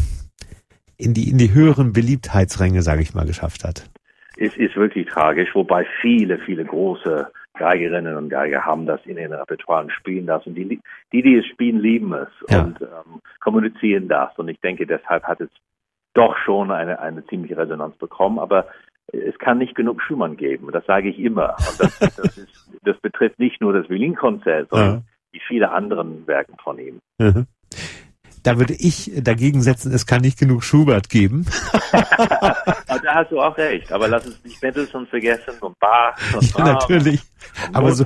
in 0.96 1.14
die 1.14 1.30
in 1.30 1.38
die 1.38 1.54
höheren 1.54 1.92
Beliebtheitsränge, 1.92 2.82
sage 2.82 3.02
ich 3.02 3.14
mal, 3.14 3.24
geschafft 3.24 3.62
hat. 3.62 3.88
Es 4.36 4.56
ist 4.56 4.74
wirklich 4.74 5.06
tragisch, 5.06 5.50
wobei 5.54 5.86
viele, 6.00 6.38
viele 6.40 6.64
große 6.64 7.28
Geigerinnen 7.56 8.16
und 8.16 8.30
Geiger 8.30 8.64
haben 8.64 8.86
das 8.86 9.00
in 9.04 9.16
ihren 9.16 9.32
Repertoire 9.32 9.82
und 9.84 9.92
spielen. 9.92 10.28
Und 10.28 10.54
die, 10.56 10.80
die, 11.12 11.22
die 11.22 11.36
es 11.36 11.46
spielen, 11.46 11.78
lieben 11.80 12.12
es 12.14 12.28
Ja. 12.48 12.62
und 12.62 12.80
ähm, 12.82 13.20
kommunizieren 13.40 14.08
das. 14.08 14.36
Und 14.38 14.48
ich 14.48 14.60
denke, 14.60 14.86
deshalb 14.86 15.22
hat 15.24 15.40
es 15.40 15.50
doch 16.14 16.36
schon 16.44 16.70
eine, 16.72 16.98
eine 16.98 17.24
ziemliche 17.26 17.56
Resonanz 17.56 17.96
bekommen. 17.96 18.38
Aber 18.40 18.66
es 19.12 19.38
kann 19.38 19.58
nicht 19.58 19.74
genug 19.76 20.02
Schumann 20.02 20.36
geben. 20.36 20.68
Das 20.72 20.84
sage 20.86 21.08
ich 21.10 21.18
immer. 21.20 21.56
Und 21.58 21.80
das, 21.80 21.98
das, 21.98 22.38
ist, 22.38 22.70
das 22.82 22.96
betrifft 22.98 23.38
nicht 23.38 23.60
nur 23.60 23.72
das 23.72 23.88
Violinkonzert, 23.88 24.70
sondern 24.70 24.94
Ja. 24.94 25.02
Viele 25.48 25.72
anderen 25.72 26.26
Werken 26.28 26.54
von 26.62 26.78
ihm. 26.78 27.00
Mhm. 27.18 27.46
da 28.44 28.58
würde 28.58 28.74
ich 28.74 29.10
dagegen 29.16 29.62
setzen, 29.62 29.92
es 29.92 30.06
kann 30.06 30.20
nicht 30.20 30.38
genug 30.38 30.62
Schubert 30.62 31.08
geben. 31.08 31.46
Da 33.02 33.14
hast 33.14 33.30
du 33.30 33.40
auch 33.40 33.56
recht. 33.56 33.90
Aber 33.92 34.08
lass 34.08 34.26
uns 34.26 34.42
nicht 34.44 34.62
Mendelssohn 34.62 35.06
vergessen 35.06 35.54
und 35.60 35.78
Bach 35.78 36.16
und 36.34 36.58
Ja, 36.58 36.64
natürlich. 36.64 37.20
und 37.68 37.76
Aber 37.76 37.92
so, 37.92 38.04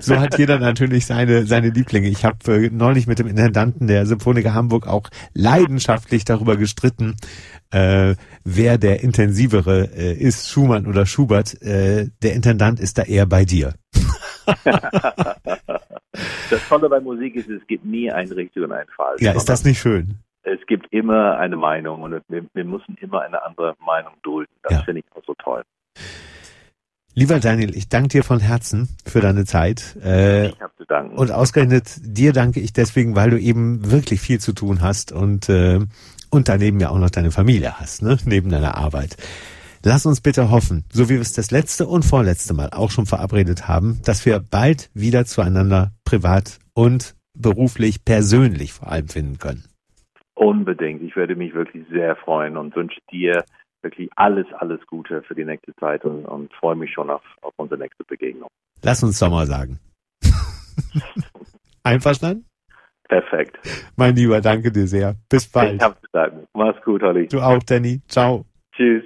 so 0.00 0.20
hat 0.20 0.38
jeder 0.38 0.58
natürlich 0.58 1.06
seine, 1.06 1.46
seine 1.46 1.70
Lieblinge. 1.70 2.08
Ich 2.08 2.24
habe 2.24 2.52
äh, 2.52 2.70
neulich 2.70 3.06
mit 3.06 3.18
dem 3.18 3.26
Intendanten 3.26 3.86
der 3.86 4.06
Symphoniker 4.06 4.52
Hamburg 4.54 4.86
auch 4.86 5.08
leidenschaftlich 5.32 6.24
darüber 6.24 6.56
gestritten, 6.56 7.16
äh, 7.70 8.16
wer 8.44 8.78
der 8.78 9.02
intensivere 9.02 9.88
äh, 9.96 10.12
ist, 10.12 10.50
Schumann 10.50 10.86
oder 10.86 11.06
Schubert. 11.06 11.60
Äh, 11.62 12.10
der 12.22 12.34
Intendant 12.34 12.80
ist 12.80 12.98
da 12.98 13.02
eher 13.02 13.26
bei 13.26 13.44
dir. 13.44 13.74
Das 16.50 16.60
Tolle 16.68 16.88
bei 16.88 17.00
Musik 17.00 17.36
ist, 17.36 17.48
es 17.48 17.66
gibt 17.66 17.84
nie 17.84 18.10
ein 18.10 18.28
richtig 18.30 18.62
und 18.62 18.72
ein 18.72 18.86
falsch. 18.96 19.20
Ja, 19.20 19.32
ist 19.32 19.48
das 19.48 19.64
nicht 19.64 19.80
schön? 19.80 20.18
Es 20.42 20.60
gibt 20.66 20.92
immer 20.92 21.38
eine 21.38 21.56
Meinung 21.56 22.02
und 22.02 22.20
wir, 22.28 22.44
wir 22.52 22.64
müssen 22.64 22.96
immer 23.00 23.22
eine 23.22 23.42
andere 23.44 23.74
Meinung 23.84 24.12
dulden. 24.22 24.52
Das 24.62 24.72
Ja. 24.72 24.82
finde 24.82 25.00
ich 25.00 25.06
auch 25.16 25.24
so 25.26 25.34
toll. 25.42 25.62
Lieber 27.16 27.38
Daniel, 27.38 27.76
ich 27.76 27.88
danke 27.88 28.08
dir 28.08 28.24
von 28.24 28.40
Herzen 28.40 28.88
für 29.06 29.20
deine 29.20 29.44
Zeit. 29.44 29.96
Äh, 30.04 30.48
Ich 30.48 30.60
habe 30.60 30.72
zu 30.76 30.84
danken. 30.84 31.16
und 31.16 31.30
ausgerechnet 31.30 31.86
dir 32.02 32.32
danke 32.32 32.58
ich 32.60 32.72
deswegen, 32.72 33.14
weil 33.14 33.30
du 33.30 33.38
eben 33.38 33.90
wirklich 33.90 34.20
viel 34.20 34.40
zu 34.40 34.52
tun 34.52 34.82
hast 34.82 35.12
und, 35.12 35.48
äh, 35.48 35.78
und 36.30 36.48
daneben 36.48 36.80
ja 36.80 36.88
auch 36.90 36.98
noch 36.98 37.10
deine 37.10 37.30
Familie 37.30 37.78
hast, 37.78 38.02
ne? 38.02 38.18
neben 38.24 38.50
deiner 38.50 38.76
Arbeit. 38.76 39.16
Lass 39.86 40.06
uns 40.06 40.22
bitte 40.22 40.50
hoffen, 40.50 40.84
so 40.90 41.10
wie 41.10 41.14
wir 41.14 41.20
es 41.20 41.34
das 41.34 41.50
letzte 41.50 41.86
und 41.86 42.06
vorletzte 42.06 42.54
Mal 42.54 42.70
auch 42.72 42.90
schon 42.90 43.04
verabredet 43.04 43.68
haben, 43.68 44.00
dass 44.02 44.24
wir 44.24 44.40
bald 44.40 44.88
wieder 44.94 45.26
zueinander 45.26 45.92
privat 46.06 46.58
und 46.72 47.14
beruflich, 47.36 48.02
persönlich 48.02 48.72
vor 48.72 48.90
allem 48.90 49.08
finden 49.08 49.36
können. 49.36 49.64
Unbedingt. 50.34 51.02
Ich 51.02 51.16
würde 51.16 51.36
mich 51.36 51.52
wirklich 51.52 51.84
sehr 51.90 52.16
freuen 52.16 52.56
und 52.56 52.74
wünsche 52.74 52.98
dir 53.12 53.44
wirklich 53.82 54.08
alles, 54.16 54.46
alles 54.58 54.80
Gute 54.86 55.22
für 55.22 55.34
die 55.34 55.44
nächste 55.44 55.74
Zeit 55.76 56.02
und, 56.06 56.24
und 56.24 56.50
freue 56.54 56.76
mich 56.76 56.90
schon 56.90 57.10
auf, 57.10 57.22
auf 57.42 57.52
unsere 57.56 57.78
nächste 57.78 58.04
Begegnung. 58.04 58.48
Lass 58.82 59.02
uns 59.02 59.18
Sommer 59.18 59.44
sagen. 59.44 59.78
Einverstanden? 61.82 62.46
Perfekt. 63.06 63.58
Mein 63.96 64.16
Lieber, 64.16 64.40
danke 64.40 64.72
dir 64.72 64.86
sehr. 64.86 65.16
Bis 65.28 65.44
Ich 65.44 65.52
bald. 65.52 65.82
habe 65.82 65.96
zu 66.00 66.06
danken. 66.10 66.46
Mach's 66.54 66.82
gut, 66.82 67.02
Olli. 67.02 67.28
Du 67.28 67.40
auch, 67.40 67.62
Danny. 67.62 68.00
Ciao. 68.08 68.46
Tschüss. 68.74 69.04